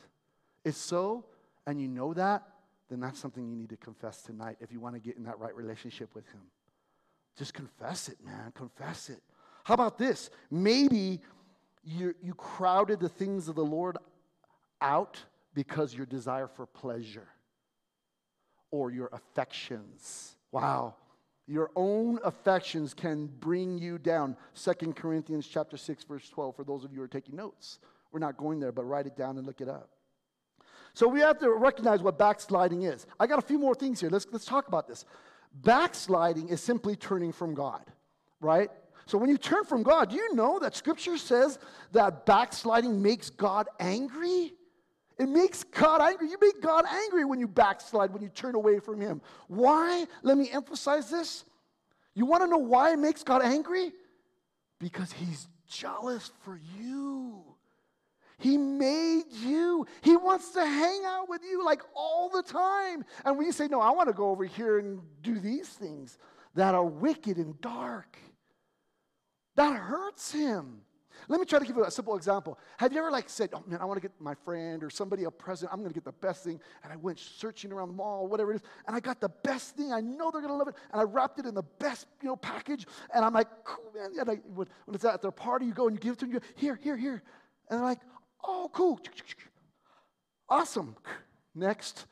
If 0.63 0.75
so, 0.75 1.25
and 1.65 1.81
you 1.81 1.89
know 1.89 2.13
that, 2.13 2.43
then 2.89 3.01
that's 3.01 3.19
something 3.19 3.45
you 3.45 3.57
need 3.57 3.69
to 3.69 3.77
confess 3.77 4.21
tonight 4.21 4.55
if 4.61 4.71
you 4.71 4.79
want 4.79 4.95
to 4.95 5.01
get 5.01 5.17
in 5.17 5.23
that 5.25 5.37
right 5.37 5.53
relationship 5.53 6.15
with 6.15 6.25
him. 6.29 6.41
Just 7.37 7.53
confess 7.53 8.07
it, 8.07 8.17
man. 8.25 8.53
Confess 8.55 9.09
it. 9.09 9.21
How 9.65 9.73
about 9.73 9.97
this? 9.97 10.29
Maybe 10.49 11.19
you, 11.83 12.15
you 12.23 12.33
crowded 12.35 13.01
the 13.01 13.09
things 13.09 13.49
of 13.49 13.55
the 13.55 13.65
Lord 13.65 13.97
out 14.79 15.17
because 15.53 15.93
your 15.93 16.05
desire 16.05 16.47
for 16.47 16.65
pleasure 16.65 17.27
or 18.71 18.91
your 18.91 19.09
affections. 19.11 20.37
Wow. 20.51 20.95
Your 21.47 21.71
own 21.75 22.19
affections 22.25 22.93
can 22.93 23.27
bring 23.39 23.77
you 23.77 23.97
down. 23.97 24.35
Second 24.53 24.95
Corinthians 24.95 25.47
chapter 25.47 25.77
6 25.77 26.03
verse 26.03 26.29
12 26.29 26.55
for 26.55 26.63
those 26.63 26.83
of 26.83 26.91
you 26.91 26.97
who 26.97 27.03
are 27.03 27.07
taking 27.07 27.35
notes. 27.35 27.79
We're 28.11 28.19
not 28.19 28.37
going 28.37 28.59
there, 28.59 28.71
but 28.71 28.83
write 28.83 29.07
it 29.07 29.15
down 29.15 29.37
and 29.37 29.47
look 29.47 29.61
it 29.61 29.69
up. 29.69 29.89
So 30.93 31.07
we 31.07 31.19
have 31.19 31.37
to 31.39 31.51
recognize 31.51 32.01
what 32.01 32.17
backsliding 32.17 32.83
is. 32.83 33.05
I 33.19 33.27
got 33.27 33.39
a 33.39 33.43
few 33.43 33.59
more 33.59 33.75
things 33.75 33.99
here. 34.01 34.09
Let's, 34.09 34.25
let's 34.31 34.45
talk 34.45 34.67
about 34.67 34.87
this. 34.87 35.05
Backsliding 35.61 36.49
is 36.49 36.61
simply 36.61 36.95
turning 36.95 37.31
from 37.31 37.53
God, 37.53 37.85
right? 38.41 38.69
So 39.05 39.17
when 39.17 39.29
you 39.29 39.37
turn 39.37 39.63
from 39.63 39.83
God, 39.83 40.09
do 40.09 40.15
you 40.15 40.33
know 40.35 40.59
that 40.59 40.75
scripture 40.75 41.17
says 41.17 41.59
that 41.93 42.25
backsliding 42.25 43.01
makes 43.01 43.29
God 43.29 43.67
angry? 43.79 44.53
It 45.17 45.29
makes 45.29 45.63
God 45.63 46.01
angry. 46.01 46.29
You 46.29 46.37
make 46.39 46.61
God 46.61 46.85
angry 46.85 47.25
when 47.25 47.39
you 47.39 47.47
backslide, 47.47 48.13
when 48.13 48.21
you 48.21 48.29
turn 48.29 48.55
away 48.55 48.79
from 48.79 49.01
Him. 49.01 49.21
Why? 49.47 50.05
Let 50.21 50.37
me 50.37 50.49
emphasize 50.51 51.09
this. 51.09 51.43
You 52.13 52.25
want 52.25 52.43
to 52.43 52.47
know 52.47 52.57
why 52.57 52.93
it 52.93 52.99
makes 52.99 53.23
God 53.23 53.41
angry? 53.41 53.93
Because 54.79 55.11
He's 55.11 55.47
jealous 55.67 56.31
for 56.43 56.59
you. 56.79 57.43
He 58.39 58.57
made 58.57 59.23
you. 59.31 59.87
He 60.01 60.15
wants 60.15 60.51
to 60.51 60.63
hang 60.63 61.01
out 61.05 61.27
with 61.27 61.41
you 61.43 61.65
like 61.65 61.81
all 61.95 62.29
the 62.29 62.43
time. 62.43 63.03
And 63.25 63.37
when 63.37 63.47
you 63.47 63.51
say, 63.51 63.67
No, 63.67 63.81
I 63.81 63.89
want 63.91 64.09
to 64.09 64.13
go 64.13 64.29
over 64.29 64.45
here 64.45 64.77
and 64.77 65.01
do 65.23 65.39
these 65.39 65.69
things 65.69 66.19
that 66.53 66.75
are 66.75 66.85
wicked 66.85 67.37
and 67.37 67.59
dark, 67.61 68.17
that 69.55 69.75
hurts 69.75 70.31
him. 70.31 70.81
Let 71.29 71.41
me 71.41 71.45
try 71.45 71.59
to 71.59 71.65
give 71.65 71.75
you 71.75 71.83
a 71.83 71.91
simple 71.91 72.15
example. 72.15 72.57
Have 72.77 72.93
you 72.93 72.99
ever 72.99 73.11
like 73.11 73.29
said, 73.29 73.49
"Oh 73.53 73.61
man, 73.67 73.81
I 73.81 73.85
want 73.85 73.97
to 73.97 74.07
get 74.07 74.13
my 74.19 74.33
friend 74.33 74.81
or 74.81 74.89
somebody 74.89 75.25
a 75.25 75.31
present. 75.31 75.71
I'm 75.73 75.79
going 75.79 75.89
to 75.89 75.93
get 75.93 76.05
the 76.05 76.13
best 76.13 76.43
thing." 76.45 76.59
And 76.83 76.93
I 76.93 76.95
went 76.95 77.19
searching 77.19 77.73
around 77.73 77.89
the 77.89 77.95
mall, 77.95 78.27
whatever 78.27 78.53
it 78.53 78.57
is, 78.57 78.61
and 78.87 78.95
I 78.95 79.01
got 79.01 79.19
the 79.19 79.29
best 79.29 79.75
thing. 79.75 79.91
I 79.91 79.99
know 79.99 80.31
they're 80.31 80.41
going 80.41 80.53
to 80.53 80.57
love 80.57 80.69
it, 80.69 80.75
and 80.91 81.01
I 81.01 81.03
wrapped 81.03 81.39
it 81.39 81.45
in 81.45 81.53
the 81.53 81.63
best, 81.79 82.07
you 82.21 82.29
know, 82.29 82.37
package. 82.37 82.85
And 83.13 83.25
I'm 83.25 83.33
like, 83.33 83.47
"Cool, 83.65 83.91
man!" 83.93 84.11
And 84.17 84.29
I, 84.29 84.35
when, 84.55 84.67
it's 84.93 85.03
at 85.03 85.21
their 85.21 85.31
party, 85.31 85.65
you 85.65 85.73
go 85.73 85.87
and 85.87 85.95
you 85.95 85.99
give 85.99 86.13
it 86.13 86.19
to 86.19 86.25
them. 86.25 86.33
You 86.33 86.39
go, 86.39 86.45
"Here, 86.55 86.79
here, 86.81 86.95
here," 86.95 87.21
and 87.69 87.79
they're 87.79 87.87
like, 87.87 88.01
"Oh, 88.43 88.69
cool, 88.71 88.99
awesome." 90.47 90.95
Next, 91.53 92.05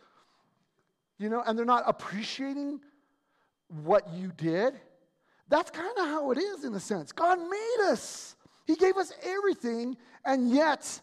you 1.19 1.29
know, 1.29 1.41
and 1.45 1.57
they're 1.57 1.65
not 1.65 1.83
appreciating 1.85 2.81
what 3.83 4.09
you 4.13 4.31
did. 4.35 4.73
That's 5.47 5.69
kind 5.69 5.91
of 5.97 6.05
how 6.05 6.31
it 6.31 6.37
is 6.37 6.63
in 6.63 6.73
a 6.73 6.79
sense. 6.79 7.11
God 7.11 7.37
made 7.37 7.87
us. 7.87 8.34
He 8.65 8.75
gave 8.75 8.97
us 8.97 9.13
everything, 9.23 9.97
and 10.25 10.49
yet 10.51 11.01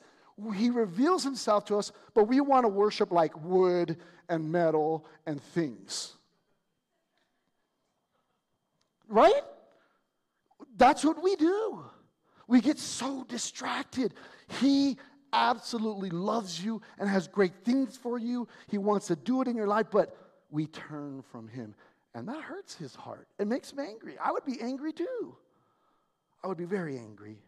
He 0.54 0.70
reveals 0.70 1.24
Himself 1.24 1.64
to 1.66 1.76
us, 1.76 1.92
but 2.14 2.24
we 2.24 2.40
want 2.40 2.64
to 2.64 2.68
worship 2.68 3.12
like 3.12 3.36
wood 3.44 3.96
and 4.28 4.50
metal 4.50 5.06
and 5.26 5.42
things. 5.42 6.14
Right? 9.08 9.42
That's 10.76 11.04
what 11.04 11.22
we 11.22 11.36
do. 11.36 11.84
We 12.46 12.60
get 12.60 12.78
so 12.78 13.24
distracted. 13.28 14.14
He 14.60 14.96
absolutely 15.32 16.10
loves 16.10 16.62
you 16.62 16.82
and 16.98 17.08
has 17.08 17.26
great 17.26 17.54
things 17.64 17.96
for 17.96 18.18
you. 18.18 18.48
He 18.68 18.78
wants 18.78 19.06
to 19.06 19.16
do 19.16 19.40
it 19.40 19.48
in 19.48 19.56
your 19.56 19.66
life, 19.66 19.86
but 19.90 20.16
we 20.50 20.66
turn 20.66 21.22
from 21.30 21.48
Him. 21.48 21.74
And 22.14 22.28
that 22.28 22.42
hurts 22.42 22.74
His 22.74 22.94
heart. 22.94 23.28
It 23.38 23.46
makes 23.46 23.72
him 23.72 23.80
angry. 23.80 24.16
I 24.22 24.32
would 24.32 24.44
be 24.44 24.60
angry 24.60 24.92
too. 24.92 25.36
I 26.42 26.48
would 26.48 26.58
be 26.58 26.64
very 26.64 26.98
angry. 26.98 27.38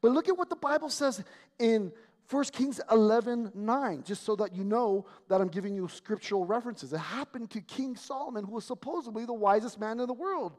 But 0.00 0.12
look 0.12 0.28
at 0.28 0.36
what 0.36 0.50
the 0.50 0.56
Bible 0.56 0.90
says 0.90 1.22
in 1.58 1.92
1 2.30 2.44
Kings 2.44 2.80
11 2.90 3.52
9, 3.54 4.02
just 4.04 4.24
so 4.24 4.34
that 4.36 4.54
you 4.54 4.64
know 4.64 5.06
that 5.28 5.40
I'm 5.40 5.48
giving 5.48 5.74
you 5.74 5.88
scriptural 5.88 6.44
references. 6.44 6.92
It 6.92 6.98
happened 6.98 7.50
to 7.50 7.60
King 7.60 7.96
Solomon, 7.96 8.44
who 8.44 8.52
was 8.52 8.64
supposedly 8.64 9.24
the 9.24 9.32
wisest 9.32 9.78
man 9.78 10.00
in 10.00 10.06
the 10.06 10.14
world. 10.14 10.54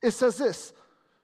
It 0.00 0.12
says 0.12 0.38
this 0.38 0.72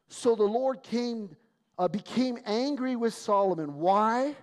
So 0.09 0.35
the 0.35 0.45
Lord 0.45 0.83
came, 0.83 1.37
uh, 1.79 1.89
became 1.89 2.39
angry 2.45 2.97
with 2.97 3.15
Solomon. 3.15 3.75
Why? 3.75 4.35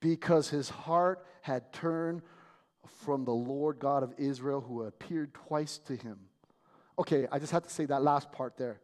Because 0.00 0.48
his 0.48 0.68
heart 0.68 1.26
had 1.40 1.72
turned 1.72 2.22
from 3.04 3.24
the 3.24 3.32
Lord 3.32 3.80
God 3.80 4.02
of 4.04 4.14
Israel, 4.16 4.60
who 4.60 4.82
appeared 4.84 5.34
twice 5.34 5.78
to 5.86 5.96
him. 5.96 6.18
Okay, 6.98 7.26
I 7.32 7.38
just 7.40 7.52
have 7.52 7.64
to 7.64 7.70
say 7.70 7.84
that 7.86 8.02
last 8.02 8.30
part 8.30 8.56
there. 8.56 8.80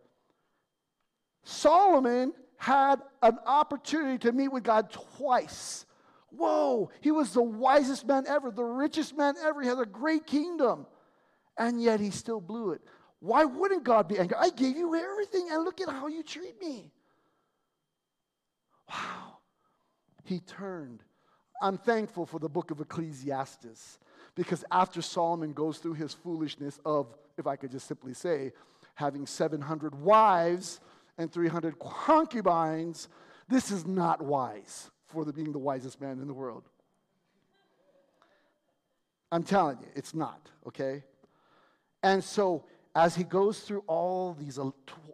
Solomon 1.45 2.33
had 2.59 3.01
an 3.23 3.39
opportunity 3.47 4.19
to 4.19 4.33
meet 4.33 4.49
with 4.49 4.65
God 4.65 4.91
twice. 4.91 5.87
Whoa, 6.31 6.91
he 7.01 7.11
was 7.11 7.33
the 7.33 7.43
wisest 7.43 8.07
man 8.07 8.27
ever, 8.29 8.51
the 8.51 8.65
richest 8.65 9.17
man 9.17 9.35
ever. 9.43 9.63
He 9.63 9.69
had 9.69 9.79
a 9.79 9.87
great 9.87 10.27
kingdom. 10.27 10.87
And 11.57 11.83
yet 11.83 12.01
he 12.01 12.11
still 12.11 12.41
blew 12.41 12.73
it. 12.73 12.83
Why 13.21 13.45
wouldn't 13.45 13.85
God 13.85 14.09
be 14.09 14.19
angry? 14.19 14.37
I 14.39 14.51
gave 14.51 14.77
you 14.77 14.95
everything, 14.95 15.49
and 15.51 15.65
look 15.65 15.81
at 15.81 15.89
how 15.89 16.07
you 16.07 16.23
treat 16.23 16.61
me. 16.61 16.93
Wow. 18.89 19.39
He 20.25 20.41
turned. 20.41 21.03
I'm 21.61 21.79
thankful 21.79 22.27
for 22.27 22.39
the 22.39 22.49
book 22.49 22.71
of 22.71 22.81
Ecclesiastes 22.81 23.99
because 24.35 24.65
after 24.71 25.03
Solomon 25.03 25.53
goes 25.53 25.79
through 25.79 25.95
his 25.95 26.15
foolishness 26.15 26.79
of, 26.85 27.13
if 27.37 27.47
I 27.47 27.57
could 27.57 27.73
just 27.73 27.89
simply 27.89 28.15
say, 28.15 28.53
having 28.95 29.27
700 29.27 29.95
wives 30.01 30.81
and 31.19 31.31
300 31.31 31.79
concubines, 31.79 33.09
this 33.49 33.71
is 33.71 33.87
not 33.87 34.23
wise 34.23 34.91
for 35.07 35.25
the, 35.25 35.33
being 35.33 35.53
the 35.53 35.59
wisest 35.59 36.01
man 36.01 36.21
in 36.21 36.27
the 36.27 36.35
world. 36.35 36.65
I'm 39.31 39.43
telling 39.43 39.79
you, 39.81 39.89
it's 39.95 40.15
not, 40.15 40.49
okay? 40.67 41.03
And 42.03 42.23
so, 42.23 42.65
as 42.95 43.15
he 43.15 43.25
goes 43.25 43.61
through 43.61 43.85
all 43.87 44.35
these 44.39 44.59
uh, 44.59 44.71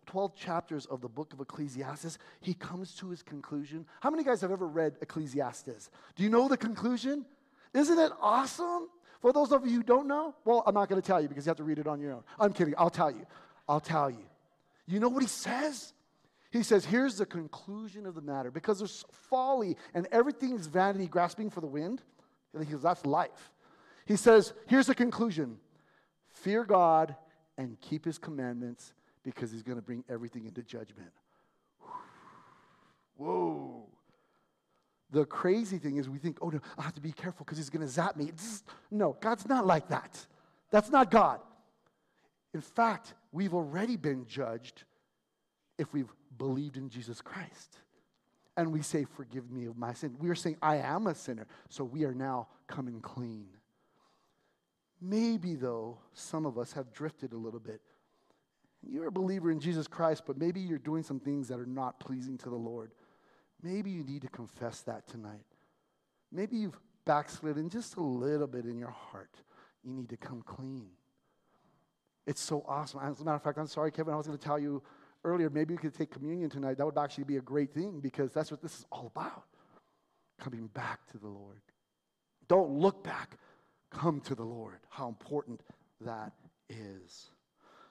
12 0.06 0.36
chapters 0.36 0.86
of 0.86 1.00
the 1.00 1.08
book 1.08 1.32
of 1.32 1.40
Ecclesiastes, 1.40 2.18
he 2.40 2.54
comes 2.54 2.94
to 2.96 3.08
his 3.10 3.22
conclusion. 3.22 3.86
How 4.00 4.10
many 4.10 4.22
guys 4.22 4.40
have 4.42 4.52
ever 4.52 4.66
read 4.66 4.96
Ecclesiastes? 5.00 5.90
Do 6.14 6.22
you 6.22 6.28
know 6.28 6.46
the 6.46 6.56
conclusion? 6.56 7.24
Isn't 7.72 7.98
it 7.98 8.12
awesome? 8.20 8.88
For 9.20 9.32
those 9.32 9.52
of 9.52 9.66
you 9.66 9.76
who 9.76 9.82
don't 9.82 10.06
know, 10.06 10.34
well, 10.44 10.62
I'm 10.66 10.74
not 10.74 10.88
going 10.88 11.00
to 11.00 11.06
tell 11.06 11.20
you 11.20 11.28
because 11.28 11.46
you 11.46 11.50
have 11.50 11.56
to 11.56 11.64
read 11.64 11.78
it 11.78 11.86
on 11.86 11.98
your 11.98 12.12
own. 12.12 12.22
I'm 12.38 12.52
kidding. 12.52 12.74
I'll 12.76 12.90
tell 12.90 13.10
you. 13.10 13.26
I'll 13.66 13.80
tell 13.80 14.10
you. 14.10 14.26
You 14.86 15.00
know 15.00 15.08
what 15.08 15.22
he 15.22 15.28
says? 15.28 15.93
He 16.54 16.62
says, 16.62 16.84
here's 16.84 17.16
the 17.16 17.26
conclusion 17.26 18.06
of 18.06 18.14
the 18.14 18.20
matter. 18.20 18.48
Because 18.48 18.78
there's 18.78 19.04
folly 19.10 19.76
and 19.92 20.06
everything 20.12 20.54
is 20.54 20.68
vanity, 20.68 21.08
grasping 21.08 21.50
for 21.50 21.60
the 21.60 21.66
wind. 21.66 22.00
And 22.54 22.64
He 22.64 22.70
says, 22.70 22.82
that's 22.82 23.04
life. 23.04 23.50
He 24.06 24.14
says, 24.14 24.52
here's 24.68 24.86
the 24.86 24.94
conclusion 24.94 25.58
fear 26.28 26.62
God 26.62 27.16
and 27.58 27.80
keep 27.80 28.04
his 28.04 28.18
commandments 28.18 28.92
because 29.24 29.50
he's 29.50 29.64
going 29.64 29.78
to 29.78 29.82
bring 29.82 30.04
everything 30.08 30.46
into 30.46 30.62
judgment. 30.62 31.10
Whoa. 33.16 33.88
The 35.10 35.24
crazy 35.24 35.78
thing 35.78 35.96
is, 35.96 36.08
we 36.08 36.18
think, 36.18 36.38
oh, 36.40 36.50
no, 36.50 36.60
I 36.78 36.82
have 36.82 36.94
to 36.94 37.00
be 37.00 37.10
careful 37.10 37.44
because 37.44 37.58
he's 37.58 37.70
going 37.70 37.84
to 37.84 37.90
zap 37.90 38.16
me. 38.16 38.30
no, 38.92 39.16
God's 39.20 39.48
not 39.48 39.66
like 39.66 39.88
that. 39.88 40.24
That's 40.70 40.90
not 40.90 41.10
God. 41.10 41.40
In 42.52 42.60
fact, 42.60 43.14
we've 43.32 43.54
already 43.54 43.96
been 43.96 44.24
judged 44.26 44.84
if 45.78 45.92
we've 45.92 46.12
believed 46.38 46.76
in 46.76 46.88
Jesus 46.88 47.20
Christ. 47.20 47.78
And 48.56 48.72
we 48.72 48.82
say, 48.82 49.04
Forgive 49.16 49.50
me 49.50 49.66
of 49.66 49.76
my 49.76 49.92
sin. 49.92 50.16
We 50.18 50.28
are 50.30 50.34
saying, 50.34 50.56
I 50.62 50.76
am 50.76 51.06
a 51.06 51.14
sinner. 51.14 51.46
So 51.68 51.84
we 51.84 52.04
are 52.04 52.14
now 52.14 52.48
coming 52.66 53.00
clean. 53.00 53.46
Maybe, 55.00 55.54
though, 55.54 55.98
some 56.12 56.46
of 56.46 56.56
us 56.56 56.72
have 56.72 56.92
drifted 56.92 57.32
a 57.32 57.36
little 57.36 57.60
bit. 57.60 57.80
You're 58.86 59.08
a 59.08 59.12
believer 59.12 59.50
in 59.50 59.60
Jesus 59.60 59.86
Christ, 59.86 60.22
but 60.26 60.38
maybe 60.38 60.60
you're 60.60 60.78
doing 60.78 61.02
some 61.02 61.20
things 61.20 61.48
that 61.48 61.58
are 61.58 61.66
not 61.66 62.00
pleasing 62.00 62.38
to 62.38 62.50
the 62.50 62.56
Lord. 62.56 62.92
Maybe 63.62 63.90
you 63.90 64.04
need 64.04 64.22
to 64.22 64.28
confess 64.28 64.82
that 64.82 65.08
tonight. 65.08 65.44
Maybe 66.30 66.56
you've 66.56 66.78
backslidden 67.04 67.68
just 67.68 67.96
a 67.96 68.02
little 68.02 68.46
bit 68.46 68.64
in 68.64 68.78
your 68.78 68.90
heart. 68.90 69.36
You 69.82 69.92
need 69.92 70.08
to 70.10 70.16
come 70.16 70.42
clean. 70.42 70.88
It's 72.26 72.40
so 72.40 72.64
awesome. 72.66 73.00
As 73.02 73.20
a 73.20 73.24
matter 73.24 73.36
of 73.36 73.42
fact, 73.42 73.58
I'm 73.58 73.66
sorry, 73.66 73.90
Kevin, 73.90 74.14
I 74.14 74.16
was 74.16 74.26
going 74.26 74.38
to 74.38 74.44
tell 74.44 74.58
you 74.58 74.82
earlier, 75.24 75.50
maybe 75.50 75.74
we 75.74 75.78
could 75.78 75.94
take 75.94 76.10
communion 76.10 76.50
tonight. 76.50 76.78
That 76.78 76.86
would 76.86 76.98
actually 76.98 77.24
be 77.24 77.36
a 77.36 77.42
great 77.42 77.72
thing 77.72 78.00
because 78.00 78.32
that's 78.32 78.50
what 78.50 78.62
this 78.62 78.78
is 78.78 78.86
all 78.92 79.10
about 79.14 79.44
coming 80.40 80.66
back 80.68 81.06
to 81.12 81.18
the 81.18 81.28
Lord. 81.28 81.60
Don't 82.48 82.70
look 82.70 83.02
back, 83.02 83.38
come 83.90 84.20
to 84.22 84.34
the 84.34 84.44
Lord. 84.44 84.78
How 84.88 85.08
important 85.08 85.60
that 86.00 86.32
is. 86.68 87.30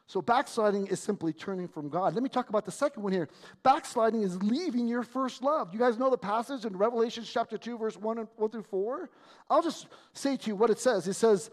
So, 0.06 0.22
backsliding 0.22 0.88
is 0.88 1.00
simply 1.00 1.32
turning 1.32 1.68
from 1.68 1.90
God. 1.90 2.14
Let 2.14 2.22
me 2.24 2.30
talk 2.30 2.50
about 2.50 2.66
the 2.66 2.72
second 2.72 3.02
one 3.02 3.14
here. 3.14 3.30
Backsliding 3.64 4.22
is 4.22 4.42
leaving 4.44 4.88
your 4.88 5.02
first 5.02 5.42
love. 5.42 5.74
You 5.74 5.80
guys 5.80 5.98
know 5.98 6.10
the 6.10 6.18
passage 6.18 6.66
in 6.66 6.78
Revelation 6.78 7.24
chapter 7.26 7.58
2, 7.58 7.78
verse 7.78 7.98
1, 7.98 8.20
and 8.20 8.28
1 8.36 8.50
through 8.50 8.64
4? 8.64 9.10
I'll 9.50 9.64
just 9.64 9.88
say 10.12 10.36
to 10.36 10.48
you 10.48 10.56
what 10.56 10.70
it 10.70 10.78
says. 10.78 11.08
It 11.08 11.14
says, 11.14 11.50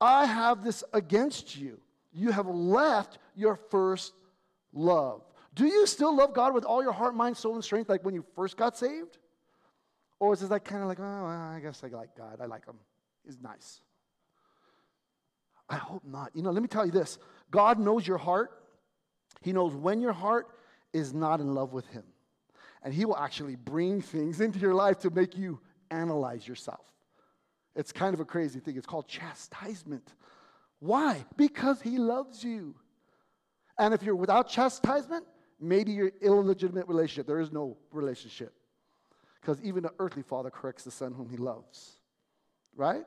I 0.00 0.24
have 0.24 0.64
this 0.64 0.84
against 0.92 1.56
you. 1.56 1.80
You 2.12 2.30
have 2.30 2.46
left 2.46 3.18
your 3.34 3.56
first 3.56 4.14
love. 4.72 5.22
Do 5.54 5.66
you 5.66 5.86
still 5.86 6.14
love 6.14 6.32
God 6.32 6.54
with 6.54 6.64
all 6.64 6.82
your 6.82 6.92
heart, 6.92 7.14
mind, 7.14 7.36
soul, 7.36 7.54
and 7.54 7.64
strength 7.64 7.88
like 7.88 8.04
when 8.04 8.14
you 8.14 8.24
first 8.34 8.56
got 8.56 8.76
saved? 8.76 9.18
Or 10.18 10.32
is 10.32 10.42
it 10.42 10.50
like 10.50 10.64
kind 10.64 10.82
of 10.82 10.88
like, 10.88 11.00
oh, 11.00 11.02
I 11.02 11.60
guess 11.62 11.82
I 11.82 11.88
like 11.88 12.16
God. 12.16 12.38
I 12.40 12.46
like 12.46 12.66
him. 12.66 12.76
He's 13.24 13.38
nice. 13.40 13.80
I 15.68 15.76
hope 15.76 16.02
not. 16.04 16.30
You 16.34 16.42
know, 16.42 16.50
let 16.50 16.62
me 16.62 16.68
tell 16.68 16.84
you 16.84 16.92
this 16.92 17.18
God 17.50 17.78
knows 17.78 18.06
your 18.06 18.18
heart. 18.18 18.50
He 19.40 19.52
knows 19.52 19.74
when 19.74 20.00
your 20.00 20.12
heart 20.12 20.48
is 20.92 21.14
not 21.14 21.40
in 21.40 21.54
love 21.54 21.72
with 21.72 21.86
Him. 21.86 22.02
And 22.82 22.92
He 22.92 23.04
will 23.04 23.16
actually 23.16 23.56
bring 23.56 24.02
things 24.02 24.40
into 24.40 24.58
your 24.58 24.74
life 24.74 24.98
to 25.00 25.10
make 25.10 25.36
you 25.36 25.60
analyze 25.90 26.46
yourself. 26.46 26.84
It's 27.76 27.92
kind 27.92 28.12
of 28.14 28.20
a 28.20 28.24
crazy 28.24 28.58
thing. 28.58 28.76
It's 28.76 28.86
called 28.86 29.06
chastisement. 29.06 30.14
Why? 30.80 31.24
Because 31.36 31.80
He 31.80 31.98
loves 31.98 32.42
you. 32.42 32.74
And 33.80 33.94
if 33.94 34.02
you're 34.02 34.14
without 34.14 34.48
chastisement, 34.48 35.24
maybe 35.58 35.90
you're 35.90 36.12
illegitimate 36.20 36.86
relationship. 36.86 37.26
There 37.26 37.40
is 37.40 37.50
no 37.50 37.78
relationship. 37.90 38.52
Because 39.40 39.60
even 39.62 39.82
the 39.82 39.92
earthly 39.98 40.22
father 40.22 40.50
corrects 40.50 40.84
the 40.84 40.90
son 40.90 41.14
whom 41.14 41.30
he 41.30 41.38
loves. 41.38 41.96
Right? 42.76 43.06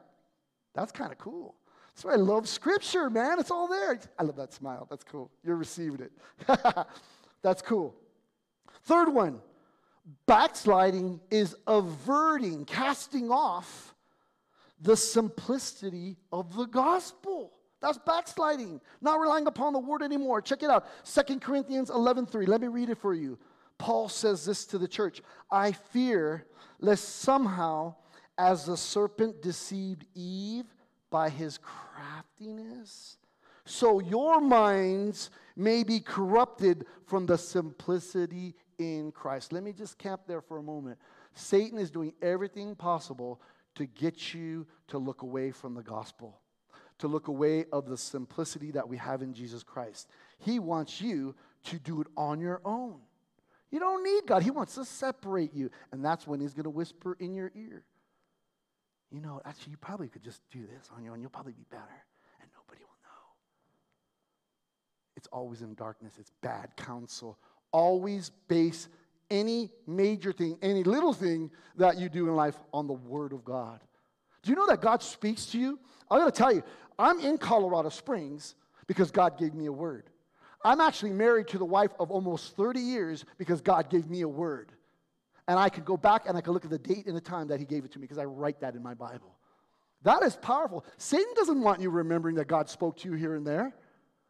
That's 0.73 0.91
kind 0.91 1.11
of 1.11 1.19
cool. 1.19 1.53
That's 1.93 2.05
why 2.05 2.13
I 2.13 2.15
love 2.15 2.49
scripture, 2.49 3.11
man. 3.11 3.39
It's 3.39 3.51
all 3.51 3.67
there. 3.67 3.99
I 4.17 4.23
love 4.23 4.35
that 4.37 4.51
smile. 4.51 4.87
That's 4.89 5.03
cool. 5.03 5.29
You're 5.43 5.57
receiving 5.57 6.01
it. 6.01 6.11
That's 7.43 7.61
cool. 7.61 7.95
Third 8.85 9.09
one 9.09 9.41
Backsliding 10.25 11.21
is 11.29 11.55
averting, 11.67 12.65
casting 12.65 13.29
off 13.29 13.93
the 14.81 14.97
simplicity 14.97 16.17
of 16.31 16.55
the 16.55 16.65
gospel. 16.65 17.53
That's 17.83 17.97
backsliding, 17.97 18.79
not 19.01 19.19
relying 19.19 19.45
upon 19.45 19.73
the 19.73 19.79
word 19.79 20.01
anymore. 20.01 20.41
Check 20.41 20.63
it 20.63 20.69
out. 20.69 20.87
Second 21.03 21.41
Corinthians 21.41 21.89
11:3. 21.89 22.47
Let 22.47 22.61
me 22.61 22.67
read 22.67 22.89
it 22.89 22.97
for 22.97 23.13
you. 23.13 23.37
Paul 23.77 24.07
says 24.07 24.45
this 24.45 24.65
to 24.67 24.77
the 24.77 24.87
church 24.87 25.21
I 25.51 25.73
fear 25.73 26.47
lest 26.79 27.03
somehow, 27.19 27.95
as 28.37 28.65
the 28.65 28.77
serpent 28.77 29.41
deceived 29.41 30.05
Eve 30.15 30.65
by 31.09 31.29
his 31.29 31.57
craftiness, 31.57 33.17
so 33.65 33.99
your 33.99 34.39
minds 34.39 35.29
may 35.57 35.83
be 35.83 35.99
corrupted 35.99 36.85
from 37.05 37.25
the 37.25 37.37
simplicity 37.37 38.55
in 38.79 39.11
Christ. 39.11 39.51
Let 39.51 39.63
me 39.63 39.73
just 39.73 39.97
camp 39.97 40.21
there 40.25 40.41
for 40.41 40.57
a 40.57 40.63
moment. 40.63 40.97
Satan 41.33 41.77
is 41.77 41.91
doing 41.91 42.13
everything 42.21 42.75
possible 42.75 43.41
to 43.75 43.85
get 43.85 44.33
you 44.33 44.65
to 44.87 44.97
look 44.97 45.21
away 45.21 45.51
from 45.51 45.73
the 45.73 45.83
gospel, 45.83 46.39
to 47.03 47.07
look 47.09 47.27
away 47.27 47.65
of 47.73 47.85
the 47.85 47.97
simplicity 47.97 48.71
that 48.71 48.87
we 48.87 48.95
have 48.95 49.21
in 49.21 49.33
Jesus 49.33 49.61
Christ. 49.61 50.07
He 50.39 50.57
wants 50.57 51.01
you 51.01 51.35
to 51.65 51.77
do 51.77 51.99
it 51.99 52.07
on 52.15 52.39
your 52.39 52.61
own. 52.63 52.95
You 53.71 53.79
don't 53.81 54.05
need 54.05 54.25
God. 54.25 54.41
He 54.41 54.51
wants 54.51 54.75
to 54.75 54.85
separate 54.85 55.53
you. 55.53 55.69
And 55.91 56.03
that's 56.03 56.25
when 56.25 56.39
He's 56.39 56.53
going 56.53 56.63
to 56.63 56.69
whisper 56.69 57.17
in 57.19 57.33
your 57.33 57.51
ear. 57.55 57.83
You 59.11 59.19
know, 59.19 59.41
actually, 59.43 59.71
you 59.71 59.77
probably 59.77 60.07
could 60.07 60.23
just 60.23 60.41
do 60.49 60.61
this 60.61 60.89
on 60.95 61.03
your 61.03 61.11
own. 61.11 61.19
You'll 61.19 61.29
probably 61.29 61.51
be 61.51 61.65
better, 61.69 61.83
and 62.39 62.49
nobody 62.55 62.81
will 62.81 62.97
know. 63.03 63.31
It's 65.17 65.27
always 65.27 65.61
in 65.61 65.73
darkness, 65.75 66.13
it's 66.17 66.31
bad 66.41 66.69
counsel. 66.77 67.37
Always 67.73 68.31
base 68.47 68.87
any 69.29 69.71
major 69.85 70.31
thing, 70.31 70.57
any 70.61 70.83
little 70.83 71.13
thing 71.13 71.51
that 71.75 71.97
you 71.97 72.07
do 72.07 72.29
in 72.29 72.35
life 72.37 72.55
on 72.73 72.87
the 72.87 72.93
Word 72.93 73.33
of 73.33 73.43
God. 73.43 73.81
Do 74.43 74.51
you 74.51 74.57
know 74.57 74.67
that 74.67 74.81
God 74.81 75.01
speaks 75.01 75.47
to 75.47 75.59
you? 75.59 75.79
I 76.11 76.19
gotta 76.19 76.31
tell 76.31 76.53
you, 76.53 76.63
I'm 76.97 77.19
in 77.19 77.37
Colorado 77.37 77.89
Springs 77.89 78.55
because 78.87 79.11
God 79.11 79.37
gave 79.37 79.53
me 79.53 79.65
a 79.65 79.71
word. 79.71 80.09
I'm 80.65 80.79
actually 80.79 81.11
married 81.11 81.47
to 81.49 81.57
the 81.57 81.65
wife 81.65 81.91
of 81.99 82.09
almost 82.09 82.55
30 82.55 82.79
years 82.79 83.25
because 83.37 83.61
God 83.61 83.89
gave 83.89 84.09
me 84.09 84.21
a 84.21 84.27
word. 84.27 84.71
And 85.47 85.59
I 85.59 85.69
could 85.69 85.83
go 85.83 85.97
back 85.97 86.23
and 86.27 86.37
I 86.37 86.41
could 86.41 86.51
look 86.51 86.63
at 86.63 86.71
the 86.71 86.79
date 86.79 87.05
and 87.05 87.15
the 87.15 87.21
time 87.21 87.47
that 87.49 87.59
He 87.59 87.65
gave 87.65 87.83
it 87.83 87.91
to 87.93 87.99
me 87.99 88.03
because 88.03 88.17
I 88.17 88.25
write 88.25 88.61
that 88.61 88.75
in 88.75 88.81
my 88.81 88.93
Bible. 88.93 89.35
That 90.03 90.23
is 90.23 90.35
powerful. 90.37 90.85
Satan 90.97 91.33
doesn't 91.35 91.61
want 91.61 91.81
you 91.81 91.89
remembering 91.89 92.35
that 92.35 92.47
God 92.47 92.69
spoke 92.69 92.97
to 92.97 93.09
you 93.09 93.15
here 93.15 93.35
and 93.35 93.45
there. 93.45 93.73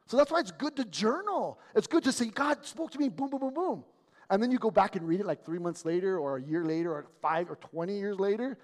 So 0.07 0.17
that's 0.17 0.31
why 0.31 0.39
it's 0.39 0.51
good 0.51 0.75
to 0.75 0.85
journal. 0.85 1.59
It's 1.75 1.87
good 1.87 2.03
to 2.03 2.11
say, 2.11 2.25
God 2.25 2.65
spoke 2.65 2.91
to 2.91 2.99
me, 2.99 3.09
boom, 3.09 3.29
boom, 3.29 3.39
boom, 3.39 3.53
boom. 3.53 3.83
And 4.29 4.41
then 4.41 4.51
you 4.51 4.57
go 4.57 4.71
back 4.71 4.95
and 4.95 5.07
read 5.07 5.19
it 5.19 5.25
like 5.25 5.45
three 5.45 5.59
months 5.59 5.85
later, 5.85 6.17
or 6.17 6.37
a 6.37 6.41
year 6.41 6.65
later, 6.65 6.91
or 6.91 7.05
five 7.21 7.49
or 7.49 7.55
20 7.55 7.97
years 7.97 8.19
later, 8.19 8.57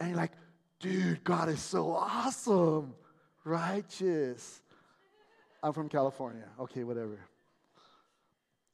and 0.00 0.10
you're 0.10 0.18
like, 0.18 0.32
dude, 0.80 1.22
God 1.22 1.48
is 1.48 1.60
so 1.60 1.92
awesome, 1.92 2.94
righteous. 3.44 4.60
I'm 5.62 5.72
from 5.72 5.88
California. 5.88 6.44
Okay, 6.60 6.84
whatever. 6.84 7.18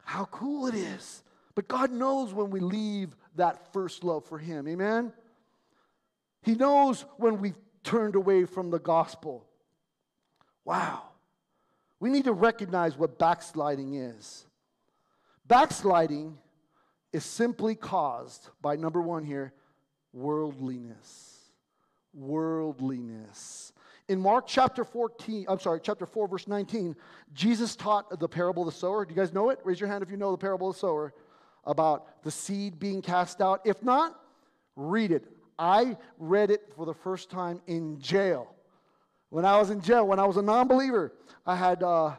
How 0.04 0.24
cool 0.26 0.66
it 0.66 0.74
is. 0.74 1.22
But 1.54 1.68
God 1.68 1.90
knows 1.90 2.32
when 2.32 2.50
we 2.50 2.60
leave 2.60 3.16
that 3.36 3.72
first 3.72 4.04
love 4.04 4.24
for 4.24 4.38
Him. 4.38 4.68
Amen? 4.68 5.12
He 6.42 6.54
knows 6.54 7.04
when 7.16 7.40
we've 7.40 7.58
turned 7.82 8.14
away 8.14 8.44
from 8.44 8.70
the 8.70 8.78
gospel. 8.78 9.44
Wow. 10.64 11.02
We 12.00 12.10
need 12.10 12.24
to 12.24 12.32
recognize 12.32 12.96
what 12.96 13.18
backsliding 13.18 13.94
is. 13.94 14.46
Backsliding 15.46 16.38
is 17.12 17.24
simply 17.24 17.74
caused 17.74 18.48
by 18.62 18.76
number 18.76 19.00
one 19.00 19.24
here 19.24 19.52
worldliness. 20.12 21.38
Worldliness. 22.14 23.72
In 24.08 24.18
Mark 24.18 24.46
chapter 24.46 24.84
14, 24.84 25.44
I'm 25.48 25.60
sorry, 25.60 25.80
chapter 25.82 26.06
4, 26.06 26.28
verse 26.28 26.48
19, 26.48 26.96
Jesus 27.34 27.76
taught 27.76 28.18
the 28.18 28.28
parable 28.28 28.66
of 28.66 28.72
the 28.72 28.78
sower. 28.78 29.04
Do 29.04 29.12
you 29.12 29.20
guys 29.20 29.34
know 29.34 29.50
it? 29.50 29.60
Raise 29.64 29.78
your 29.78 29.88
hand 29.88 30.02
if 30.02 30.10
you 30.10 30.16
know 30.16 30.30
the 30.30 30.38
parable 30.38 30.70
of 30.70 30.76
the 30.76 30.80
sower 30.80 31.12
about 31.64 32.22
the 32.22 32.30
seed 32.30 32.78
being 32.78 33.02
cast 33.02 33.42
out. 33.42 33.60
If 33.66 33.82
not, 33.82 34.18
read 34.76 35.12
it. 35.12 35.26
I 35.58 35.98
read 36.18 36.50
it 36.50 36.72
for 36.74 36.86
the 36.86 36.94
first 36.94 37.30
time 37.30 37.60
in 37.66 38.00
jail. 38.00 38.54
When 39.28 39.44
I 39.44 39.58
was 39.58 39.68
in 39.68 39.82
jail, 39.82 40.06
when 40.06 40.18
I 40.18 40.24
was 40.24 40.38
a 40.38 40.42
non 40.42 40.68
believer, 40.68 41.12
I 41.44 41.54
had 41.54 41.82
uh, 41.82 42.14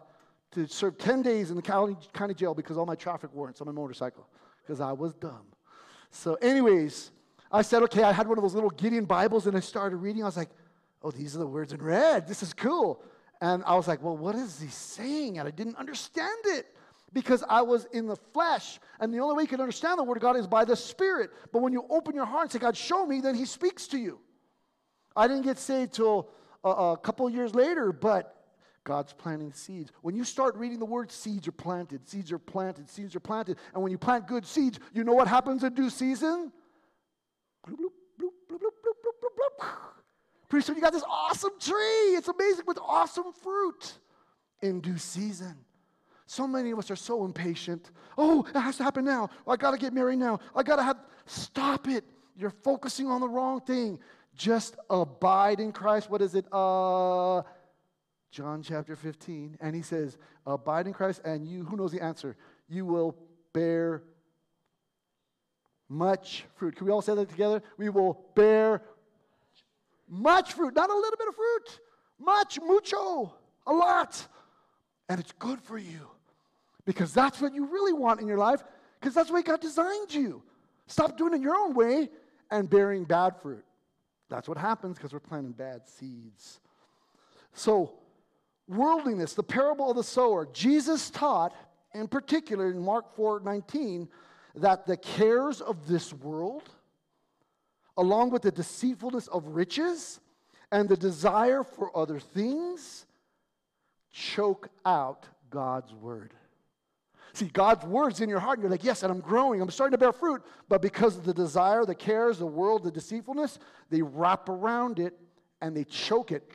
to 0.52 0.68
serve 0.68 1.00
10 1.00 1.24
days 1.24 1.50
in 1.50 1.56
the 1.56 1.62
county, 1.62 1.98
county 2.14 2.36
jail 2.36 2.54
because 2.54 2.78
all 2.78 2.86
my 2.86 2.96
traffic 2.96 3.34
warrants 3.34 3.62
on 3.62 3.66
my 3.68 3.74
motorcycle 3.74 4.28
because 4.62 4.80
I 4.80 4.92
was 4.92 5.16
dumb. 5.16 5.48
So, 6.12 6.36
anyways, 6.36 7.10
I 7.52 7.64
said, 7.64 7.82
okay, 7.84 8.04
I 8.04 8.12
had 8.12 8.28
one 8.28 8.38
of 8.38 8.44
those 8.44 8.54
little 8.54 8.70
Gideon 8.70 9.06
Bibles 9.06 9.48
and 9.48 9.58
I 9.58 9.60
started 9.60 9.98
reading. 9.98 10.22
I 10.22 10.26
was 10.28 10.38
like, 10.38 10.50
oh, 11.02 11.12
these 11.12 11.36
are 11.36 11.40
the 11.40 11.48
words 11.48 11.74
in 11.74 11.82
red. 11.82 12.28
This 12.28 12.44
is 12.44 12.54
cool. 12.54 13.02
And 13.42 13.64
I 13.66 13.76
was 13.76 13.88
like, 13.88 14.04
well, 14.04 14.18
what 14.18 14.36
is 14.36 14.60
he 14.60 14.68
saying? 14.68 15.40
And 15.40 15.48
I 15.48 15.52
didn't 15.52 15.78
understand 15.78 16.40
it 16.46 16.68
because 17.14 17.44
I 17.48 17.62
was 17.62 17.86
in 17.94 18.06
the 18.06 18.16
flesh. 18.16 18.80
And 19.00 19.14
the 19.14 19.20
only 19.20 19.36
way 19.36 19.44
you 19.44 19.48
can 19.48 19.62
understand 19.62 19.98
the 19.98 20.04
Word 20.04 20.18
of 20.18 20.22
God 20.22 20.36
is 20.36 20.48
by 20.48 20.66
the 20.66 20.76
Spirit. 20.76 21.32
But 21.52 21.62
when 21.62 21.74
you 21.74 21.86
open 21.90 22.16
your 22.16 22.26
heart 22.26 22.44
and 22.44 22.52
say, 22.52 22.60
God, 22.60 22.76
show 22.76 23.06
me, 23.06 23.22
then 23.22 23.36
He 23.36 23.46
speaks 23.46 23.88
to 23.88 23.98
you. 23.98 24.20
I 25.16 25.28
didn't 25.28 25.44
get 25.44 25.58
saved 25.58 25.94
till 25.94 26.30
a, 26.64 26.70
a 26.70 26.98
couple 26.98 27.30
years 27.30 27.56
later, 27.56 27.92
but 27.92 28.36
God's 28.84 29.14
planting 29.14 29.54
seeds. 29.54 29.92
When 30.02 30.16
you 30.16 30.24
start 30.24 30.56
reading 30.56 30.80
the 30.80 30.86
word, 30.86 31.12
seeds 31.12 31.48
are 31.48 31.54
planted, 31.54 32.08
seeds 32.08 32.32
are 32.32 32.40
planted, 32.40 32.90
seeds 32.90 33.16
are 33.16 33.20
planted. 33.20 33.58
And 33.74 33.84
when 33.84 33.92
you 33.92 33.98
plant 33.98 34.28
good 34.28 34.46
seeds, 34.46 34.80
you 34.94 35.04
know 35.04 35.14
what 35.14 35.28
happens 35.28 35.64
in 35.64 35.74
due 35.74 35.90
season? 35.90 36.52
Bloop, 37.68 37.92
bloop, 38.20 38.32
bloop, 38.50 38.60
Pretty 40.50 40.66
soon 40.66 40.76
you 40.76 40.82
got 40.82 40.94
this 40.94 41.04
awesome 41.08 41.52
tree. 41.60 42.16
It's 42.16 42.28
amazing 42.28 42.66
with 42.66 42.80
awesome 42.80 43.32
fruit 43.32 43.94
in 44.62 44.82
due 44.82 44.98
season. 44.98 45.56
So 46.26 46.48
many 46.48 46.72
of 46.72 46.80
us 46.80 46.92
are 46.92 46.96
so 46.96 47.24
impatient. 47.24 47.92
Oh, 48.18 48.46
it 48.48 48.60
has 48.60 48.78
to 48.78 48.84
happen 48.84 49.06
now. 49.06 49.30
I 49.48 49.56
got 49.56 49.72
to 49.72 49.78
get 49.78 49.94
married 49.94 50.20
now. 50.20 50.40
I 50.56 50.64
got 50.64 50.78
to 50.78 50.84
have. 50.84 50.98
Stop 51.26 51.88
it. 51.88 52.04
You're 52.36 52.50
focusing 52.50 53.08
on 53.08 53.22
the 53.22 53.30
wrong 53.30 53.62
thing. 53.62 54.00
Just 54.36 54.76
abide 54.90 55.60
in 55.60 55.72
Christ. 55.72 56.10
What 56.10 56.22
is 56.22 56.34
it? 56.34 56.46
Uh, 56.52 57.44
John 58.32 58.64
chapter 58.64 58.96
15. 58.96 59.58
And 59.60 59.76
he 59.76 59.82
says, 59.82 60.18
Abide 60.46 60.88
in 60.88 60.94
Christ, 60.94 61.22
and 61.26 61.48
you, 61.48 61.64
who 61.66 61.78
knows 61.78 61.92
the 61.92 62.02
answer? 62.02 62.36
You 62.68 62.86
will 62.86 63.16
bear 63.54 64.04
much 65.88 66.46
fruit. 66.56 66.76
Can 66.76 66.86
we 66.86 66.92
all 66.92 67.02
say 67.02 67.16
that 67.16 67.30
together? 67.30 67.62
We 67.78 67.90
will 67.90 68.26
bear 68.36 68.84
much 70.10 70.54
fruit, 70.54 70.76
not 70.76 70.90
a 70.90 70.96
little 70.96 71.18
bit 71.18 71.28
of 71.28 71.36
fruit. 71.36 71.80
Much, 72.20 72.60
mucho, 72.62 73.34
a 73.66 73.74
lot. 73.74 74.28
And 75.08 75.20
it's 75.20 75.32
good 75.34 75.62
for 75.62 75.78
you 75.78 76.10
because 76.86 77.14
that's 77.14 77.40
what 77.40 77.54
you 77.54 77.66
really 77.66 77.94
want 77.94 78.20
in 78.20 78.28
your 78.28 78.38
life 78.38 78.64
because 79.00 79.14
that's 79.14 79.30
the 79.30 79.36
way 79.36 79.42
God 79.42 79.62
designed 79.62 80.14
you. 80.14 80.44
Stop 80.88 81.18
doing 81.18 81.34
it 81.34 81.42
your 81.42 81.56
own 81.56 81.74
way 81.74 82.10
and 82.52 82.70
bearing 82.70 83.06
bad 83.06 83.36
fruit. 83.42 83.64
That's 84.30 84.48
what 84.48 84.58
happens 84.58 84.98
because 84.98 85.14
we're 85.14 85.20
planting 85.20 85.52
bad 85.52 85.88
seeds. 85.88 86.60
So, 87.54 87.94
worldliness, 88.68 89.34
the 89.34 89.44
parable 89.44 89.90
of 89.90 89.98
the 89.98 90.04
sower, 90.04 90.48
Jesus 90.54 91.10
taught 91.10 91.56
in 91.94 92.08
particular 92.08 92.70
in 92.70 92.80
Mark 92.80 93.16
4 93.16 93.42
19 93.44 94.08
that 94.56 94.86
the 94.86 94.98
cares 94.98 95.62
of 95.62 95.88
this 95.88 96.14
world, 96.14 96.70
along 98.00 98.30
with 98.30 98.42
the 98.42 98.52
deceitfulness 98.52 99.28
of 99.28 99.46
riches 99.48 100.22
and 100.72 100.88
the 100.88 100.96
desire 100.96 101.64
for 101.64 101.96
other 101.96 102.20
things, 102.20 103.06
choke 104.12 104.70
out 104.86 105.28
God's 105.50 105.94
word. 105.94 106.34
See, 107.34 107.48
God's 107.48 107.86
word's 107.86 108.22
in 108.22 108.30
your 108.30 108.40
heart, 108.40 108.58
and 108.58 108.64
you're 108.64 108.72
like, 108.72 108.86
yes, 108.86 109.04
and 109.04 109.12
I'm 109.12 109.20
growing, 109.20 109.62
I'm 109.62 109.70
starting 109.70 109.92
to 109.92 109.98
bear 109.98 110.14
fruit. 110.14 110.42
But 110.70 110.82
because 110.82 111.18
of 111.18 111.26
the 111.26 111.34
desire, 111.34 111.86
the 111.86 111.94
cares, 111.94 112.40
the 112.40 112.46
world, 112.46 112.84
the 112.84 112.92
deceitfulness, 112.92 113.60
they 113.90 114.02
wrap 114.02 114.48
around 114.48 115.00
it 115.00 115.14
and 115.62 115.76
they 115.76 115.84
choke 115.84 116.32
it. 116.32 116.50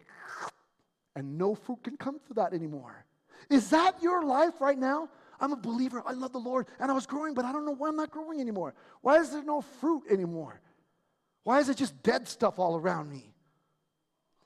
And 1.15 1.37
no 1.37 1.55
fruit 1.55 1.85
can 1.85 1.97
come 1.97 2.19
through 2.19 2.35
that 2.37 2.55
anymore. 2.55 3.05
Is 3.51 3.69
that 3.71 4.03
your 4.03 4.25
life 4.25 4.61
right 4.61 4.79
now? 4.79 5.11
I'm 5.39 5.53
a 5.53 5.57
believer. 5.57 6.03
I 6.07 6.13
love 6.13 6.33
the 6.33 6.39
Lord. 6.39 6.67
And 6.81 6.91
I 6.91 6.95
was 6.95 7.07
growing, 7.07 7.35
but 7.35 7.45
I 7.45 7.53
don't 7.53 7.67
know 7.67 7.75
why 7.75 7.89
I'm 7.89 7.97
not 7.97 8.11
growing 8.11 8.41
anymore. 8.41 8.75
Why 9.03 9.19
is 9.19 9.31
there 9.31 9.45
no 9.45 9.61
fruit 9.61 10.05
anymore? 10.11 10.61
Why 11.45 11.61
is 11.61 11.69
it 11.69 11.77
just 11.77 12.03
dead 12.03 12.27
stuff 12.27 12.59
all 12.59 12.77
around 12.77 13.11
me? 13.11 13.33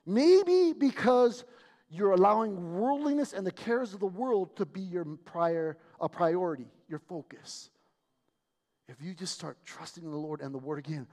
Maybe 0.04 0.72
because 0.72 1.44
you're 1.90 2.12
allowing 2.12 2.74
worldliness 2.74 3.32
and 3.32 3.46
the 3.46 3.52
cares 3.52 3.94
of 3.94 4.00
the 4.00 4.06
world 4.06 4.56
to 4.56 4.66
be 4.66 4.80
your 4.80 5.04
prior 5.04 5.78
a 6.00 6.08
priority, 6.08 6.66
your 6.88 6.98
focus. 6.98 7.70
If 8.88 8.96
you 9.00 9.14
just 9.14 9.34
start 9.34 9.58
trusting 9.64 10.04
in 10.04 10.10
the 10.10 10.16
Lord 10.16 10.40
and 10.40 10.52
the 10.52 10.58
Word 10.58 10.78
again, 10.78 11.06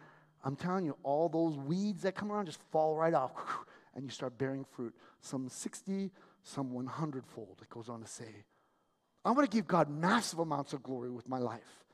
I'm 0.44 0.56
telling 0.56 0.86
you, 0.86 0.96
all 1.04 1.28
those 1.28 1.58
weeds 1.58 2.04
that 2.04 2.16
come 2.16 2.32
around 2.32 2.46
just 2.46 2.62
fall 2.72 2.96
right 2.96 3.14
off, 3.14 3.32
and 3.96 4.04
you 4.04 4.12
start 4.12 4.38
bearing 4.38 4.66
fruit. 4.76 4.94
Some 5.22 5.50
60, 5.50 6.12
some 6.44 6.72
100 6.72 7.26
fold, 7.26 7.60
it 7.62 7.70
goes 7.70 7.90
on 7.90 8.02
to 8.02 8.08
say. 8.08 8.46
I 9.24 9.32
want 9.32 9.50
to 9.50 9.56
give 9.56 9.68
God 9.68 9.90
massive 9.90 10.40
amounts 10.40 10.74
of 10.74 10.84
glory 10.84 11.10
with 11.10 11.28
my 11.28 11.40
life. 11.40 11.85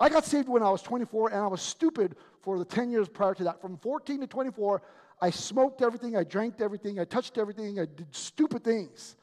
I 0.00 0.08
got 0.08 0.24
saved 0.24 0.48
when 0.48 0.62
I 0.62 0.70
was 0.70 0.82
24, 0.82 1.30
and 1.30 1.40
I 1.40 1.46
was 1.46 1.60
stupid 1.60 2.16
for 2.40 2.58
the 2.58 2.64
10 2.64 2.90
years 2.90 3.08
prior 3.08 3.34
to 3.34 3.44
that. 3.44 3.60
From 3.60 3.76
14 3.78 4.20
to 4.20 4.26
24, 4.26 4.82
I 5.20 5.30
smoked 5.30 5.82
everything, 5.82 6.16
I 6.16 6.24
drank 6.24 6.60
everything, 6.60 7.00
I 7.00 7.04
touched 7.04 7.38
everything, 7.38 7.80
I 7.80 7.86
did 7.86 8.06
stupid 8.14 8.62
things 8.62 9.16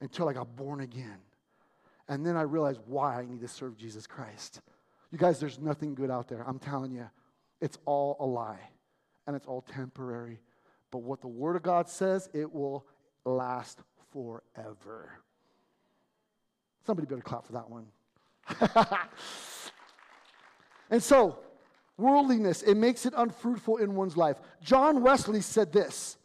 until 0.00 0.28
I 0.28 0.32
got 0.32 0.54
born 0.54 0.80
again. 0.80 1.18
And 2.08 2.24
then 2.24 2.36
I 2.36 2.42
realized 2.42 2.80
why 2.86 3.18
I 3.18 3.24
need 3.24 3.40
to 3.40 3.48
serve 3.48 3.76
Jesus 3.76 4.06
Christ. 4.06 4.60
You 5.10 5.18
guys, 5.18 5.40
there's 5.40 5.58
nothing 5.58 5.94
good 5.94 6.10
out 6.10 6.28
there. 6.28 6.44
I'm 6.46 6.58
telling 6.58 6.92
you, 6.92 7.08
it's 7.60 7.78
all 7.84 8.16
a 8.20 8.26
lie 8.26 8.60
and 9.26 9.34
it's 9.34 9.46
all 9.46 9.62
temporary. 9.62 10.40
But 10.90 10.98
what 10.98 11.20
the 11.20 11.28
Word 11.28 11.56
of 11.56 11.62
God 11.62 11.88
says, 11.88 12.28
it 12.32 12.52
will 12.52 12.86
last 13.24 13.80
forever. 14.12 15.12
Somebody 16.86 17.06
better 17.06 17.22
clap 17.22 17.46
for 17.46 17.52
that 17.54 17.70
one. 17.70 17.86
and 20.90 21.02
so, 21.02 21.38
worldliness, 21.96 22.62
it 22.62 22.76
makes 22.76 23.06
it 23.06 23.14
unfruitful 23.16 23.78
in 23.78 23.94
one's 23.94 24.16
life. 24.16 24.38
John 24.62 25.02
Wesley 25.02 25.40
said 25.40 25.72
this 25.72 26.16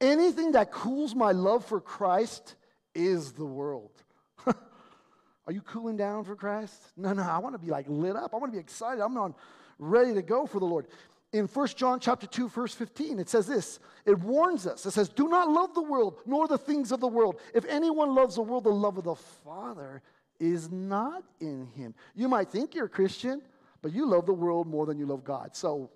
anything 0.00 0.52
that 0.52 0.70
cools 0.70 1.14
my 1.14 1.32
love 1.32 1.64
for 1.64 1.80
Christ 1.80 2.56
is 2.94 3.32
the 3.32 3.44
world. 3.44 3.90
Are 4.46 5.52
you 5.52 5.60
cooling 5.60 5.96
down 5.96 6.24
for 6.24 6.36
Christ? 6.36 6.80
No, 6.96 7.12
no, 7.12 7.22
I 7.22 7.38
want 7.38 7.54
to 7.54 7.58
be 7.58 7.70
like 7.70 7.86
lit 7.88 8.16
up. 8.16 8.34
I 8.34 8.36
want 8.36 8.52
to 8.52 8.56
be 8.56 8.60
excited. 8.60 9.02
I'm 9.02 9.16
on 9.16 9.34
ready 9.78 10.14
to 10.14 10.22
go 10.22 10.46
for 10.46 10.60
the 10.60 10.66
Lord. 10.66 10.86
In 11.32 11.46
1 11.46 11.66
John 11.68 11.98
chapter 11.98 12.28
2 12.28 12.48
verse 12.48 12.74
15 12.74 13.18
it 13.18 13.28
says 13.28 13.46
this. 13.46 13.80
It 14.06 14.18
warns 14.20 14.66
us. 14.66 14.86
It 14.86 14.92
says, 14.92 15.08
"Do 15.08 15.28
not 15.28 15.48
love 15.50 15.74
the 15.74 15.82
world 15.82 16.20
nor 16.26 16.46
the 16.46 16.58
things 16.58 16.92
of 16.92 17.00
the 17.00 17.08
world. 17.08 17.40
If 17.52 17.64
anyone 17.64 18.14
loves 18.14 18.36
the 18.36 18.42
world, 18.42 18.64
the 18.64 18.70
love 18.70 18.98
of 18.98 19.04
the 19.04 19.16
Father 19.16 20.02
is 20.38 20.70
not 20.70 21.24
in 21.40 21.66
him." 21.66 21.94
You 22.14 22.28
might 22.28 22.50
think 22.50 22.74
you're 22.74 22.86
a 22.86 22.88
Christian, 22.88 23.42
but 23.84 23.92
you 23.92 24.06
love 24.06 24.24
the 24.24 24.32
world 24.32 24.66
more 24.66 24.86
than 24.86 24.98
you 24.98 25.04
love 25.04 25.24
God. 25.24 25.54
So 25.54 25.90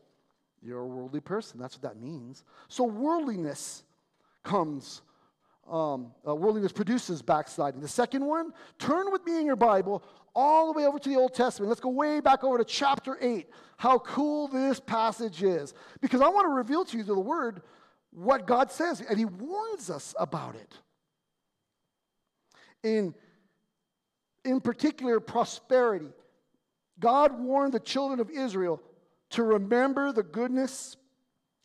you're 0.60 0.80
a 0.80 0.86
worldly 0.86 1.20
person. 1.20 1.58
That's 1.58 1.74
what 1.74 1.82
that 1.82 1.98
means. 1.98 2.44
So 2.68 2.84
worldliness 2.84 3.82
comes 4.42 5.00
um, 5.70 6.12
uh, 6.26 6.34
worldliness 6.34 6.72
produces 6.72 7.22
backsliding. 7.22 7.80
The 7.80 7.88
second 7.88 8.24
one, 8.26 8.52
turn 8.78 9.10
with 9.10 9.24
me 9.24 9.38
in 9.38 9.46
your 9.46 9.56
Bible 9.56 10.02
all 10.34 10.70
the 10.70 10.78
way 10.78 10.86
over 10.86 10.98
to 10.98 11.08
the 11.08 11.16
Old 11.16 11.34
Testament. 11.34 11.70
Let's 11.70 11.80
go 11.80 11.88
way 11.88 12.20
back 12.20 12.44
over 12.44 12.58
to 12.58 12.64
chapter 12.64 13.16
8. 13.20 13.46
How 13.78 13.98
cool 13.98 14.48
this 14.48 14.80
passage 14.80 15.42
is. 15.42 15.72
Because 16.02 16.20
I 16.20 16.28
want 16.28 16.44
to 16.44 16.50
reveal 16.50 16.84
to 16.84 16.96
you 16.96 17.04
through 17.04 17.14
the 17.14 17.20
Word 17.20 17.62
what 18.10 18.46
God 18.46 18.70
says, 18.70 19.00
and 19.00 19.18
He 19.18 19.24
warns 19.24 19.88
us 19.88 20.14
about 20.18 20.56
it. 20.56 20.74
In, 22.82 23.14
in 24.44 24.60
particular, 24.60 25.20
prosperity. 25.20 26.08
God 27.00 27.40
warned 27.40 27.72
the 27.72 27.80
children 27.80 28.20
of 28.20 28.30
Israel 28.30 28.82
to 29.30 29.42
remember 29.42 30.12
the 30.12 30.22
goodness 30.22 30.96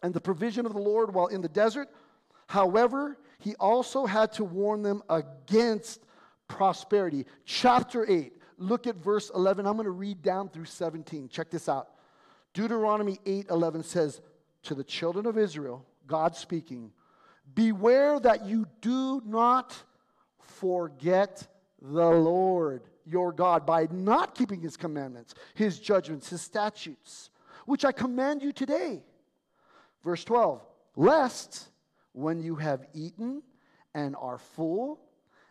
and 0.02 0.14
the 0.14 0.22
provision 0.22 0.66
of 0.66 0.74
the 0.74 0.80
Lord 0.80 1.14
while 1.14 1.28
in 1.28 1.42
the 1.42 1.50
desert. 1.50 1.90
However, 2.48 3.18
he 3.40 3.56
also 3.56 4.06
had 4.06 4.32
to 4.34 4.44
warn 4.44 4.84
them 4.84 5.02
against 5.10 6.02
prosperity. 6.48 7.26
Chapter 7.46 8.10
8, 8.10 8.34
look 8.58 8.86
at 8.86 8.96
verse 8.98 9.32
11. 9.34 9.66
I'm 9.66 9.74
going 9.74 9.86
to 9.86 9.92
read 9.92 10.22
down 10.22 10.50
through 10.50 10.66
17. 10.66 11.30
Check 11.30 11.50
this 11.50 11.68
out. 11.68 11.90
Deuteronomy 12.54 13.20
8 13.26 13.48
11 13.50 13.84
says, 13.84 14.22
To 14.64 14.76
the 14.76 14.84
children 14.84 15.26
of 15.26 15.38
Israel, 15.38 15.86
God 16.06 16.36
speaking, 16.36 16.92
Beware 17.56 18.20
that 18.20 18.46
you 18.46 18.68
do 18.82 19.22
not 19.26 19.76
forget 20.40 21.48
the 21.82 22.10
Lord 22.10 22.84
your 23.06 23.32
God 23.32 23.66
by 23.66 23.88
not 23.92 24.36
keeping 24.36 24.62
his 24.62 24.78
commandments, 24.78 25.36
his 25.54 25.80
judgments, 25.80 26.30
his 26.30 26.42
statutes, 26.42 27.30
which 27.66 27.86
I 27.86 27.92
command 27.92 28.42
you 28.42 28.52
today. 28.52 29.04
Verse 30.04 30.24
12, 30.24 30.62
lest 30.96 31.70
when 32.12 32.42
you 32.42 32.56
have 32.56 32.86
eaten 32.94 33.42
and 33.94 34.16
are 34.20 34.38
full, 34.38 35.00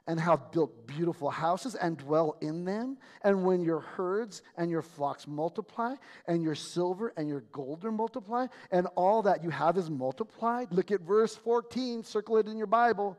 and 0.08 0.18
have 0.18 0.50
built 0.50 0.86
beautiful 0.86 1.30
houses 1.30 1.74
and 1.76 1.96
dwell 1.96 2.36
in 2.40 2.64
them, 2.64 2.98
and 3.22 3.44
when 3.44 3.62
your 3.62 3.80
herds 3.80 4.42
and 4.56 4.70
your 4.70 4.82
flocks 4.82 5.28
multiply, 5.28 5.94
and 6.26 6.42
your 6.42 6.54
silver 6.54 7.12
and 7.16 7.28
your 7.28 7.42
gold 7.52 7.84
are 7.84 7.92
multiplied, 7.92 8.50
and 8.72 8.88
all 8.96 9.22
that 9.22 9.44
you 9.44 9.50
have 9.50 9.76
is 9.76 9.88
multiplied. 9.88 10.72
Look 10.72 10.90
at 10.90 11.02
verse 11.02 11.36
14, 11.36 12.02
circle 12.02 12.36
it 12.38 12.48
in 12.48 12.58
your 12.58 12.66
Bible. 12.66 13.16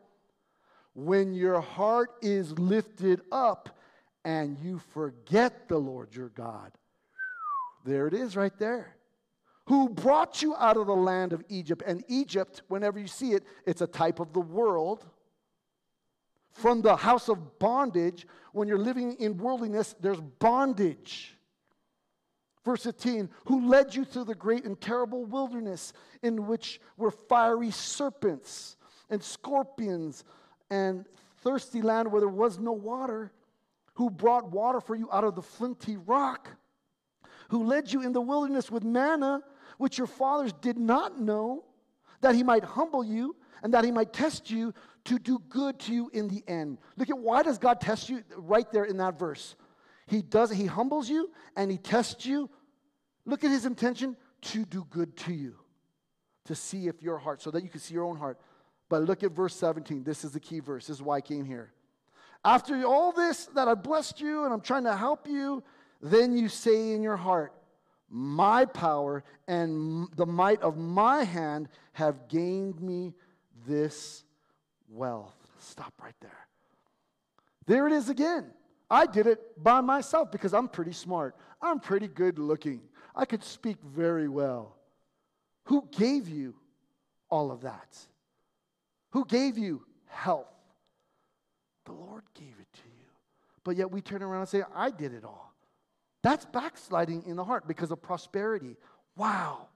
When 0.93 1.33
your 1.33 1.61
heart 1.61 2.11
is 2.21 2.51
lifted 2.59 3.21
up 3.31 3.77
and 4.25 4.57
you 4.59 4.79
forget 4.93 5.67
the 5.67 5.77
Lord 5.77 6.15
your 6.15 6.29
God. 6.29 6.71
There 7.85 8.07
it 8.07 8.13
is 8.13 8.35
right 8.35 8.57
there 8.57 8.95
who 9.65 9.89
brought 9.89 10.41
you 10.41 10.55
out 10.55 10.77
of 10.77 10.87
the 10.87 10.95
land 10.95 11.33
of 11.33 11.43
Egypt. 11.49 11.83
And 11.85 12.03
Egypt, 12.07 12.61
whenever 12.67 12.99
you 12.99 13.07
see 13.07 13.31
it, 13.31 13.43
it's 13.65 13.81
a 13.81 13.87
type 13.87 14.19
of 14.19 14.33
the 14.33 14.41
world. 14.41 15.05
From 16.51 16.81
the 16.81 16.95
house 16.95 17.29
of 17.29 17.59
bondage, 17.59 18.27
when 18.51 18.67
you're 18.67 18.77
living 18.77 19.13
in 19.13 19.37
worldliness, 19.37 19.95
there's 19.99 20.19
bondage. 20.19 21.35
Verse 22.63 22.83
15, 22.83 23.29
who 23.45 23.67
led 23.67 23.93
you 23.95 24.05
through 24.05 24.25
the 24.25 24.35
great 24.35 24.63
and 24.63 24.79
terrible 24.79 25.25
wilderness, 25.25 25.93
in 26.21 26.45
which 26.47 26.79
were 26.95 27.11
fiery 27.11 27.71
serpents 27.71 28.77
and 29.09 29.21
scorpions 29.21 30.23
and 30.69 31.05
thirsty 31.41 31.81
land 31.81 32.11
where 32.11 32.21
there 32.21 32.29
was 32.29 32.59
no 32.59 32.71
water, 32.71 33.31
who 33.93 34.09
brought 34.09 34.51
water 34.51 34.81
for 34.81 34.95
you 34.95 35.09
out 35.11 35.23
of 35.23 35.35
the 35.35 35.41
flinty 35.41 35.97
rock, 35.97 36.49
who 37.49 37.63
led 37.63 37.91
you 37.91 38.01
in 38.01 38.13
the 38.13 38.21
wilderness 38.21 38.71
with 38.71 38.83
manna 38.83 39.41
which 39.77 39.97
your 39.97 40.07
fathers 40.07 40.53
did 40.61 40.77
not 40.77 41.19
know, 41.19 41.63
that 42.21 42.35
he 42.35 42.43
might 42.43 42.63
humble 42.63 43.03
you 43.03 43.35
and 43.63 43.73
that 43.73 43.83
he 43.83 43.91
might 43.91 44.13
test 44.13 44.49
you 44.49 44.73
to 45.05 45.19
do 45.19 45.39
good 45.49 45.79
to 45.79 45.93
you 45.93 46.09
in 46.13 46.27
the 46.27 46.43
end. 46.47 46.77
Look 46.97 47.09
at 47.09 47.17
why 47.17 47.43
does 47.43 47.57
God 47.57 47.81
test 47.81 48.09
you 48.09 48.23
right 48.37 48.69
there 48.71 48.85
in 48.85 48.97
that 48.97 49.19
verse? 49.19 49.55
He 50.07 50.21
does 50.21 50.51
he 50.51 50.65
humbles 50.65 51.09
you 51.09 51.29
and 51.55 51.69
he 51.71 51.77
tests 51.77 52.25
you. 52.25 52.49
Look 53.25 53.43
at 53.43 53.51
his 53.51 53.65
intention 53.65 54.15
to 54.43 54.65
do 54.65 54.85
good 54.89 55.15
to 55.17 55.33
you. 55.33 55.55
To 56.45 56.55
see 56.55 56.87
if 56.87 57.01
your 57.01 57.17
heart 57.17 57.41
so 57.41 57.51
that 57.51 57.63
you 57.63 57.69
can 57.69 57.79
see 57.79 57.93
your 57.93 58.05
own 58.05 58.17
heart. 58.17 58.39
But 58.89 59.03
look 59.03 59.23
at 59.23 59.31
verse 59.31 59.55
17. 59.55 60.03
This 60.03 60.25
is 60.25 60.31
the 60.31 60.39
key 60.39 60.59
verse. 60.59 60.87
This 60.87 60.97
is 60.97 61.01
why 61.01 61.17
I 61.17 61.21
came 61.21 61.45
here. 61.45 61.71
After 62.45 62.85
all 62.85 63.11
this 63.11 63.45
that 63.55 63.67
I 63.67 63.73
blessed 63.73 64.19
you 64.19 64.43
and 64.43 64.53
I'm 64.53 64.61
trying 64.61 64.83
to 64.83 64.95
help 64.95 65.27
you, 65.27 65.63
then 66.01 66.37
you 66.37 66.49
say 66.49 66.91
in 66.91 67.01
your 67.01 67.15
heart, 67.15 67.53
my 68.09 68.65
power 68.65 69.23
and 69.47 70.07
the 70.15 70.25
might 70.25 70.61
of 70.61 70.77
my 70.77 71.23
hand 71.23 71.69
have 71.93 72.27
gained 72.27 72.81
me 72.81 73.13
this 73.65 74.23
wealth. 74.89 75.35
Stop 75.59 75.93
right 76.01 76.15
there. 76.21 76.47
There 77.65 77.87
it 77.87 77.93
is 77.93 78.09
again. 78.09 78.51
I 78.89 79.05
did 79.05 79.25
it 79.25 79.63
by 79.63 79.81
myself 79.81 80.31
because 80.31 80.53
I'm 80.53 80.67
pretty 80.67 80.91
smart. 80.91 81.35
I'm 81.61 81.79
pretty 81.79 82.07
good 82.07 82.37
looking. 82.37 82.81
I 83.15 83.25
could 83.25 83.43
speak 83.43 83.77
very 83.81 84.27
well. 84.27 84.75
Who 85.65 85.87
gave 85.91 86.27
you 86.27 86.55
all 87.29 87.51
of 87.51 87.61
that? 87.61 87.97
Who 89.11 89.25
gave 89.25 89.57
you 89.57 89.83
health? 90.07 90.52
The 91.85 91.91
Lord 91.91 92.23
gave 92.33 92.55
it 92.59 92.73
to 92.73 92.87
you. 92.87 93.05
But 93.63 93.75
yet 93.75 93.91
we 93.91 94.01
turn 94.01 94.23
around 94.23 94.41
and 94.41 94.49
say, 94.49 94.63
I 94.75 94.89
did 94.91 95.13
it 95.13 95.23
all. 95.23 95.53
That's 96.21 96.45
backsliding 96.45 97.23
in 97.23 97.35
the 97.35 97.43
heart 97.43 97.67
because 97.67 97.91
of 97.91 98.01
prosperity. 98.01 98.77
Wow. 99.15 99.67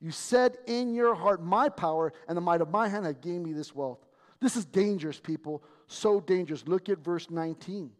You 0.00 0.10
said 0.10 0.58
in 0.66 0.94
your 0.94 1.14
heart, 1.14 1.42
My 1.42 1.68
power 1.68 2.12
and 2.28 2.36
the 2.36 2.42
might 2.42 2.60
of 2.60 2.70
my 2.70 2.88
hand 2.88 3.06
have 3.06 3.20
gained 3.20 3.44
me 3.44 3.52
this 3.52 3.74
wealth. 3.74 4.06
This 4.40 4.56
is 4.56 4.66
dangerous, 4.66 5.18
people. 5.18 5.62
So 5.86 6.20
dangerous. 6.20 6.66
Look 6.66 6.88
at 6.88 6.98
verse 6.98 7.30
19. 7.30 7.90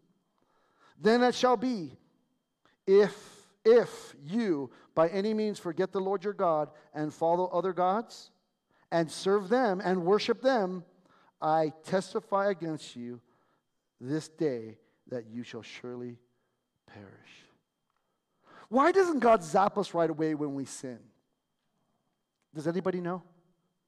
Then 1.01 1.23
it 1.23 1.35
shall 1.35 1.57
be 1.57 1.97
if 2.85 3.15
if 3.65 4.15
you 4.23 4.69
by 4.93 5.07
any 5.09 5.33
means 5.33 5.57
forget 5.57 5.91
the 5.91 5.99
Lord 5.99 6.23
your 6.23 6.33
God 6.33 6.69
and 6.93 7.11
follow 7.11 7.47
other 7.47 7.73
gods 7.73 8.29
and 8.91 9.11
serve 9.11 9.49
them 9.49 9.81
and 9.83 10.05
worship 10.05 10.41
them, 10.41 10.83
I 11.41 11.73
testify 11.83 12.51
against 12.51 12.95
you 12.95 13.19
this 13.99 14.27
day 14.27 14.77
that 15.09 15.27
you 15.27 15.43
shall 15.43 15.61
surely 15.61 16.17
perish. 16.87 17.05
Why 18.69 18.91
doesn't 18.91 19.19
God 19.19 19.43
zap 19.43 19.77
us 19.77 19.93
right 19.93 20.09
away 20.09 20.35
when 20.35 20.55
we 20.55 20.65
sin? 20.65 20.99
Does 22.53 22.67
anybody 22.67 23.01
know? 23.01 23.21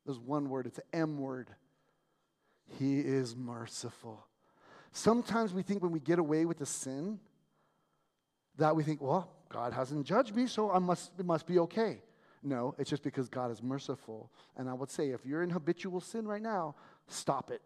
There's 0.05 0.19
one 0.19 0.49
word, 0.49 0.67
it's 0.67 0.77
an 0.77 0.85
M 0.93 1.17
word. 1.17 1.49
He 2.79 2.99
is 2.99 3.35
merciful. 3.35 4.25
Sometimes 4.91 5.53
we 5.53 5.61
think 5.61 5.81
when 5.81 5.91
we 5.91 5.99
get 5.99 6.19
away 6.19 6.45
with 6.45 6.57
the 6.57 6.65
sin, 6.65 7.19
that 8.57 8.75
we 8.75 8.83
think, 8.83 9.01
well, 9.01 9.29
God 9.49 9.73
hasn't 9.73 10.05
judged 10.05 10.35
me, 10.35 10.47
so 10.47 10.71
I 10.71 10.79
must, 10.79 11.11
it 11.17 11.25
must 11.25 11.45
be 11.45 11.59
okay. 11.59 12.01
No, 12.43 12.75
it's 12.77 12.89
just 12.89 13.03
because 13.03 13.29
God 13.29 13.51
is 13.51 13.61
merciful. 13.61 14.31
And 14.55 14.69
I 14.69 14.73
would 14.73 14.89
say, 14.89 15.09
if 15.09 15.25
you're 15.25 15.43
in 15.43 15.49
habitual 15.49 16.01
sin 16.01 16.27
right 16.27 16.41
now, 16.41 16.75
stop 17.07 17.51
it. 17.51 17.61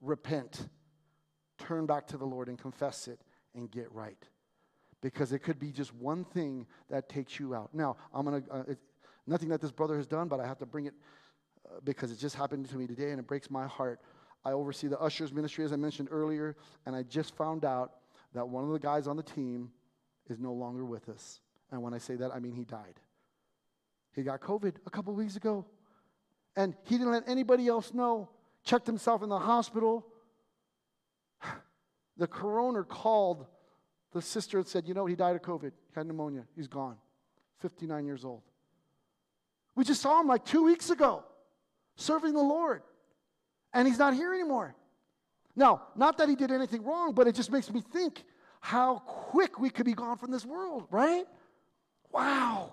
Repent. 0.00 0.68
Turn 1.58 1.86
back 1.86 2.06
to 2.08 2.16
the 2.16 2.24
Lord 2.24 2.48
and 2.48 2.58
confess 2.58 3.08
it 3.08 3.20
and 3.54 3.70
get 3.70 3.90
right. 3.92 4.22
because 5.00 5.32
it 5.32 5.40
could 5.40 5.58
be 5.58 5.70
just 5.70 5.94
one 5.94 6.24
thing 6.24 6.66
that 6.90 7.08
takes 7.08 7.38
you 7.38 7.54
out. 7.54 7.70
Now, 7.72 7.96
I'm 8.12 8.24
going 8.26 8.42
to, 8.42 8.52
uh, 8.52 8.62
nothing 9.26 9.48
that 9.50 9.60
this 9.60 9.70
brother 9.70 9.96
has 9.96 10.06
done, 10.06 10.28
but 10.28 10.40
I 10.40 10.46
have 10.46 10.58
to 10.58 10.66
bring 10.66 10.86
it 10.86 10.94
uh, 11.66 11.80
because 11.84 12.10
it 12.10 12.18
just 12.18 12.34
happened 12.34 12.68
to 12.70 12.76
me 12.76 12.86
today 12.86 13.10
and 13.10 13.20
it 13.20 13.26
breaks 13.26 13.50
my 13.50 13.66
heart. 13.66 14.00
I 14.44 14.52
oversee 14.52 14.88
the 14.88 14.98
ushers 15.00 15.32
ministry, 15.32 15.64
as 15.64 15.72
I 15.72 15.76
mentioned 15.76 16.08
earlier, 16.10 16.56
and 16.86 16.94
I 16.94 17.02
just 17.02 17.36
found 17.36 17.64
out 17.64 17.92
that 18.34 18.48
one 18.48 18.64
of 18.64 18.70
the 18.70 18.78
guys 18.78 19.06
on 19.06 19.16
the 19.16 19.22
team 19.22 19.70
is 20.28 20.38
no 20.38 20.52
longer 20.52 20.84
with 20.84 21.08
us. 21.08 21.40
And 21.70 21.82
when 21.82 21.94
I 21.94 21.98
say 21.98 22.16
that, 22.16 22.34
I 22.34 22.38
mean 22.38 22.52
he 22.52 22.64
died. 22.64 22.94
He 24.12 24.22
got 24.22 24.40
COVID 24.40 24.74
a 24.86 24.90
couple 24.90 25.14
weeks 25.14 25.36
ago. 25.36 25.66
And 26.56 26.74
he 26.84 26.96
didn't 26.96 27.12
let 27.12 27.28
anybody 27.28 27.68
else 27.68 27.92
know. 27.92 28.30
Checked 28.64 28.86
himself 28.86 29.22
in 29.22 29.28
the 29.28 29.38
hospital. 29.38 30.06
The 32.18 32.26
coroner 32.26 32.82
called 32.82 33.44
the 34.14 34.22
sister 34.22 34.56
and 34.56 34.66
said, 34.66 34.88
You 34.88 34.94
know, 34.94 35.04
he 35.04 35.14
died 35.14 35.36
of 35.36 35.42
COVID. 35.42 35.70
He 35.70 35.94
had 35.94 36.06
pneumonia. 36.06 36.44
He's 36.56 36.66
gone. 36.66 36.96
59 37.60 38.06
years 38.06 38.24
old. 38.24 38.40
We 39.74 39.84
just 39.84 40.00
saw 40.00 40.20
him 40.20 40.26
like 40.26 40.44
two 40.44 40.64
weeks 40.64 40.88
ago 40.88 41.24
serving 41.96 42.32
the 42.32 42.42
Lord. 42.42 42.82
And 43.74 43.86
he's 43.86 43.98
not 43.98 44.14
here 44.14 44.32
anymore. 44.32 44.74
Now, 45.54 45.82
not 45.94 46.18
that 46.18 46.28
he 46.28 46.36
did 46.36 46.50
anything 46.50 46.82
wrong, 46.84 47.12
but 47.12 47.26
it 47.26 47.34
just 47.34 47.50
makes 47.50 47.70
me 47.70 47.80
think 47.80 48.24
how 48.60 48.98
quick 49.06 49.58
we 49.58 49.70
could 49.70 49.86
be 49.86 49.94
gone 49.94 50.16
from 50.16 50.30
this 50.30 50.44
world, 50.44 50.86
right? 50.90 51.24
Wow. 52.10 52.72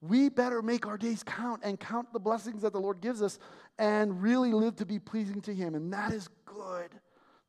We 0.00 0.28
better 0.28 0.62
make 0.62 0.86
our 0.86 0.96
days 0.96 1.24
count 1.24 1.62
and 1.64 1.78
count 1.78 2.12
the 2.12 2.20
blessings 2.20 2.62
that 2.62 2.72
the 2.72 2.80
Lord 2.80 3.00
gives 3.00 3.22
us 3.22 3.38
and 3.78 4.22
really 4.22 4.52
live 4.52 4.76
to 4.76 4.86
be 4.86 4.98
pleasing 4.98 5.40
to 5.42 5.54
Him. 5.54 5.74
And 5.74 5.92
that 5.92 6.12
is 6.12 6.28
good. 6.44 6.90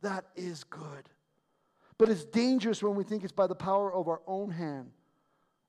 That 0.01 0.25
is 0.35 0.63
good. 0.63 1.09
But 1.97 2.09
it's 2.09 2.25
dangerous 2.25 2.81
when 2.81 2.95
we 2.95 3.03
think 3.03 3.23
it's 3.23 3.33
by 3.33 3.47
the 3.47 3.55
power 3.55 3.93
of 3.93 4.07
our 4.07 4.21
own 4.25 4.51
hand 4.51 4.91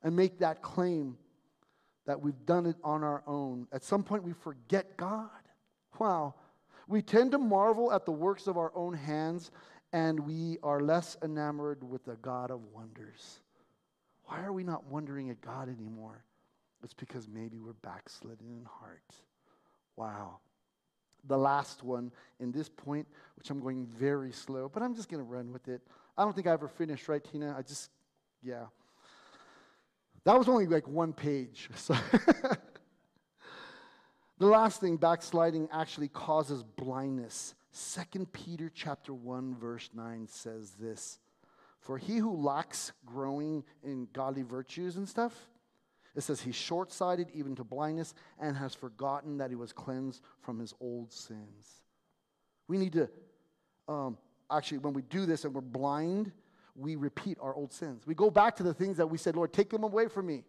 and 0.02 0.14
make 0.14 0.38
that 0.38 0.62
claim 0.62 1.16
that 2.06 2.20
we've 2.20 2.46
done 2.46 2.66
it 2.66 2.76
on 2.82 3.02
our 3.02 3.22
own. 3.26 3.66
At 3.72 3.84
some 3.84 4.02
point, 4.02 4.22
we 4.22 4.32
forget 4.32 4.96
God. 4.96 5.28
Wow. 5.98 6.34
We 6.86 7.02
tend 7.02 7.32
to 7.32 7.38
marvel 7.38 7.92
at 7.92 8.04
the 8.04 8.12
works 8.12 8.46
of 8.46 8.56
our 8.56 8.72
own 8.74 8.94
hands, 8.94 9.50
and 9.92 10.20
we 10.20 10.58
are 10.62 10.80
less 10.80 11.16
enamored 11.22 11.82
with 11.88 12.04
the 12.04 12.16
God 12.16 12.50
of 12.50 12.60
wonders. 12.72 13.40
Why 14.24 14.42
are 14.42 14.52
we 14.52 14.64
not 14.64 14.84
wondering 14.84 15.30
at 15.30 15.40
God 15.40 15.68
anymore? 15.68 16.24
It's 16.82 16.94
because 16.94 17.28
maybe 17.28 17.58
we're 17.58 17.72
backslidden 17.74 18.46
in 18.50 18.64
heart. 18.64 19.02
Wow. 19.96 20.38
The 21.24 21.36
last 21.36 21.82
one 21.82 22.12
in 22.38 22.52
this 22.52 22.68
point, 22.68 23.06
which 23.36 23.50
I'm 23.50 23.60
going 23.60 23.86
very 23.86 24.32
slow, 24.32 24.70
but 24.72 24.82
I'm 24.82 24.94
just 24.94 25.08
going 25.08 25.22
to 25.22 25.28
run 25.30 25.52
with 25.52 25.68
it. 25.68 25.82
I 26.16 26.24
don't 26.24 26.34
think 26.34 26.46
I 26.46 26.52
ever 26.52 26.68
finished, 26.68 27.08
right, 27.08 27.22
Tina? 27.22 27.54
I 27.56 27.62
just, 27.62 27.90
yeah. 28.42 28.66
That 30.24 30.38
was 30.38 30.48
only 30.48 30.66
like 30.66 30.86
one 30.88 31.12
page. 31.12 31.70
So 31.76 31.94
the 34.38 34.46
last 34.46 34.80
thing, 34.80 34.96
backsliding 34.96 35.68
actually 35.70 36.08
causes 36.08 36.62
blindness. 36.62 37.54
Second 37.72 38.32
Peter 38.32 38.70
chapter 38.74 39.12
1 39.12 39.54
verse 39.54 39.90
9 39.94 40.26
says 40.28 40.72
this. 40.80 41.18
For 41.78 41.98
he 41.98 42.16
who 42.16 42.34
lacks 42.34 42.92
growing 43.04 43.64
in 43.82 44.08
godly 44.12 44.42
virtues 44.42 44.96
and 44.96 45.08
stuff, 45.08 45.49
it 46.14 46.22
says 46.22 46.40
he's 46.40 46.56
short 46.56 46.92
sighted 46.92 47.28
even 47.32 47.54
to 47.56 47.64
blindness 47.64 48.14
and 48.40 48.56
has 48.56 48.74
forgotten 48.74 49.38
that 49.38 49.50
he 49.50 49.56
was 49.56 49.72
cleansed 49.72 50.22
from 50.40 50.58
his 50.58 50.74
old 50.80 51.12
sins. 51.12 51.82
We 52.66 52.78
need 52.78 52.92
to, 52.94 53.08
um, 53.88 54.18
actually, 54.50 54.78
when 54.78 54.92
we 54.92 55.02
do 55.02 55.26
this 55.26 55.44
and 55.44 55.54
we're 55.54 55.60
blind, 55.60 56.32
we 56.74 56.96
repeat 56.96 57.38
our 57.40 57.54
old 57.54 57.72
sins. 57.72 58.06
We 58.06 58.14
go 58.14 58.30
back 58.30 58.56
to 58.56 58.62
the 58.62 58.74
things 58.74 58.96
that 58.96 59.06
we 59.06 59.18
said, 59.18 59.36
Lord, 59.36 59.52
take 59.52 59.70
them 59.70 59.84
away 59.84 60.08
from 60.08 60.26
me. 60.26 60.44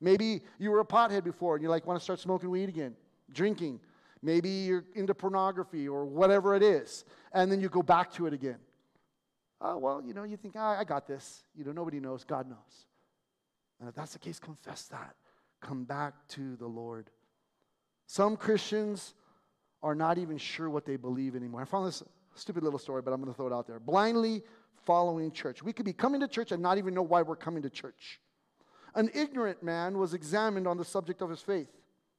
Maybe 0.00 0.42
you 0.58 0.70
were 0.70 0.80
a 0.80 0.84
pothead 0.84 1.24
before 1.24 1.54
and 1.56 1.62
you 1.62 1.68
like 1.68 1.86
want 1.86 1.98
to 1.98 2.04
start 2.04 2.20
smoking 2.20 2.50
weed 2.50 2.68
again, 2.68 2.94
drinking. 3.32 3.80
Maybe 4.22 4.48
you're 4.48 4.84
into 4.94 5.14
pornography 5.14 5.88
or 5.88 6.04
whatever 6.04 6.54
it 6.54 6.62
is. 6.62 7.04
And 7.32 7.50
then 7.50 7.60
you 7.60 7.68
go 7.68 7.82
back 7.82 8.12
to 8.14 8.26
it 8.26 8.32
again. 8.32 8.58
Oh, 9.60 9.78
well, 9.78 10.02
you 10.04 10.12
know, 10.12 10.24
you 10.24 10.36
think, 10.36 10.54
oh, 10.56 10.60
I 10.60 10.84
got 10.84 11.06
this. 11.06 11.42
You 11.56 11.64
know, 11.64 11.72
nobody 11.72 12.00
knows. 12.00 12.24
God 12.24 12.48
knows. 12.48 12.86
And 13.84 13.90
if 13.90 13.94
that's 13.94 14.14
the 14.14 14.18
case, 14.18 14.38
confess 14.38 14.84
that. 14.84 15.14
Come 15.60 15.84
back 15.84 16.14
to 16.28 16.56
the 16.56 16.66
Lord. 16.66 17.10
Some 18.06 18.34
Christians 18.34 19.12
are 19.82 19.94
not 19.94 20.16
even 20.16 20.38
sure 20.38 20.70
what 20.70 20.86
they 20.86 20.96
believe 20.96 21.36
anymore. 21.36 21.60
I 21.60 21.66
found 21.66 21.86
this 21.86 22.02
stupid 22.34 22.62
little 22.62 22.78
story, 22.78 23.02
but 23.02 23.12
I'm 23.12 23.20
going 23.20 23.30
to 23.30 23.36
throw 23.36 23.46
it 23.46 23.52
out 23.52 23.66
there. 23.66 23.78
Blindly 23.78 24.42
following 24.86 25.30
church. 25.30 25.62
We 25.62 25.74
could 25.74 25.84
be 25.84 25.92
coming 25.92 26.22
to 26.22 26.28
church 26.28 26.50
and 26.50 26.62
not 26.62 26.78
even 26.78 26.94
know 26.94 27.02
why 27.02 27.20
we're 27.20 27.36
coming 27.36 27.62
to 27.64 27.68
church. 27.68 28.22
An 28.94 29.10
ignorant 29.12 29.62
man 29.62 29.98
was 29.98 30.14
examined 30.14 30.66
on 30.66 30.78
the 30.78 30.84
subject 30.86 31.20
of 31.20 31.28
his 31.28 31.42
faith 31.42 31.68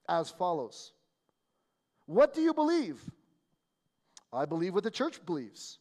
as 0.07 0.29
follows 0.29 0.93
What 2.05 2.35
do 2.35 2.43
you 2.43 2.53
believe? 2.53 3.01
I 4.31 4.45
believe 4.45 4.75
what 4.75 4.83
the 4.83 4.91
church 4.91 5.19
believes. 5.25 5.79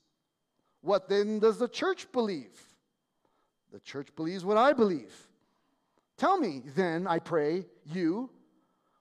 What 0.81 1.11
then 1.11 1.41
does 1.41 1.59
the 1.59 1.69
church 1.69 2.11
believe? 2.11 2.59
The 3.71 3.81
church 3.81 4.17
believes 4.17 4.47
what 4.47 4.57
I 4.57 4.73
believe. 4.73 5.13
Tell 6.17 6.39
me 6.39 6.63
then, 6.75 7.07
I 7.07 7.19
pray, 7.19 7.67
you, 7.85 8.31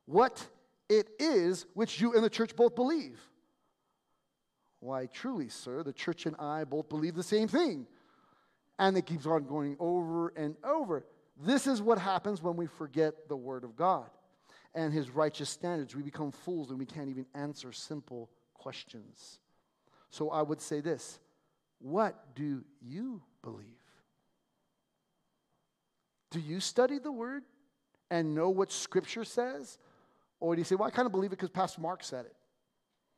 what 0.05 0.45
it 0.89 1.09
is 1.20 1.66
which 1.74 2.01
you 2.01 2.14
and 2.14 2.24
the 2.24 2.30
church 2.30 2.55
both 2.55 2.76
believe. 2.76 3.20
Why, 4.80 5.05
truly, 5.05 5.47
sir, 5.49 5.84
the 5.84 5.93
church 5.93 6.26
and 6.26 6.36
I 6.38 6.66
both 6.66 6.89
believe 6.89 7.16
the 7.16 7.24
same 7.24 7.47
thing. 7.47 7.88
And 8.80 8.97
it 8.97 9.05
keeps 9.05 9.26
on 9.26 9.45
going 9.45 9.78
over 9.80 10.30
and 10.36 10.55
over. 10.64 11.05
This 11.41 11.68
is 11.68 11.82
what 11.82 11.97
happens 11.97 12.41
when 12.41 12.55
we 12.55 12.68
forget 12.68 13.30
the 13.30 13.38
Word 13.38 13.64
of 13.64 13.76
God 13.76 14.09
and 14.76 14.91
His 14.91 15.09
righteous 15.09 15.49
standards. 15.49 15.95
We 15.95 16.01
become 16.01 16.32
fools 16.32 16.70
and 16.70 16.80
we 16.80 16.86
can't 16.86 17.09
even 17.09 17.26
answer 17.34 17.72
simple 17.72 18.30
questions. 18.53 19.39
So 20.09 20.30
I 20.32 20.41
would 20.41 20.61
say 20.61 20.82
this 20.82 21.20
What 21.80 22.36
do 22.36 22.64
you 22.82 23.22
believe? 23.41 23.82
Do 26.34 26.39
you 26.39 26.59
study 26.59 26.97
the 26.97 27.11
word 27.11 27.43
and 28.09 28.34
know 28.34 28.49
what 28.49 28.71
scripture 28.71 29.23
says? 29.23 29.77
Or 30.39 30.55
do 30.55 30.59
you 30.59 30.65
say, 30.65 30.73
well, 30.73 30.88
I 30.88 30.91
kind 30.91 31.05
of 31.05 31.11
believe 31.11 31.31
it 31.31 31.38
because 31.38 31.51
Pastor 31.51 31.79
Mark 31.79 32.03
said 32.03 32.25
it? 32.25 32.36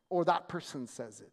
Or 0.10 0.26
that 0.26 0.50
person 0.50 0.86
says 0.86 1.22
it? 1.22 1.32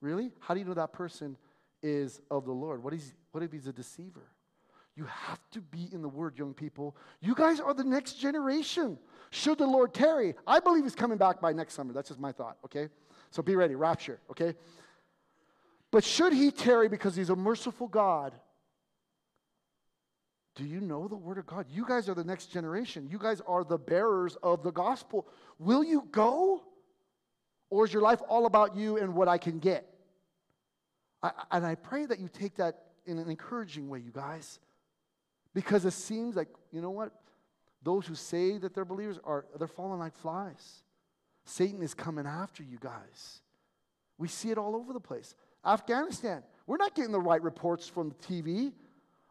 Really? 0.00 0.32
How 0.40 0.52
do 0.52 0.60
you 0.60 0.66
know 0.66 0.74
that 0.74 0.92
person 0.92 1.36
is 1.80 2.20
of 2.28 2.44
the 2.44 2.52
Lord? 2.52 2.82
What, 2.82 2.92
is, 2.92 3.14
what 3.30 3.44
if 3.44 3.52
he's 3.52 3.68
a 3.68 3.72
deceiver? 3.72 4.24
You 4.96 5.04
have 5.04 5.40
to 5.52 5.60
be 5.60 5.88
in 5.92 6.02
the 6.02 6.08
word, 6.08 6.36
young 6.36 6.54
people. 6.54 6.96
You 7.20 7.36
guys 7.36 7.60
are 7.60 7.72
the 7.72 7.84
next 7.84 8.14
generation. 8.14 8.98
Should 9.30 9.58
the 9.58 9.66
Lord 9.66 9.94
tarry, 9.94 10.34
I 10.44 10.58
believe 10.58 10.82
he's 10.82 10.96
coming 10.96 11.18
back 11.18 11.40
by 11.40 11.52
next 11.52 11.74
summer. 11.74 11.92
That's 11.92 12.08
just 12.08 12.20
my 12.20 12.32
thought, 12.32 12.56
okay? 12.64 12.88
So 13.30 13.42
be 13.42 13.54
ready, 13.54 13.76
rapture, 13.76 14.18
okay? 14.28 14.54
But 15.92 16.02
should 16.02 16.32
he 16.32 16.50
tarry 16.50 16.88
because 16.88 17.14
he's 17.14 17.30
a 17.30 17.36
merciful 17.36 17.86
God, 17.86 18.32
do 20.56 20.64
you 20.64 20.80
know 20.80 21.06
the 21.06 21.16
Word 21.16 21.36
of 21.38 21.46
God? 21.46 21.66
You 21.70 21.84
guys 21.86 22.08
are 22.08 22.14
the 22.14 22.24
next 22.24 22.46
generation. 22.46 23.06
You 23.10 23.18
guys 23.18 23.42
are 23.46 23.62
the 23.62 23.78
bearers 23.78 24.36
of 24.42 24.62
the 24.62 24.72
gospel. 24.72 25.28
Will 25.58 25.84
you 25.84 26.08
go? 26.10 26.62
Or 27.68 27.84
is 27.84 27.92
your 27.92 28.02
life 28.02 28.20
all 28.28 28.46
about 28.46 28.74
you 28.74 28.96
and 28.96 29.14
what 29.14 29.28
I 29.28 29.36
can 29.36 29.58
get? 29.58 29.86
I, 31.22 31.30
and 31.50 31.66
I 31.66 31.74
pray 31.74 32.06
that 32.06 32.18
you 32.18 32.28
take 32.28 32.56
that 32.56 32.84
in 33.04 33.18
an 33.18 33.28
encouraging 33.28 33.88
way, 33.88 33.98
you 33.98 34.10
guys. 34.10 34.58
Because 35.52 35.84
it 35.84 35.92
seems 35.92 36.36
like, 36.36 36.48
you 36.72 36.80
know 36.80 36.90
what? 36.90 37.12
Those 37.82 38.06
who 38.06 38.14
say 38.14 38.56
that 38.58 38.74
they're 38.74 38.84
believers 38.84 39.18
are 39.24 39.44
they're 39.58 39.68
falling 39.68 39.98
like 39.98 40.14
flies. 40.16 40.82
Satan 41.44 41.82
is 41.82 41.94
coming 41.94 42.26
after 42.26 42.62
you 42.62 42.78
guys. 42.80 43.40
We 44.18 44.28
see 44.28 44.50
it 44.50 44.58
all 44.58 44.74
over 44.74 44.92
the 44.92 45.00
place. 45.00 45.34
Afghanistan, 45.64 46.42
we're 46.66 46.78
not 46.78 46.94
getting 46.94 47.12
the 47.12 47.20
right 47.20 47.42
reports 47.42 47.88
from 47.88 48.08
the 48.08 48.14
TV. 48.14 48.72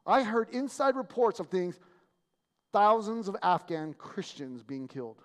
I 0.06 0.24
heard 0.24 0.50
inside 0.52 0.96
reports 0.96 1.40
of 1.40 1.48
things, 1.48 1.80
thousands 2.72 3.28
of 3.28 3.36
Afghan 3.42 3.94
Christians 3.94 4.64
being 4.64 4.88
killed, 4.88 5.22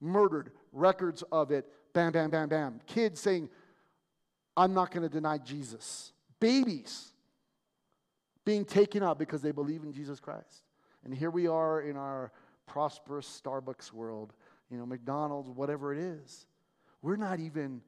murdered, 0.00 0.52
records 0.72 1.22
of 1.32 1.50
it, 1.50 1.66
bam, 1.92 2.12
bam, 2.12 2.30
bam, 2.30 2.48
bam. 2.48 2.80
Kids 2.86 3.20
saying, 3.20 3.48
I'm 4.56 4.74
not 4.74 4.90
going 4.90 5.02
to 5.02 5.08
deny 5.08 5.38
Jesus. 5.38 6.12
Babies 6.40 7.12
being 8.44 8.64
taken 8.64 9.02
out 9.02 9.18
because 9.18 9.42
they 9.42 9.52
believe 9.52 9.82
in 9.82 9.92
Jesus 9.92 10.20
Christ. 10.20 10.64
And 11.04 11.14
here 11.14 11.30
we 11.30 11.46
are 11.46 11.80
in 11.80 11.96
our 11.96 12.32
prosperous 12.66 13.40
Starbucks 13.44 13.92
world, 13.92 14.32
you 14.70 14.78
know, 14.78 14.86
McDonald's, 14.86 15.50
whatever 15.50 15.92
it 15.92 15.98
is. 15.98 16.46
We're 17.02 17.16
not 17.16 17.40
even 17.40 17.82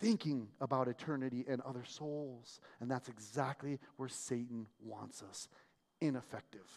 thinking 0.00 0.48
about 0.60 0.88
eternity 0.88 1.44
and 1.48 1.60
other 1.62 1.84
souls. 1.84 2.60
And 2.80 2.90
that's 2.90 3.08
exactly 3.08 3.78
where 3.96 4.08
Satan 4.08 4.66
wants 4.82 5.22
us 5.22 5.48
ineffective. 6.06 6.68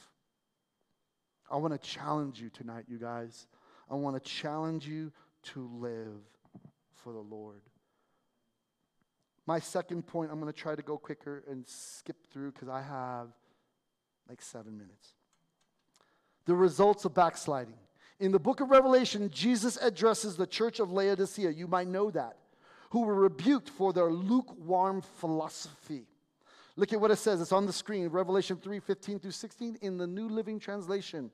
I 1.49 1.57
want 1.57 1.73
to 1.73 1.89
challenge 1.89 2.41
you 2.41 2.49
tonight, 2.49 2.85
you 2.87 2.97
guys. 2.97 3.47
I 3.89 3.95
want 3.95 4.21
to 4.21 4.29
challenge 4.29 4.87
you 4.87 5.11
to 5.53 5.69
live 5.79 6.21
for 6.95 7.13
the 7.13 7.19
Lord. 7.19 7.61
My 9.45 9.59
second 9.59 10.05
point, 10.05 10.29
I'm 10.29 10.41
going 10.41 10.51
to 10.51 10.59
try 10.59 10.75
to 10.75 10.81
go 10.81 10.97
quicker 10.97 11.43
and 11.49 11.65
skip 11.65 12.17
through 12.31 12.51
because 12.51 12.67
I 12.67 12.81
have 12.81 13.27
like 14.27 14.41
seven 14.41 14.77
minutes. 14.77 15.13
The 16.45 16.55
results 16.55 17.05
of 17.05 17.13
backsliding. 17.13 17.77
In 18.19 18.31
the 18.31 18.39
book 18.39 18.59
of 18.59 18.71
Revelation, 18.71 19.29
Jesus 19.29 19.77
addresses 19.77 20.35
the 20.35 20.47
church 20.47 20.79
of 20.79 20.91
Laodicea. 20.91 21.51
You 21.51 21.67
might 21.67 21.87
know 21.87 22.09
that. 22.11 22.37
Who 22.89 23.01
were 23.01 23.15
rebuked 23.15 23.69
for 23.69 23.93
their 23.93 24.11
lukewarm 24.11 25.01
philosophy. 25.01 26.07
Look 26.77 26.93
at 26.93 27.01
what 27.01 27.11
it 27.11 27.17
says. 27.17 27.41
It's 27.41 27.51
on 27.51 27.65
the 27.65 27.73
screen, 27.73 28.07
Revelation 28.07 28.55
3 28.55 28.79
15 28.79 29.19
through 29.19 29.31
16 29.31 29.79
in 29.81 29.97
the 29.97 30.07
New 30.07 30.29
Living 30.29 30.59
Translation. 30.59 31.31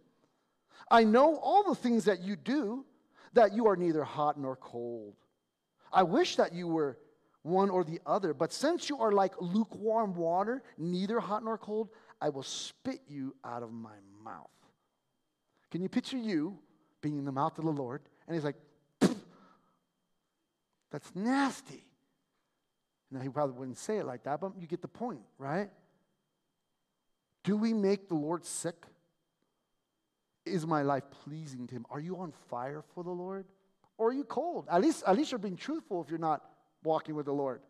I 0.89 1.04
know 1.04 1.36
all 1.36 1.64
the 1.64 1.76
things 1.76 2.06
that 2.06 2.22
you 2.22 2.36
do, 2.36 2.86
that 3.34 3.54
you 3.54 3.68
are 3.68 3.76
neither 3.76 4.04
hot 4.04 4.39
nor 4.39 4.56
cold. 4.56 5.16
I 5.91 6.04
wish 6.04 6.38
that 6.38 6.54
you 6.54 6.68
were 6.68 6.98
one 7.44 7.70
or 7.70 7.84
the 7.84 8.00
other, 8.06 8.34
but 8.34 8.54
since 8.54 8.89
you 8.89 9.00
are 9.00 9.12
like 9.12 9.34
lukewarm 9.39 10.16
water, 10.16 10.64
neither 10.78 11.20
hot 11.20 11.44
nor 11.44 11.58
cold, 11.58 11.89
I 12.22 12.30
will 12.30 12.44
spit 12.44 13.02
you 13.08 13.36
out 13.44 13.64
of 13.64 13.72
my 13.72 13.96
mouth. 14.24 14.50
Can 15.72 15.82
you 15.82 15.89
picture 15.89 16.18
you 16.18 16.58
being 17.02 17.18
in 17.18 17.26
the 17.26 17.32
mouth 17.34 17.58
of 17.58 17.66
the 17.66 17.72
Lord? 17.72 18.02
And 18.28 18.36
he's 18.36 18.46
like, 18.46 18.56
that's 20.89 21.14
nasty. 21.14 21.84
Now, 23.14 23.20
he 23.20 23.30
probably 23.30 23.55
wouldn't 23.55 23.78
say 23.78 23.97
it 23.97 24.05
like 24.05 24.24
that, 24.24 24.41
but 24.41 24.53
you 24.59 24.66
get 24.66 24.82
the 24.82 24.88
point, 24.88 25.22
right? 25.38 25.70
Do 27.43 27.55
we 27.55 27.72
make 27.72 28.07
the 28.07 28.16
Lord 28.16 28.43
sick? 28.43 28.88
Is 30.47 30.66
my 30.66 30.82
life 30.82 31.03
pleasing 31.24 31.68
to 31.68 31.76
him? 31.76 31.86
Are 31.91 31.99
you 31.99 32.18
on 32.18 32.34
fire 32.49 32.84
for 32.95 33.03
the 33.03 33.11
Lord? 33.11 33.45
Or 33.99 34.09
are 34.09 34.14
you 34.14 34.24
cold? 34.24 34.66
At 34.70 34.82
least, 34.82 35.03
at 35.05 35.16
least 35.16 35.32
you're 35.32 35.38
being 35.38 35.55
truthful 35.55 36.01
if 36.01 36.09
you're 36.09 36.18
not 36.18 36.43
walking 36.84 37.14
with 37.14 37.28
the 37.28 37.34
Lord. 37.34 37.61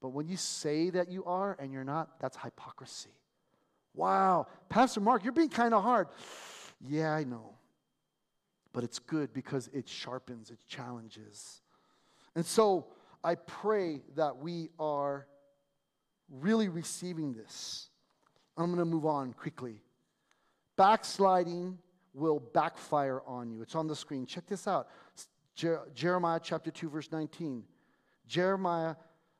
But 0.00 0.10
when 0.10 0.28
you 0.28 0.36
say 0.36 0.90
that 0.90 1.10
you 1.10 1.24
are 1.24 1.56
and 1.58 1.72
you're 1.72 1.82
not, 1.82 2.20
that's 2.20 2.36
hypocrisy. 2.36 3.10
Wow, 3.94 4.46
Pastor 4.68 5.00
Mark, 5.00 5.24
you're 5.24 5.32
being 5.32 5.48
kind 5.48 5.74
of 5.74 5.82
hard. 5.82 6.06
Yeah, 6.80 7.12
I 7.12 7.24
know. 7.24 7.54
But 8.72 8.84
it's 8.84 9.00
good 9.00 9.32
because 9.32 9.68
it 9.72 9.88
sharpens, 9.88 10.50
it 10.50 10.58
challenges. 10.68 11.62
And 12.36 12.46
so 12.46 12.86
I 13.24 13.36
pray 13.36 14.02
that 14.16 14.36
we 14.36 14.68
are 14.78 15.26
really 16.30 16.68
receiving 16.68 17.32
this. 17.32 17.88
I'm 18.56 18.66
going 18.66 18.78
to 18.78 18.84
move 18.84 19.06
on 19.06 19.32
quickly. 19.32 19.82
Backsliding 20.76 21.78
will 22.12 22.38
backfire 22.38 23.22
on 23.26 23.50
you. 23.50 23.62
It's 23.62 23.74
on 23.74 23.86
the 23.86 23.96
screen. 23.96 24.26
Check 24.26 24.46
this 24.46 24.68
out 24.68 24.88
Jer- 25.56 25.88
Jeremiah 25.94 26.40
chapter 26.42 26.70
2, 26.70 26.90
verse 26.90 27.10
19. 27.10 27.64
Jeremiah 28.26 28.94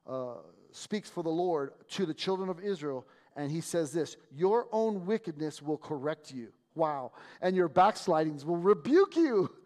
uh, 0.07 0.37
speaks 0.73 1.11
for 1.11 1.23
the 1.23 1.31
Lord 1.31 1.73
to 1.91 2.07
the 2.07 2.15
children 2.15 2.49
of 2.49 2.61
Israel, 2.61 3.07
and 3.37 3.51
he 3.51 3.61
says 3.61 3.93
this 3.93 4.17
Your 4.33 4.67
own 4.73 5.07
wickedness 5.07 5.61
will 5.61 5.79
correct 5.79 6.33
you. 6.33 6.49
Wow. 6.75 7.13
And 7.41 7.55
your 7.55 7.69
backslidings 7.69 8.45
will 8.45 8.57
rebuke 8.57 9.17
you. 9.17 9.51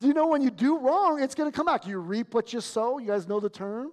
Do 0.00 0.06
you 0.06 0.14
know 0.14 0.28
when 0.28 0.42
you 0.42 0.50
do 0.50 0.78
wrong, 0.78 1.20
it's 1.22 1.34
going 1.34 1.50
to 1.50 1.56
come 1.56 1.66
back? 1.66 1.86
You 1.86 1.98
reap 1.98 2.34
what 2.34 2.52
you 2.52 2.60
sow. 2.60 2.98
You 2.98 3.08
guys 3.08 3.26
know 3.26 3.40
the 3.40 3.50
term? 3.50 3.92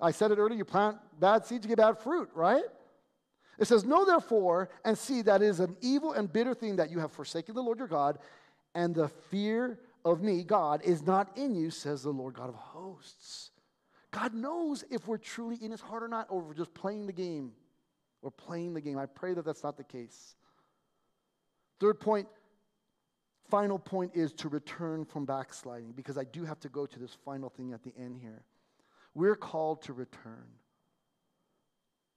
I 0.00 0.10
said 0.10 0.30
it 0.30 0.38
earlier 0.38 0.58
you 0.58 0.64
plant 0.64 0.98
bad 1.18 1.46
seeds, 1.46 1.64
you 1.64 1.68
get 1.68 1.78
bad 1.78 1.98
fruit, 1.98 2.28
right? 2.34 2.64
It 3.58 3.66
says, 3.66 3.84
Know 3.84 4.04
therefore 4.04 4.68
and 4.84 4.96
see 4.96 5.22
that 5.22 5.42
it 5.42 5.46
is 5.46 5.60
an 5.60 5.76
evil 5.80 6.12
and 6.12 6.30
bitter 6.30 6.54
thing 6.54 6.76
that 6.76 6.90
you 6.90 6.98
have 6.98 7.12
forsaken 7.12 7.54
the 7.54 7.62
Lord 7.62 7.78
your 7.78 7.88
God, 7.88 8.18
and 8.74 8.94
the 8.94 9.08
fear 9.08 9.78
of 10.04 10.22
me, 10.22 10.44
God, 10.44 10.82
is 10.84 11.06
not 11.06 11.36
in 11.36 11.54
you, 11.54 11.70
says 11.70 12.02
the 12.02 12.10
Lord 12.10 12.34
God 12.34 12.48
of 12.48 12.54
hosts. 12.54 13.50
God 14.10 14.34
knows 14.34 14.84
if 14.90 15.06
we're 15.06 15.18
truly 15.18 15.56
in 15.60 15.70
his 15.70 15.80
heart 15.80 16.02
or 16.02 16.08
not, 16.08 16.26
or 16.30 16.40
we're 16.40 16.54
just 16.54 16.74
playing 16.74 17.06
the 17.06 17.12
game. 17.12 17.52
We're 18.22 18.30
playing 18.30 18.74
the 18.74 18.80
game. 18.80 18.98
I 18.98 19.06
pray 19.06 19.34
that 19.34 19.44
that's 19.44 19.62
not 19.62 19.76
the 19.76 19.84
case. 19.84 20.36
Third 21.80 22.00
point, 22.00 22.28
final 23.50 23.78
point 23.78 24.12
is 24.14 24.32
to 24.34 24.48
return 24.48 25.04
from 25.04 25.24
backsliding, 25.24 25.92
because 25.92 26.18
I 26.18 26.24
do 26.24 26.44
have 26.44 26.60
to 26.60 26.68
go 26.68 26.86
to 26.86 26.98
this 26.98 27.16
final 27.24 27.48
thing 27.48 27.72
at 27.72 27.82
the 27.82 27.92
end 27.98 28.16
here. 28.20 28.42
We're 29.14 29.36
called 29.36 29.82
to 29.82 29.92
return. 29.92 30.46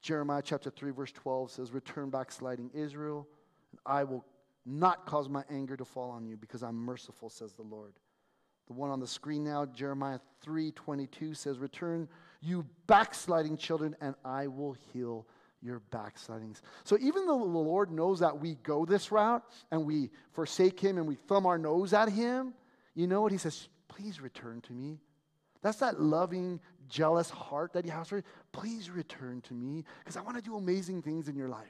Jeremiah 0.01 0.41
chapter 0.43 0.69
3, 0.69 0.91
verse 0.91 1.11
12 1.11 1.51
says, 1.51 1.71
Return 1.73 2.09
backsliding 2.09 2.71
Israel, 2.73 3.27
and 3.71 3.79
I 3.85 4.03
will 4.03 4.25
not 4.65 5.05
cause 5.05 5.29
my 5.29 5.43
anger 5.49 5.75
to 5.75 5.85
fall 5.85 6.11
on 6.11 6.25
you 6.25 6.37
because 6.37 6.63
I'm 6.63 6.75
merciful, 6.75 7.29
says 7.29 7.53
the 7.53 7.63
Lord. 7.63 7.93
The 8.67 8.73
one 8.73 8.91
on 8.91 8.99
the 8.99 9.07
screen 9.07 9.43
now, 9.43 9.65
Jeremiah 9.65 10.19
3:22 10.45 11.33
says, 11.33 11.57
"Return 11.57 12.07
you 12.41 12.63
backsliding 12.87 13.57
children 13.57 13.95
and 13.99 14.15
I 14.23 14.47
will 14.47 14.73
heal 14.73 15.27
your 15.61 15.79
backslidings." 15.91 16.61
So 16.83 16.97
even 16.99 17.25
though 17.25 17.39
the 17.39 17.45
Lord 17.45 17.91
knows 17.91 18.19
that 18.19 18.39
we 18.39 18.55
go 18.55 18.85
this 18.85 19.11
route 19.11 19.43
and 19.71 19.85
we 19.85 20.11
forsake 20.31 20.79
him 20.79 20.97
and 20.97 21.07
we 21.07 21.15
thumb 21.15 21.45
our 21.45 21.57
nose 21.57 21.93
at 21.93 22.09
him, 22.09 22.53
you 22.95 23.07
know 23.07 23.21
what 23.21 23.31
he 23.31 23.37
says, 23.37 23.69
"Please 23.87 24.21
return 24.21 24.61
to 24.61 24.73
me." 24.73 24.99
That's 25.61 25.79
that 25.79 25.99
loving, 25.99 26.59
jealous 26.87 27.29
heart 27.29 27.73
that 27.73 27.83
he 27.83 27.91
has 27.91 28.07
for 28.07 28.17
you. 28.17 28.23
Please 28.51 28.89
return 28.89 29.41
to 29.41 29.53
me 29.53 29.83
because 29.99 30.15
I 30.15 30.21
want 30.21 30.37
to 30.37 30.41
do 30.41 30.55
amazing 30.55 31.01
things 31.01 31.27
in 31.27 31.35
your 31.35 31.49
life. 31.49 31.67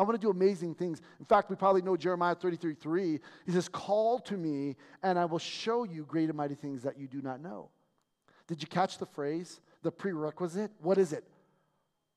I 0.00 0.02
want 0.02 0.18
to 0.18 0.26
do 0.26 0.30
amazing 0.30 0.76
things. 0.76 1.02
In 1.18 1.26
fact, 1.26 1.50
we 1.50 1.56
probably 1.56 1.82
know 1.82 1.94
Jeremiah 1.94 2.34
33 2.34 2.74
3. 2.74 3.20
He 3.44 3.52
says, 3.52 3.68
Call 3.68 4.18
to 4.20 4.36
me, 4.36 4.76
and 5.02 5.18
I 5.18 5.26
will 5.26 5.38
show 5.38 5.84
you 5.84 6.06
great 6.06 6.30
and 6.30 6.38
mighty 6.38 6.54
things 6.54 6.82
that 6.84 6.98
you 6.98 7.06
do 7.06 7.20
not 7.20 7.42
know. 7.42 7.68
Did 8.46 8.62
you 8.62 8.68
catch 8.68 8.96
the 8.96 9.04
phrase? 9.04 9.60
The 9.82 9.92
prerequisite? 9.92 10.70
What 10.80 10.96
is 10.96 11.12
it? 11.12 11.24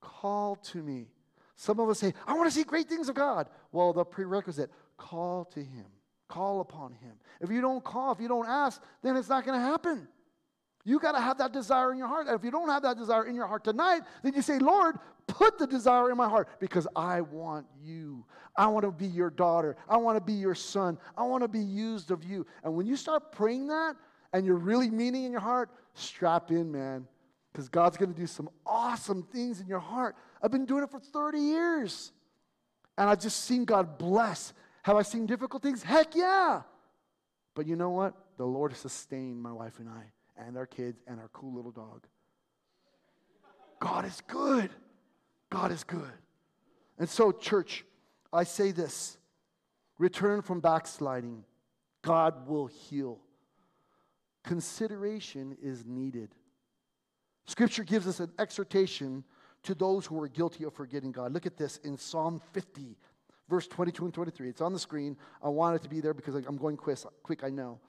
Call 0.04 0.58
to 0.58 0.82
me. 0.82 1.08
Some 1.56 1.80
of 1.80 1.90
us 1.90 2.00
say, 2.00 2.14
I 2.28 2.34
want 2.34 2.50
to 2.50 2.54
see 2.54 2.64
great 2.64 2.90
things 2.90 3.08
of 3.08 3.16
God. 3.16 3.48
Well, 3.72 3.94
the 3.94 4.04
prerequisite, 4.04 4.70
call 4.98 5.46
to 5.46 5.60
Him. 5.60 5.86
Call 6.28 6.60
upon 6.60 6.92
Him. 6.94 7.14
If 7.40 7.50
you 7.50 7.62
don't 7.62 7.84
call, 7.84 8.12
if 8.12 8.20
you 8.20 8.28
don't 8.28 8.48
ask, 8.48 8.82
then 9.02 9.16
it's 9.16 9.30
not 9.30 9.46
going 9.46 9.58
to 9.60 9.66
happen. 9.66 10.08
You 10.84 11.00
got 11.00 11.14
to 11.14 11.22
have 11.22 11.38
that 11.38 11.54
desire 11.54 11.94
in 11.94 11.98
your 11.98 12.10
heart. 12.10 12.28
And 12.28 12.36
if 12.36 12.44
you 12.44 12.52
don't 12.52 12.68
have 12.68 12.84
that 12.84 12.98
desire 12.98 13.26
in 13.26 13.36
your 13.36 13.48
heart 13.48 13.64
tonight, 13.64 14.02
then 14.24 14.34
you 14.34 14.42
say, 14.42 14.60
Lord, 14.60 14.98
put 15.28 15.58
the 15.58 15.66
desire 15.66 16.12
in 16.12 16.18
my 16.18 16.28
heart 16.28 16.50
because 16.60 16.86
I 16.96 17.22
want 17.22 17.66
you. 17.82 18.26
I 18.58 18.68
want 18.68 18.84
to 18.84 18.92
be 18.92 19.08
your 19.08 19.30
daughter. 19.30 19.78
I 19.88 19.96
want 19.96 20.18
to 20.18 20.24
be 20.24 20.34
your 20.34 20.56
son. 20.56 20.98
I 21.16 21.24
want 21.24 21.44
to 21.44 21.48
be 21.48 21.62
used 21.62 22.12
of 22.12 22.26
you. 22.26 22.46
And 22.66 22.76
when 22.76 22.86
you 22.86 22.98
start 22.98 23.32
praying 23.32 23.68
that 23.68 23.96
and 24.34 24.46
you're 24.46 24.58
really 24.58 24.90
meaning 24.90 25.24
in 25.24 25.32
your 25.32 25.40
heart, 25.40 25.70
strap 25.94 26.52
in, 26.52 26.70
man, 26.70 27.08
because 27.54 27.70
God's 27.70 27.98
going 27.98 28.12
to 28.12 28.20
do 28.20 28.26
some 28.26 28.50
awesome 28.66 29.22
things 29.32 29.62
in 29.62 29.68
your 29.68 29.80
heart. 29.80 30.16
I've 30.42 30.52
been 30.52 30.66
doing 30.66 30.84
it 30.84 30.90
for 30.90 31.00
30 31.00 31.38
years. 31.38 32.12
And 32.98 33.08
I've 33.10 33.20
just 33.20 33.46
seen 33.46 33.64
God 33.64 34.00
bless. 34.00 34.54
Have 34.82 34.96
I 34.96 35.04
seen 35.04 35.28
difficult 35.28 35.62
things? 35.62 35.84
Heck 35.84 36.16
yeah. 36.16 36.64
But 37.56 37.68
you 37.68 37.76
know 37.76 37.92
what? 37.92 38.16
The 38.38 38.46
Lord 38.46 38.76
sustained 38.76 39.42
my 39.42 39.52
wife 39.52 39.80
and 39.80 39.88
I 39.88 40.04
and 40.36 40.58
our 40.58 40.66
kids 40.66 41.00
and 41.08 41.20
our 41.20 41.30
cool 41.30 41.54
little 41.54 41.72
dog. 41.72 42.06
God 43.80 44.06
is 44.06 44.22
good. 44.28 44.72
God 45.52 45.72
is 45.72 45.84
good. 45.84 46.12
And 46.98 47.08
so, 47.08 47.32
church, 47.32 47.86
I 48.32 48.44
say 48.44 48.72
this 48.72 49.18
return 50.00 50.42
from 50.42 50.60
backsliding. 50.60 51.44
God 52.02 52.48
will 52.48 52.68
heal. 52.68 53.20
Consideration 54.44 55.56
is 55.62 55.86
needed. 55.86 56.30
Scripture 57.46 57.84
gives 57.84 58.08
us 58.08 58.20
an 58.20 58.32
exhortation 58.40 59.24
to 59.64 59.76
those 59.76 60.06
who 60.06 60.22
are 60.22 60.28
guilty 60.28 60.64
of 60.64 60.74
forgetting 60.74 61.12
God. 61.12 61.34
Look 61.34 61.46
at 61.46 61.58
this 61.58 61.78
in 61.84 61.98
Psalm 61.98 62.42
50, 62.52 62.98
verse 63.50 63.68
22 63.68 64.06
and 64.06 64.14
23. 64.14 64.50
It's 64.50 64.62
on 64.62 64.74
the 64.74 64.80
screen. 64.80 65.18
I 65.42 65.50
want 65.50 65.76
it 65.76 65.84
to 65.84 65.90
be 65.90 66.02
there 66.02 66.14
because 66.14 66.36
I'm 66.36 66.58
going 66.58 66.78
quick, 66.78 67.00
quick 67.24 67.44
I 67.44 67.50
know. 67.50 67.80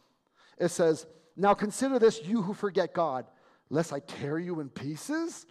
It 0.58 0.68
says, 0.68 1.06
Now 1.36 1.54
consider 1.54 1.98
this, 1.98 2.22
you 2.24 2.42
who 2.42 2.54
forget 2.54 2.94
God, 2.94 3.26
lest 3.70 3.92
I 3.92 4.00
tear 4.00 4.38
you 4.38 4.60
in 4.60 4.68
pieces. 4.68 5.46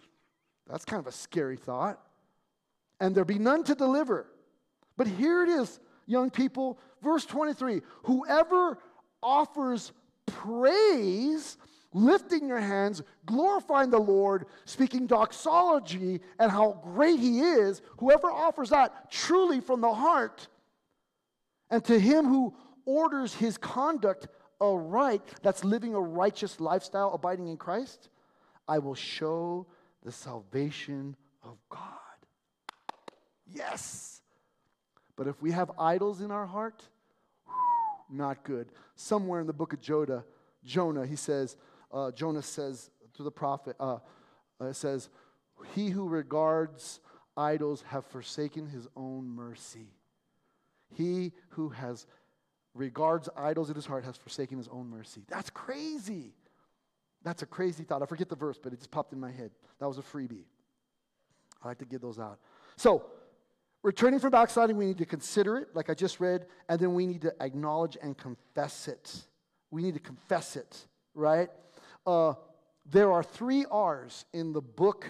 That's 0.66 0.84
kind 0.84 1.00
of 1.00 1.06
a 1.06 1.12
scary 1.12 1.56
thought 1.56 2.00
and 3.00 3.14
there 3.14 3.24
be 3.24 3.38
none 3.38 3.64
to 3.64 3.74
deliver. 3.74 4.26
But 4.96 5.06
here 5.06 5.42
it 5.42 5.48
is, 5.48 5.80
young 6.06 6.30
people, 6.30 6.78
verse 7.02 7.24
23 7.26 7.82
Whoever 8.04 8.78
offers 9.22 9.92
praise, 10.26 11.56
lifting 11.94 12.46
your 12.46 12.60
hands, 12.60 13.02
glorifying 13.24 13.88
the 13.88 13.98
Lord, 13.98 14.44
speaking 14.66 15.06
doxology 15.06 16.20
and 16.38 16.50
how 16.50 16.80
great 16.84 17.18
He 17.18 17.40
is, 17.40 17.80
whoever 17.96 18.30
offers 18.30 18.70
that 18.70 19.10
truly 19.10 19.60
from 19.60 19.80
the 19.80 19.94
heart, 19.94 20.48
and 21.70 21.84
to 21.86 21.98
him 21.98 22.26
who 22.26 22.54
orders 22.84 23.34
his 23.34 23.56
conduct 23.56 24.28
aright, 24.60 25.22
that's 25.42 25.64
living 25.64 25.94
a 25.94 26.00
righteous 26.00 26.60
lifestyle, 26.60 27.12
abiding 27.12 27.48
in 27.48 27.56
Christ, 27.56 28.10
I 28.68 28.78
will 28.78 28.94
show 28.94 29.66
the 30.04 30.12
salvation 30.12 31.16
of 31.42 31.56
God. 31.68 31.80
Yes. 33.52 34.20
But 35.16 35.26
if 35.26 35.40
we 35.42 35.50
have 35.52 35.70
idols 35.78 36.20
in 36.20 36.30
our 36.30 36.46
heart, 36.46 36.82
not 38.10 38.44
good. 38.44 38.68
Somewhere 38.96 39.40
in 39.40 39.46
the 39.46 39.52
book 39.52 39.72
of 39.72 39.80
Jonah, 39.80 40.24
Jonah, 40.64 41.06
he 41.06 41.16
says, 41.16 41.56
uh, 41.94 42.10
Jonah 42.10 42.42
says 42.42 42.90
to 43.14 43.22
the 43.22 43.30
prophet, 43.30 43.76
uh, 43.78 43.98
uh, 44.60 44.72
says, 44.72 45.08
He 45.74 45.90
who 45.90 46.08
regards 46.08 47.00
idols 47.36 47.84
have 47.88 48.04
forsaken 48.06 48.66
his 48.66 48.88
own 48.96 49.28
mercy. 49.28 49.88
He 50.92 51.32
who 51.50 51.70
has 51.70 52.06
regards 52.74 53.28
idols 53.36 53.70
in 53.70 53.76
his 53.76 53.86
heart 53.86 54.04
has 54.04 54.16
forsaken 54.16 54.58
his 54.58 54.68
own 54.68 54.90
mercy. 54.90 55.22
That's 55.28 55.50
crazy. 55.50 56.34
That's 57.22 57.42
a 57.42 57.46
crazy 57.46 57.84
thought. 57.84 58.02
I 58.02 58.06
forget 58.06 58.28
the 58.28 58.36
verse, 58.36 58.58
but 58.62 58.72
it 58.72 58.78
just 58.78 58.90
popped 58.90 59.12
in 59.12 59.20
my 59.20 59.30
head. 59.30 59.50
That 59.78 59.88
was 59.88 59.98
a 59.98 60.02
freebie. 60.02 60.44
I 61.62 61.68
like 61.68 61.78
to 61.78 61.84
give 61.84 62.00
those 62.00 62.18
out. 62.18 62.38
So, 62.76 63.06
returning 63.82 64.20
from 64.20 64.30
backsliding, 64.30 64.76
we 64.76 64.84
need 64.86 64.98
to 64.98 65.06
consider 65.06 65.56
it, 65.58 65.68
like 65.74 65.88
I 65.88 65.94
just 65.94 66.20
read, 66.20 66.46
and 66.68 66.78
then 66.78 66.94
we 66.94 67.06
need 67.06 67.22
to 67.22 67.34
acknowledge 67.40 67.96
and 68.02 68.16
confess 68.18 68.88
it. 68.88 69.24
We 69.70 69.82
need 69.82 69.94
to 69.94 70.00
confess 70.00 70.56
it, 70.56 70.86
right? 71.14 71.48
Uh, 72.06 72.34
there 72.90 73.12
are 73.12 73.22
three 73.22 73.64
R's 73.70 74.24
in 74.32 74.52
the 74.52 74.60
book 74.60 75.06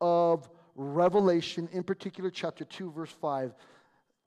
of 0.00 0.48
Revelation, 0.74 1.68
in 1.72 1.82
particular, 1.82 2.30
chapter 2.30 2.64
2, 2.64 2.92
verse 2.92 3.10
5, 3.10 3.54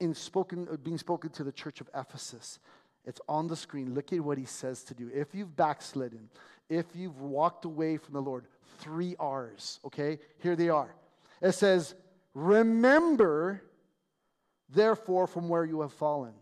in 0.00 0.14
spoken, 0.14 0.66
uh, 0.70 0.76
being 0.76 0.98
spoken 0.98 1.30
to 1.30 1.44
the 1.44 1.52
church 1.52 1.80
of 1.80 1.88
Ephesus. 1.94 2.58
It's 3.04 3.20
on 3.28 3.46
the 3.46 3.56
screen. 3.56 3.94
Look 3.94 4.12
at 4.12 4.20
what 4.20 4.38
he 4.38 4.44
says 4.44 4.82
to 4.84 4.94
do. 4.94 5.10
If 5.14 5.34
you've 5.34 5.54
backslidden, 5.56 6.28
if 6.68 6.86
you've 6.94 7.20
walked 7.20 7.64
away 7.64 7.96
from 7.96 8.14
the 8.14 8.22
Lord, 8.22 8.46
three 8.78 9.14
R's, 9.18 9.80
okay? 9.84 10.18
Here 10.38 10.56
they 10.56 10.68
are. 10.68 10.94
It 11.40 11.52
says, 11.52 11.94
Remember, 12.34 13.62
therefore, 14.68 15.26
from 15.26 15.48
where 15.48 15.64
you 15.64 15.80
have 15.80 15.92
fallen. 15.92 16.32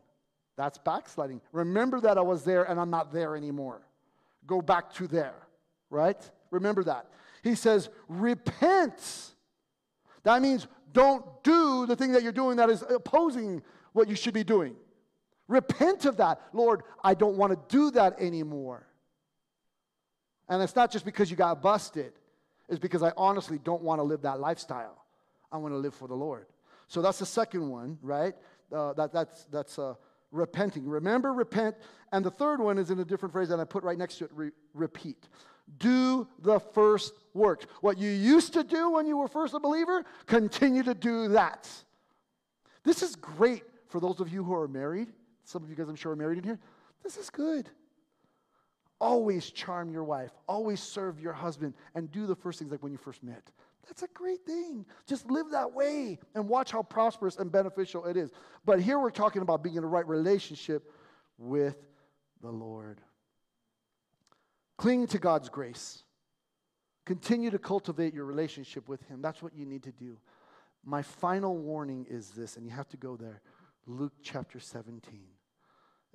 That's 0.56 0.76
backsliding. 0.78 1.40
Remember 1.52 2.00
that 2.00 2.18
I 2.18 2.20
was 2.20 2.44
there 2.44 2.64
and 2.64 2.80
I'm 2.80 2.90
not 2.90 3.12
there 3.12 3.36
anymore. 3.36 3.80
Go 4.46 4.60
back 4.60 4.92
to 4.94 5.06
there, 5.06 5.34
right? 5.90 6.18
Remember 6.50 6.84
that. 6.84 7.06
He 7.42 7.54
says, 7.54 7.88
Repent 8.08 9.34
that 10.28 10.42
means 10.42 10.66
don't 10.92 11.24
do 11.42 11.86
the 11.86 11.96
thing 11.96 12.12
that 12.12 12.22
you're 12.22 12.32
doing 12.32 12.56
that 12.56 12.68
is 12.70 12.82
opposing 12.82 13.62
what 13.94 14.08
you 14.08 14.14
should 14.14 14.34
be 14.34 14.44
doing. 14.44 14.76
Repent 15.46 16.04
of 16.04 16.18
that. 16.18 16.40
Lord, 16.52 16.82
I 17.02 17.14
don't 17.14 17.36
want 17.36 17.52
to 17.52 17.74
do 17.74 17.90
that 17.92 18.20
anymore. 18.20 18.86
And 20.48 20.62
it's 20.62 20.76
not 20.76 20.90
just 20.90 21.06
because 21.06 21.30
you 21.30 21.36
got 21.36 21.62
busted, 21.62 22.12
it's 22.68 22.78
because 22.78 23.02
I 23.02 23.12
honestly 23.16 23.58
don't 23.58 23.82
want 23.82 24.00
to 24.00 24.02
live 24.02 24.22
that 24.22 24.40
lifestyle. 24.40 25.02
I 25.50 25.56
want 25.56 25.72
to 25.72 25.78
live 25.78 25.94
for 25.94 26.08
the 26.08 26.14
Lord. 26.14 26.46
So 26.88 27.00
that's 27.00 27.18
the 27.18 27.26
second 27.26 27.68
one, 27.68 27.98
right? 28.02 28.34
Uh, 28.70 28.92
that, 28.94 29.12
that's 29.12 29.44
that's 29.50 29.78
uh, 29.78 29.94
repenting. 30.30 30.86
Remember, 30.86 31.32
repent. 31.32 31.76
And 32.12 32.22
the 32.22 32.30
third 32.30 32.60
one 32.60 32.76
is 32.76 32.90
in 32.90 32.98
a 32.98 33.04
different 33.04 33.32
phrase 33.32 33.48
that 33.48 33.60
I 33.60 33.64
put 33.64 33.82
right 33.82 33.96
next 33.96 34.18
to 34.18 34.24
it 34.24 34.30
re- 34.34 34.50
repeat. 34.74 35.28
Do 35.76 36.26
the 36.40 36.58
first 36.58 37.12
works. 37.34 37.66
What 37.80 37.98
you 37.98 38.10
used 38.10 38.52
to 38.54 38.64
do 38.64 38.90
when 38.90 39.06
you 39.06 39.16
were 39.16 39.28
first 39.28 39.54
a 39.54 39.60
believer, 39.60 40.04
continue 40.26 40.82
to 40.82 40.94
do 40.94 41.28
that. 41.28 41.68
This 42.84 43.02
is 43.02 43.14
great 43.14 43.62
for 43.88 44.00
those 44.00 44.20
of 44.20 44.32
you 44.32 44.42
who 44.42 44.54
are 44.54 44.68
married. 44.68 45.08
Some 45.44 45.62
of 45.62 45.70
you 45.70 45.76
guys, 45.76 45.88
I'm 45.88 45.96
sure, 45.96 46.12
are 46.12 46.16
married 46.16 46.38
in 46.38 46.44
here. 46.44 46.58
This 47.02 47.16
is 47.16 47.30
good. 47.30 47.68
Always 49.00 49.50
charm 49.50 49.92
your 49.92 50.02
wife, 50.02 50.32
always 50.48 50.80
serve 50.80 51.20
your 51.20 51.32
husband, 51.32 51.74
and 51.94 52.10
do 52.10 52.26
the 52.26 52.34
first 52.34 52.58
things 52.58 52.72
like 52.72 52.82
when 52.82 52.90
you 52.90 52.98
first 52.98 53.22
met. 53.22 53.42
That's 53.86 54.02
a 54.02 54.08
great 54.08 54.44
thing. 54.44 54.84
Just 55.06 55.30
live 55.30 55.50
that 55.50 55.72
way 55.72 56.18
and 56.34 56.48
watch 56.48 56.70
how 56.70 56.82
prosperous 56.82 57.36
and 57.36 57.50
beneficial 57.50 58.04
it 58.04 58.16
is. 58.16 58.30
But 58.64 58.82
here 58.82 58.98
we're 58.98 59.10
talking 59.10 59.40
about 59.40 59.62
being 59.62 59.76
in 59.76 59.82
the 59.82 59.88
right 59.88 60.06
relationship 60.06 60.90
with 61.38 61.76
the 62.42 62.50
Lord. 62.50 63.00
Cling 64.78 65.08
to 65.08 65.18
God's 65.18 65.48
grace. 65.48 66.04
Continue 67.04 67.50
to 67.50 67.58
cultivate 67.58 68.14
your 68.14 68.24
relationship 68.24 68.88
with 68.88 69.02
Him. 69.08 69.20
That's 69.20 69.42
what 69.42 69.54
you 69.54 69.66
need 69.66 69.82
to 69.82 69.92
do. 69.92 70.16
My 70.84 71.02
final 71.02 71.58
warning 71.58 72.06
is 72.08 72.30
this, 72.30 72.56
and 72.56 72.64
you 72.64 72.72
have 72.72 72.88
to 72.90 72.96
go 72.96 73.16
there 73.16 73.42
Luke 73.86 74.12
chapter 74.22 74.60
17. 74.60 75.20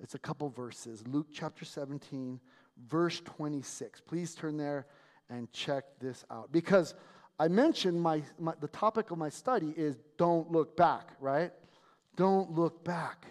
It's 0.00 0.14
a 0.14 0.18
couple 0.18 0.48
verses. 0.48 1.06
Luke 1.06 1.26
chapter 1.32 1.64
17, 1.64 2.40
verse 2.88 3.20
26. 3.20 4.00
Please 4.00 4.34
turn 4.34 4.56
there 4.56 4.86
and 5.28 5.50
check 5.52 5.84
this 6.00 6.24
out. 6.30 6.50
Because 6.50 6.94
I 7.38 7.48
mentioned 7.48 8.00
my, 8.00 8.22
my, 8.38 8.54
the 8.60 8.68
topic 8.68 9.10
of 9.10 9.18
my 9.18 9.28
study 9.28 9.74
is 9.76 9.98
don't 10.16 10.50
look 10.50 10.76
back, 10.76 11.10
right? 11.20 11.52
Don't 12.16 12.52
look 12.52 12.84
back. 12.84 13.26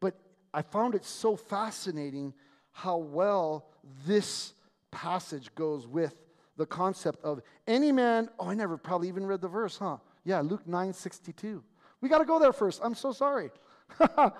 But 0.00 0.14
I 0.52 0.62
found 0.62 0.94
it 0.94 1.04
so 1.04 1.36
fascinating 1.36 2.32
how 2.74 2.98
well 2.98 3.66
this 4.04 4.52
passage 4.90 5.54
goes 5.54 5.86
with 5.86 6.14
the 6.56 6.66
concept 6.66 7.24
of 7.24 7.40
any 7.66 7.92
man. 7.92 8.28
Oh, 8.38 8.48
I 8.48 8.54
never 8.54 8.76
probably 8.76 9.08
even 9.08 9.24
read 9.24 9.40
the 9.40 9.48
verse, 9.48 9.78
huh? 9.78 9.98
Yeah, 10.24 10.40
Luke 10.40 10.66
9 10.66 10.92
62. 10.92 11.62
We 12.00 12.08
got 12.08 12.18
to 12.18 12.24
go 12.24 12.38
there 12.38 12.52
first. 12.52 12.80
I'm 12.84 12.94
so 12.94 13.12
sorry. 13.12 13.50
I 13.98 14.32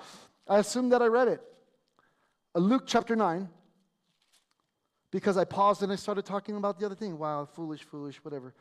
assumed 0.48 0.92
that 0.92 1.00
I 1.00 1.06
read 1.06 1.28
it. 1.28 1.40
Uh, 2.54 2.58
Luke 2.58 2.84
chapter 2.86 3.14
9, 3.16 3.48
because 5.10 5.36
I 5.36 5.44
paused 5.44 5.82
and 5.82 5.92
I 5.92 5.96
started 5.96 6.24
talking 6.24 6.56
about 6.56 6.78
the 6.78 6.86
other 6.86 6.94
thing. 6.96 7.18
Wow, 7.18 7.46
foolish, 7.46 7.84
foolish, 7.84 8.16
whatever. 8.24 8.52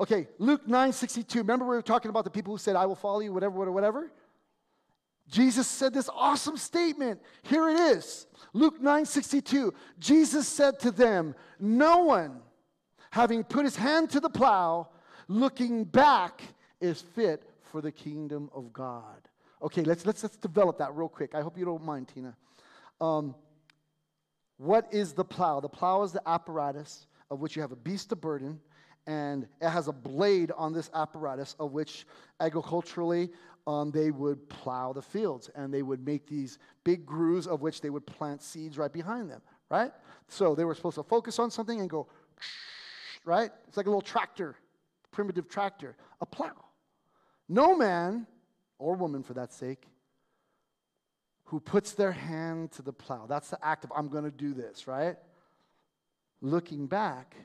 Okay, 0.00 0.26
Luke 0.38 0.66
9 0.66 0.92
62. 0.92 1.38
Remember, 1.38 1.66
we 1.66 1.76
were 1.76 1.82
talking 1.82 2.08
about 2.08 2.24
the 2.24 2.30
people 2.30 2.54
who 2.54 2.58
said, 2.58 2.76
I 2.76 2.86
will 2.86 2.96
follow 2.96 3.20
you, 3.20 3.32
whatever, 3.32 3.54
whatever, 3.58 3.72
whatever? 3.72 4.12
Jesus 5.28 5.66
said 5.66 5.94
this 5.94 6.08
awesome 6.14 6.56
statement. 6.56 7.20
Here 7.42 7.68
it 7.68 7.78
is. 7.78 8.26
Luke 8.52 8.80
9:62. 8.80 9.72
Jesus 9.98 10.46
said 10.46 10.78
to 10.80 10.90
them, 10.90 11.34
"No 11.58 12.04
one 12.04 12.42
having 13.10 13.44
put 13.44 13.64
his 13.64 13.76
hand 13.76 14.10
to 14.10 14.20
the 14.20 14.30
plow, 14.30 14.88
looking 15.28 15.84
back 15.84 16.42
is 16.80 17.00
fit 17.00 17.48
for 17.62 17.80
the 17.80 17.92
kingdom 17.92 18.50
of 18.52 18.72
God." 18.72 19.28
Okay, 19.62 19.82
let's 19.82 20.04
let's 20.04 20.22
let's 20.22 20.36
develop 20.36 20.78
that 20.78 20.94
real 20.94 21.08
quick. 21.08 21.34
I 21.34 21.40
hope 21.40 21.56
you 21.56 21.64
don't 21.64 21.84
mind, 21.84 22.08
Tina. 22.08 22.36
Um, 23.00 23.34
what 24.58 24.92
is 24.92 25.12
the 25.12 25.24
plow? 25.24 25.60
The 25.60 25.68
plow 25.68 26.02
is 26.02 26.12
the 26.12 26.26
apparatus 26.28 27.06
of 27.30 27.40
which 27.40 27.56
you 27.56 27.62
have 27.62 27.72
a 27.72 27.76
beast 27.76 28.12
of 28.12 28.20
burden, 28.20 28.60
and 29.06 29.46
it 29.60 29.68
has 29.68 29.88
a 29.88 29.92
blade 29.92 30.52
on 30.56 30.72
this 30.72 30.90
apparatus 30.94 31.56
of 31.58 31.72
which 31.72 32.06
agriculturally 32.40 33.30
um, 33.66 33.90
they 33.90 34.10
would 34.10 34.48
plow 34.48 34.92
the 34.92 35.02
fields 35.02 35.50
and 35.54 35.72
they 35.72 35.82
would 35.82 36.04
make 36.04 36.26
these 36.26 36.58
big 36.84 37.06
grooves 37.06 37.46
of 37.46 37.62
which 37.62 37.80
they 37.80 37.90
would 37.90 38.06
plant 38.06 38.42
seeds 38.42 38.78
right 38.78 38.92
behind 38.92 39.30
them, 39.30 39.40
right? 39.70 39.92
So 40.28 40.54
they 40.54 40.64
were 40.64 40.74
supposed 40.74 40.96
to 40.96 41.02
focus 41.02 41.38
on 41.38 41.50
something 41.50 41.80
and 41.80 41.88
go, 41.88 42.08
right? 43.24 43.50
It's 43.68 43.76
like 43.76 43.86
a 43.86 43.90
little 43.90 44.00
tractor, 44.00 44.56
primitive 45.10 45.48
tractor, 45.48 45.96
a 46.20 46.26
plow. 46.26 46.52
No 47.48 47.76
man, 47.76 48.26
or 48.78 48.94
woman 48.94 49.22
for 49.22 49.34
that 49.34 49.52
sake, 49.52 49.86
who 51.44 51.60
puts 51.60 51.92
their 51.92 52.12
hand 52.12 52.72
to 52.72 52.82
the 52.82 52.92
plow, 52.92 53.26
that's 53.26 53.50
the 53.50 53.64
act 53.64 53.84
of, 53.84 53.92
I'm 53.94 54.08
going 54.08 54.24
to 54.24 54.30
do 54.30 54.54
this, 54.54 54.86
right? 54.86 55.16
Looking 56.40 56.86
back, 56.86 57.36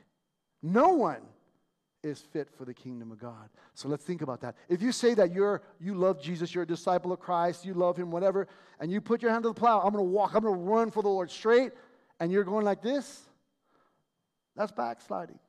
no 0.63 0.89
one 0.89 1.21
is 2.07 2.19
fit 2.19 2.49
for 2.49 2.65
the 2.65 2.73
kingdom 2.73 3.11
of 3.11 3.19
God. 3.19 3.49
So 3.73 3.87
let's 3.87 4.03
think 4.03 4.21
about 4.21 4.41
that. 4.41 4.55
If 4.69 4.81
you 4.81 4.91
say 4.91 5.13
that 5.15 5.31
you're 5.31 5.61
you 5.79 5.93
love 5.93 6.21
Jesus, 6.21 6.53
you're 6.53 6.63
a 6.63 6.67
disciple 6.67 7.11
of 7.11 7.19
Christ, 7.19 7.65
you 7.65 7.73
love 7.73 7.97
him, 7.97 8.11
whatever, 8.11 8.47
and 8.79 8.91
you 8.91 9.01
put 9.01 9.21
your 9.21 9.31
hand 9.31 9.43
to 9.43 9.49
the 9.49 9.53
plow, 9.53 9.81
I'm 9.81 9.91
gonna 9.91 10.03
walk, 10.03 10.33
I'm 10.33 10.43
gonna 10.43 10.55
run 10.55 10.91
for 10.91 11.03
the 11.03 11.09
Lord 11.09 11.29
straight, 11.29 11.71
and 12.19 12.31
you're 12.31 12.43
going 12.43 12.65
like 12.65 12.81
this, 12.81 13.21
that's 14.55 14.71
backsliding. 14.71 15.39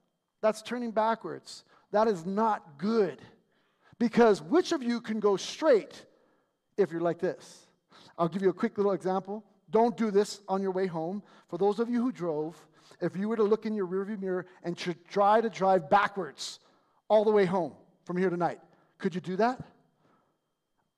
That's 0.40 0.62
turning 0.62 0.90
backwards. 0.90 1.64
That 1.90 2.06
is 2.06 2.26
not 2.26 2.78
good. 2.78 3.18
Because 3.98 4.42
which 4.42 4.72
of 4.72 4.82
you 4.82 5.00
can 5.00 5.18
go 5.18 5.36
straight 5.36 6.04
if 6.76 6.92
you're 6.92 7.00
like 7.00 7.18
this? 7.18 7.66
I'll 8.16 8.28
give 8.28 8.42
you 8.42 8.50
a 8.50 8.54
quick 8.54 8.76
little 8.76 8.92
example. 8.92 9.42
Don't 9.70 9.96
do 9.96 10.10
this 10.10 10.40
on 10.48 10.62
your 10.62 10.70
way 10.70 10.86
home. 10.86 11.22
For 11.48 11.58
those 11.58 11.78
of 11.78 11.88
you 11.88 12.00
who 12.00 12.12
drove, 12.12 12.56
if 13.00 13.16
you 13.16 13.28
were 13.28 13.36
to 13.36 13.44
look 13.44 13.66
in 13.66 13.74
your 13.74 13.86
rearview 13.86 14.20
mirror 14.20 14.46
and 14.62 14.76
try 15.08 15.40
to 15.40 15.48
drive 15.48 15.88
backwards 15.88 16.58
all 17.08 17.24
the 17.24 17.30
way 17.30 17.44
home 17.44 17.72
from 18.04 18.16
here 18.16 18.30
tonight, 18.30 18.60
could 18.98 19.14
you 19.14 19.20
do 19.20 19.36
that? 19.36 19.60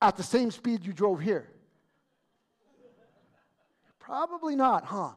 At 0.01 0.17
the 0.17 0.23
same 0.23 0.51
speed 0.51 0.85
you 0.85 0.93
drove 0.93 1.21
here? 1.21 1.51
Probably 3.99 4.57
not, 4.57 4.85
huh? 4.85 5.11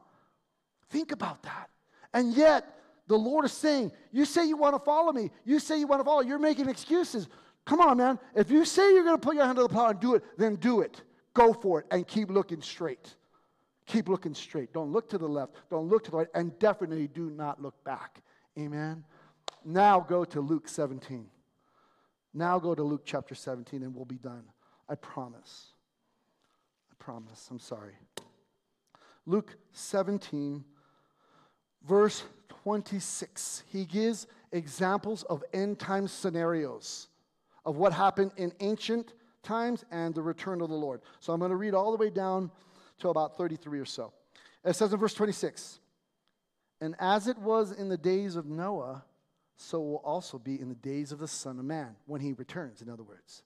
Think 0.90 1.10
about 1.10 1.42
that. 1.42 1.70
And 2.12 2.34
yet, 2.34 2.78
the 3.06 3.16
Lord 3.16 3.44
is 3.44 3.52
saying, 3.52 3.92
You 4.12 4.24
say 4.24 4.46
you 4.46 4.56
want 4.56 4.76
to 4.76 4.84
follow 4.84 5.12
me. 5.12 5.30
You 5.44 5.58
say 5.58 5.78
you 5.78 5.86
want 5.86 6.00
to 6.00 6.04
follow. 6.04 6.20
You're 6.20 6.38
making 6.38 6.68
excuses. 6.68 7.28
Come 7.64 7.80
on, 7.80 7.96
man. 7.96 8.18
If 8.34 8.50
you 8.50 8.64
say 8.64 8.94
you're 8.94 9.04
going 9.04 9.16
to 9.16 9.20
put 9.20 9.34
your 9.34 9.46
hand 9.46 9.56
to 9.56 9.62
the 9.62 9.68
plow 9.68 9.88
and 9.88 10.00
do 10.00 10.14
it, 10.14 10.22
then 10.36 10.56
do 10.56 10.80
it. 10.80 11.02
Go 11.32 11.52
for 11.52 11.80
it 11.80 11.86
and 11.90 12.06
keep 12.06 12.30
looking 12.30 12.62
straight. 12.62 13.14
Keep 13.86 14.08
looking 14.08 14.34
straight. 14.34 14.72
Don't 14.72 14.92
look 14.92 15.08
to 15.10 15.18
the 15.18 15.28
left. 15.28 15.54
Don't 15.70 15.88
look 15.88 16.04
to 16.04 16.10
the 16.10 16.16
right. 16.16 16.28
And 16.34 16.58
definitely 16.58 17.08
do 17.08 17.30
not 17.30 17.60
look 17.60 17.82
back. 17.84 18.22
Amen. 18.58 19.04
Now 19.64 20.00
go 20.00 20.24
to 20.24 20.40
Luke 20.40 20.68
17. 20.68 21.26
Now 22.32 22.58
go 22.58 22.74
to 22.74 22.82
Luke 22.82 23.02
chapter 23.04 23.34
17 23.34 23.82
and 23.82 23.94
we'll 23.94 24.04
be 24.04 24.16
done. 24.16 24.44
I 24.88 24.94
promise. 24.94 25.68
I 26.90 26.94
promise. 27.02 27.48
I'm 27.50 27.58
sorry. 27.58 27.94
Luke 29.26 29.56
17, 29.72 30.64
verse 31.86 32.24
26. 32.48 33.62
He 33.68 33.84
gives 33.84 34.26
examples 34.52 35.22
of 35.24 35.42
end 35.52 35.78
time 35.78 36.08
scenarios 36.08 37.08
of 37.64 37.76
what 37.76 37.92
happened 37.92 38.32
in 38.36 38.52
ancient 38.60 39.14
times 39.42 39.84
and 39.90 40.14
the 40.14 40.22
return 40.22 40.60
of 40.60 40.68
the 40.68 40.74
Lord. 40.74 41.00
So 41.20 41.32
I'm 41.32 41.38
going 41.38 41.50
to 41.50 41.56
read 41.56 41.74
all 41.74 41.90
the 41.90 41.96
way 41.96 42.10
down 42.10 42.50
to 42.98 43.08
about 43.08 43.36
33 43.36 43.80
or 43.80 43.84
so. 43.84 44.12
It 44.64 44.74
says 44.74 44.92
in 44.92 44.98
verse 44.98 45.14
26 45.14 45.78
And 46.80 46.94
as 46.98 47.28
it 47.28 47.38
was 47.38 47.72
in 47.72 47.88
the 47.88 47.98
days 47.98 48.36
of 48.36 48.46
Noah, 48.46 49.04
so 49.56 49.80
will 49.80 50.02
also 50.04 50.38
be 50.38 50.60
in 50.60 50.68
the 50.68 50.74
days 50.74 51.12
of 51.12 51.18
the 51.18 51.28
Son 51.28 51.58
of 51.58 51.64
Man, 51.64 51.96
when 52.06 52.20
he 52.20 52.32
returns, 52.32 52.82
in 52.82 52.90
other 52.90 53.02
words. 53.02 53.42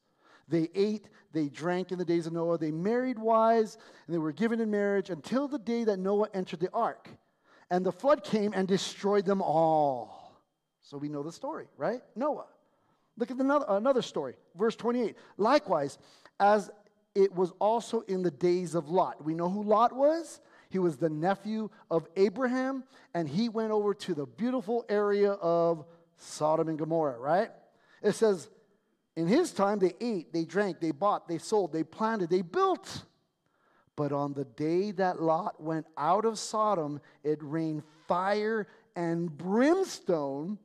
They 0.48 0.68
ate, 0.74 1.08
they 1.32 1.48
drank 1.48 1.92
in 1.92 1.98
the 1.98 2.04
days 2.04 2.26
of 2.26 2.32
Noah, 2.32 2.56
they 2.56 2.70
married 2.70 3.18
wives, 3.18 3.76
and 4.06 4.14
they 4.14 4.18
were 4.18 4.32
given 4.32 4.60
in 4.60 4.70
marriage 4.70 5.10
until 5.10 5.46
the 5.46 5.58
day 5.58 5.84
that 5.84 5.98
Noah 5.98 6.28
entered 6.32 6.60
the 6.60 6.70
ark. 6.72 7.10
And 7.70 7.84
the 7.84 7.92
flood 7.92 8.24
came 8.24 8.54
and 8.54 8.66
destroyed 8.66 9.26
them 9.26 9.42
all. 9.42 10.32
So 10.80 10.96
we 10.96 11.10
know 11.10 11.22
the 11.22 11.32
story, 11.32 11.66
right? 11.76 12.00
Noah. 12.16 12.46
Look 13.18 13.30
at 13.30 13.36
another, 13.36 13.66
another 13.68 14.00
story, 14.00 14.36
verse 14.56 14.74
28. 14.76 15.16
Likewise, 15.36 15.98
as 16.40 16.70
it 17.18 17.34
was 17.34 17.52
also 17.58 18.02
in 18.02 18.22
the 18.22 18.30
days 18.30 18.76
of 18.76 18.88
Lot. 18.88 19.24
We 19.24 19.34
know 19.34 19.50
who 19.50 19.64
Lot 19.64 19.92
was? 19.92 20.40
He 20.70 20.78
was 20.78 20.96
the 20.96 21.10
nephew 21.10 21.68
of 21.90 22.06
Abraham, 22.14 22.84
and 23.12 23.28
he 23.28 23.48
went 23.48 23.72
over 23.72 23.92
to 23.92 24.14
the 24.14 24.24
beautiful 24.24 24.84
area 24.88 25.32
of 25.32 25.84
Sodom 26.16 26.68
and 26.68 26.78
Gomorrah, 26.78 27.18
right? 27.18 27.50
It 28.02 28.12
says, 28.12 28.48
in 29.16 29.26
his 29.26 29.52
time, 29.52 29.80
they 29.80 29.94
ate, 30.00 30.32
they 30.32 30.44
drank, 30.44 30.78
they 30.78 30.92
bought, 30.92 31.26
they 31.26 31.38
sold, 31.38 31.72
they 31.72 31.82
planted, 31.82 32.30
they 32.30 32.42
built. 32.42 33.02
But 33.96 34.12
on 34.12 34.32
the 34.32 34.44
day 34.44 34.92
that 34.92 35.20
Lot 35.20 35.60
went 35.60 35.86
out 35.96 36.24
of 36.24 36.38
Sodom, 36.38 37.00
it 37.24 37.40
rained 37.42 37.82
fire 38.06 38.68
and 38.94 39.36
brimstone 39.36 40.56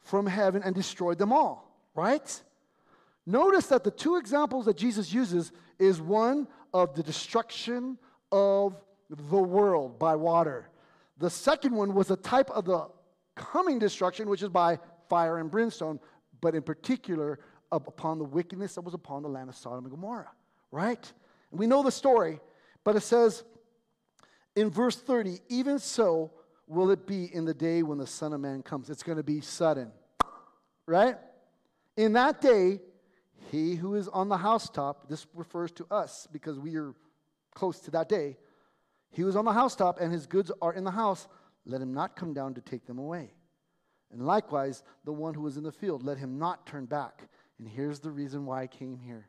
from 0.00 0.26
heaven 0.26 0.62
and 0.64 0.74
destroyed 0.74 1.18
them 1.18 1.30
all, 1.30 1.78
right? 1.94 2.42
Notice 3.28 3.66
that 3.66 3.84
the 3.84 3.90
two 3.90 4.16
examples 4.16 4.64
that 4.64 4.78
Jesus 4.78 5.12
uses 5.12 5.52
is 5.78 6.00
one 6.00 6.48
of 6.72 6.94
the 6.94 7.02
destruction 7.02 7.98
of 8.32 8.74
the 9.10 9.36
world 9.36 9.98
by 9.98 10.16
water. 10.16 10.70
The 11.18 11.28
second 11.28 11.74
one 11.74 11.92
was 11.92 12.10
a 12.10 12.16
type 12.16 12.48
of 12.48 12.64
the 12.64 12.86
coming 13.34 13.78
destruction, 13.78 14.30
which 14.30 14.42
is 14.42 14.48
by 14.48 14.78
fire 15.10 15.36
and 15.36 15.50
brimstone, 15.50 16.00
but 16.40 16.54
in 16.54 16.62
particular 16.62 17.38
upon 17.70 18.16
the 18.16 18.24
wickedness 18.24 18.74
that 18.76 18.80
was 18.80 18.94
upon 18.94 19.22
the 19.22 19.28
land 19.28 19.50
of 19.50 19.56
Sodom 19.56 19.84
and 19.84 19.90
Gomorrah, 19.90 20.32
right? 20.70 21.12
We 21.50 21.66
know 21.66 21.82
the 21.82 21.92
story, 21.92 22.40
but 22.82 22.96
it 22.96 23.02
says 23.02 23.44
in 24.56 24.70
verse 24.70 24.96
30, 24.96 25.40
even 25.50 25.78
so 25.78 26.32
will 26.66 26.90
it 26.90 27.06
be 27.06 27.26
in 27.34 27.44
the 27.44 27.52
day 27.52 27.82
when 27.82 27.98
the 27.98 28.06
Son 28.06 28.32
of 28.32 28.40
Man 28.40 28.62
comes. 28.62 28.88
It's 28.88 29.02
going 29.02 29.18
to 29.18 29.22
be 29.22 29.42
sudden, 29.42 29.92
right? 30.86 31.16
In 31.98 32.14
that 32.14 32.40
day, 32.40 32.80
he 33.50 33.74
who 33.74 33.94
is 33.94 34.08
on 34.08 34.28
the 34.28 34.36
housetop, 34.36 35.08
this 35.08 35.26
refers 35.34 35.70
to 35.72 35.86
us 35.90 36.28
because 36.32 36.58
we 36.58 36.76
are 36.76 36.94
close 37.54 37.80
to 37.80 37.90
that 37.92 38.08
day. 38.08 38.36
He 39.10 39.24
was 39.24 39.36
on 39.36 39.44
the 39.44 39.52
housetop 39.52 40.00
and 40.00 40.12
his 40.12 40.26
goods 40.26 40.52
are 40.60 40.72
in 40.72 40.84
the 40.84 40.90
house. 40.90 41.28
Let 41.64 41.80
him 41.80 41.92
not 41.92 42.16
come 42.16 42.34
down 42.34 42.54
to 42.54 42.60
take 42.60 42.86
them 42.86 42.98
away. 42.98 43.32
And 44.12 44.26
likewise, 44.26 44.82
the 45.04 45.12
one 45.12 45.34
who 45.34 45.42
was 45.42 45.56
in 45.56 45.62
the 45.62 45.72
field, 45.72 46.02
let 46.02 46.18
him 46.18 46.38
not 46.38 46.66
turn 46.66 46.86
back. 46.86 47.28
And 47.58 47.68
here's 47.68 48.00
the 48.00 48.10
reason 48.10 48.46
why 48.46 48.62
I 48.62 48.66
came 48.66 48.98
here. 48.98 49.26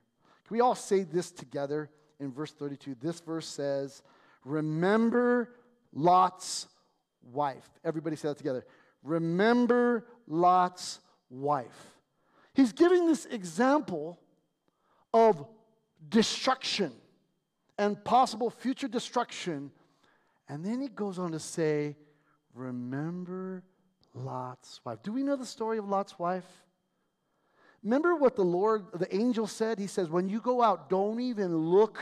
Can 0.47 0.55
we 0.55 0.61
all 0.61 0.75
say 0.75 1.03
this 1.03 1.31
together 1.31 1.89
in 2.19 2.31
verse 2.31 2.51
32? 2.51 2.95
This 3.01 3.19
verse 3.19 3.47
says, 3.47 4.01
Remember 4.45 5.55
Lot's 5.93 6.67
wife. 7.21 7.69
Everybody 7.83 8.15
say 8.15 8.29
that 8.29 8.37
together. 8.37 8.65
Remember 9.03 10.05
Lot's 10.27 10.99
wife. 11.29 11.98
He's 12.53 12.73
giving 12.73 13.07
this 13.07 13.25
example 13.25 14.19
of 15.13 15.45
destruction 16.09 16.93
and 17.77 18.03
possible 18.03 18.49
future 18.49 18.87
destruction. 18.87 19.71
And 20.47 20.65
then 20.65 20.81
he 20.81 20.87
goes 20.87 21.19
on 21.19 21.31
to 21.31 21.39
say, 21.39 21.95
Remember 22.53 23.63
Lot's 24.13 24.81
wife. 24.83 25.01
Do 25.03 25.13
we 25.13 25.23
know 25.23 25.35
the 25.35 25.45
story 25.45 25.77
of 25.77 25.87
Lot's 25.87 26.17
wife? 26.17 26.45
Remember 27.83 28.15
what 28.15 28.35
the 28.35 28.43
Lord, 28.43 28.87
the 28.93 29.13
angel 29.15 29.47
said? 29.47 29.79
He 29.79 29.87
says, 29.87 30.09
When 30.09 30.27
you 30.27 30.41
go 30.41 30.61
out, 30.61 30.89
don't 30.89 31.21
even 31.21 31.55
look 31.55 31.99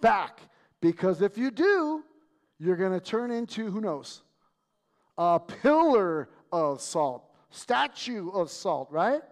back. 0.00 0.40
Because 0.80 1.20
if 1.20 1.36
you 1.36 1.50
do, 1.50 2.02
you're 2.58 2.76
going 2.76 2.92
to 2.92 3.00
turn 3.00 3.30
into, 3.30 3.70
who 3.70 3.80
knows, 3.80 4.22
a 5.18 5.38
pillar 5.38 6.30
of 6.50 6.80
salt, 6.80 7.29
statue 7.50 8.30
of 8.30 8.50
salt, 8.50 8.88
right? 8.90 9.22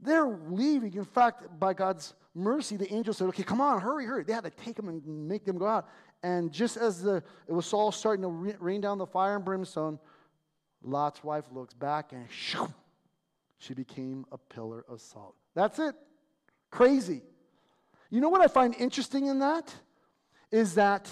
They're 0.00 0.38
leaving. 0.48 0.94
In 0.94 1.04
fact, 1.04 1.58
by 1.58 1.74
God's 1.74 2.14
mercy, 2.34 2.76
the 2.76 2.92
angel 2.92 3.14
said, 3.14 3.28
Okay, 3.28 3.42
come 3.42 3.60
on, 3.60 3.80
hurry, 3.80 4.04
hurry. 4.04 4.24
They 4.24 4.32
had 4.32 4.44
to 4.44 4.50
take 4.50 4.76
them 4.76 4.88
and 4.88 5.28
make 5.28 5.44
them 5.44 5.58
go 5.58 5.66
out. 5.66 5.88
And 6.22 6.52
just 6.52 6.76
as 6.76 7.02
the, 7.02 7.22
it 7.46 7.52
was 7.52 7.72
all 7.72 7.92
starting 7.92 8.22
to 8.22 8.56
rain 8.58 8.80
down 8.80 8.98
the 8.98 9.06
fire 9.06 9.36
and 9.36 9.44
brimstone, 9.44 9.98
Lot's 10.82 11.22
wife 11.24 11.44
looks 11.52 11.74
back 11.74 12.12
and 12.12 12.26
shoo, 12.30 12.72
she 13.58 13.74
became 13.74 14.24
a 14.32 14.38
pillar 14.38 14.84
of 14.88 15.00
salt. 15.00 15.34
That's 15.54 15.78
it. 15.78 15.94
Crazy. 16.70 17.22
You 18.10 18.20
know 18.20 18.28
what 18.28 18.40
I 18.40 18.46
find 18.46 18.74
interesting 18.74 19.26
in 19.26 19.40
that? 19.40 19.74
Is 20.50 20.74
that 20.74 21.08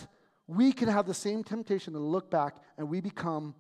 we 0.47 0.73
can 0.73 0.89
have 0.89 1.07
the 1.07 1.15
same 1.15 1.43
temptation 1.43 1.95
to 1.95 1.99
look 1.99 2.31
back 2.31 2.57
and 2.79 2.89
we 2.89 3.01
become 3.01 3.55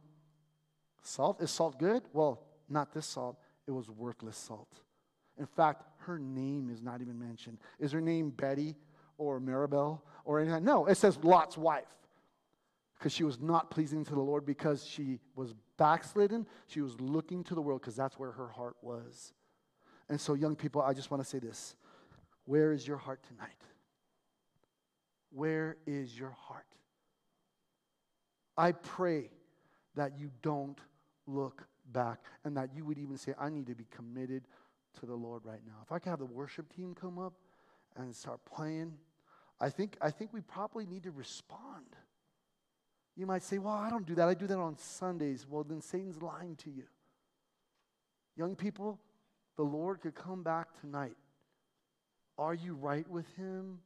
salt. 1.06 1.40
Is 1.40 1.50
salt 1.50 1.78
good? 1.78 2.02
Well, 2.12 2.42
not 2.68 2.92
this 2.92 3.06
salt. 3.06 3.38
It 3.66 3.70
was 3.70 3.88
worthless 3.90 4.36
salt. 4.36 4.80
In 5.38 5.46
fact, 5.46 5.84
her 5.98 6.18
name 6.18 6.70
is 6.70 6.82
not 6.82 7.00
even 7.00 7.18
mentioned. 7.18 7.58
Is 7.78 7.92
her 7.92 8.00
name 8.00 8.30
Betty 8.30 8.76
or 9.18 9.40
Maribel 9.40 10.00
or 10.24 10.40
anything? 10.40 10.64
No, 10.64 10.86
it 10.86 10.96
says 10.96 11.18
Lot's 11.22 11.58
wife 11.58 11.94
because 12.98 13.12
she 13.12 13.24
was 13.24 13.40
not 13.40 13.70
pleasing 13.70 14.04
to 14.04 14.14
the 14.14 14.20
Lord 14.20 14.46
because 14.46 14.86
she 14.86 15.18
was 15.34 15.54
backslidden. 15.76 16.46
She 16.66 16.80
was 16.80 17.00
looking 17.00 17.42
to 17.44 17.54
the 17.54 17.60
world 17.60 17.80
because 17.80 17.96
that's 17.96 18.18
where 18.18 18.32
her 18.32 18.48
heart 18.48 18.76
was. 18.82 19.32
And 20.08 20.20
so, 20.20 20.34
young 20.34 20.54
people, 20.54 20.82
I 20.82 20.92
just 20.92 21.10
want 21.10 21.22
to 21.22 21.28
say 21.28 21.38
this 21.38 21.76
Where 22.44 22.72
is 22.72 22.86
your 22.86 22.98
heart 22.98 23.22
tonight? 23.26 23.50
Where 25.30 25.76
is 25.86 26.16
your 26.16 26.30
heart? 26.30 26.66
I 28.56 28.72
pray 28.72 29.30
that 29.96 30.18
you 30.18 30.30
don't 30.42 30.78
look 31.26 31.66
back 31.92 32.20
and 32.44 32.56
that 32.56 32.70
you 32.74 32.84
would 32.84 32.98
even 32.98 33.16
say, 33.16 33.34
I 33.38 33.48
need 33.50 33.66
to 33.66 33.74
be 33.74 33.86
committed 33.90 34.44
to 35.00 35.06
the 35.06 35.14
Lord 35.14 35.42
right 35.44 35.60
now. 35.66 35.74
If 35.82 35.92
I 35.92 35.98
could 35.98 36.10
have 36.10 36.18
the 36.18 36.24
worship 36.24 36.74
team 36.74 36.94
come 36.98 37.18
up 37.18 37.34
and 37.96 38.14
start 38.14 38.40
playing, 38.44 38.94
I 39.60 39.70
think, 39.70 39.96
I 40.00 40.10
think 40.10 40.32
we 40.32 40.40
probably 40.40 40.86
need 40.86 41.04
to 41.04 41.10
respond. 41.10 41.96
You 43.16 43.26
might 43.26 43.42
say, 43.42 43.58
Well, 43.58 43.74
I 43.74 43.90
don't 43.90 44.06
do 44.06 44.14
that. 44.16 44.28
I 44.28 44.34
do 44.34 44.46
that 44.46 44.58
on 44.58 44.76
Sundays. 44.76 45.46
Well, 45.48 45.64
then 45.64 45.80
Satan's 45.80 46.20
lying 46.20 46.56
to 46.56 46.70
you. 46.70 46.84
Young 48.36 48.56
people, 48.56 48.98
the 49.56 49.62
Lord 49.62 50.00
could 50.00 50.14
come 50.14 50.42
back 50.42 50.68
tonight. 50.80 51.16
Are 52.36 52.54
you 52.54 52.74
right 52.74 53.08
with 53.08 53.26
Him? 53.36 53.78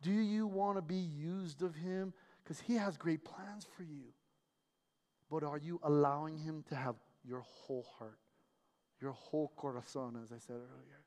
Do 0.00 0.10
you 0.10 0.46
want 0.46 0.78
to 0.78 0.82
be 0.82 0.96
used 0.96 1.62
of 1.62 1.74
Him? 1.74 2.14
Because 2.42 2.60
He 2.60 2.74
has 2.74 2.96
great 2.96 3.24
plans 3.24 3.66
for 3.76 3.82
you. 3.82 4.04
But 5.32 5.44
are 5.44 5.56
you 5.56 5.80
allowing 5.82 6.36
Him 6.36 6.62
to 6.68 6.76
have 6.76 6.96
your 7.24 7.40
whole 7.40 7.86
heart, 7.98 8.18
your 9.00 9.12
whole 9.12 9.50
corazon, 9.56 10.20
as 10.22 10.30
I 10.30 10.36
said 10.36 10.56
earlier? 10.56 11.00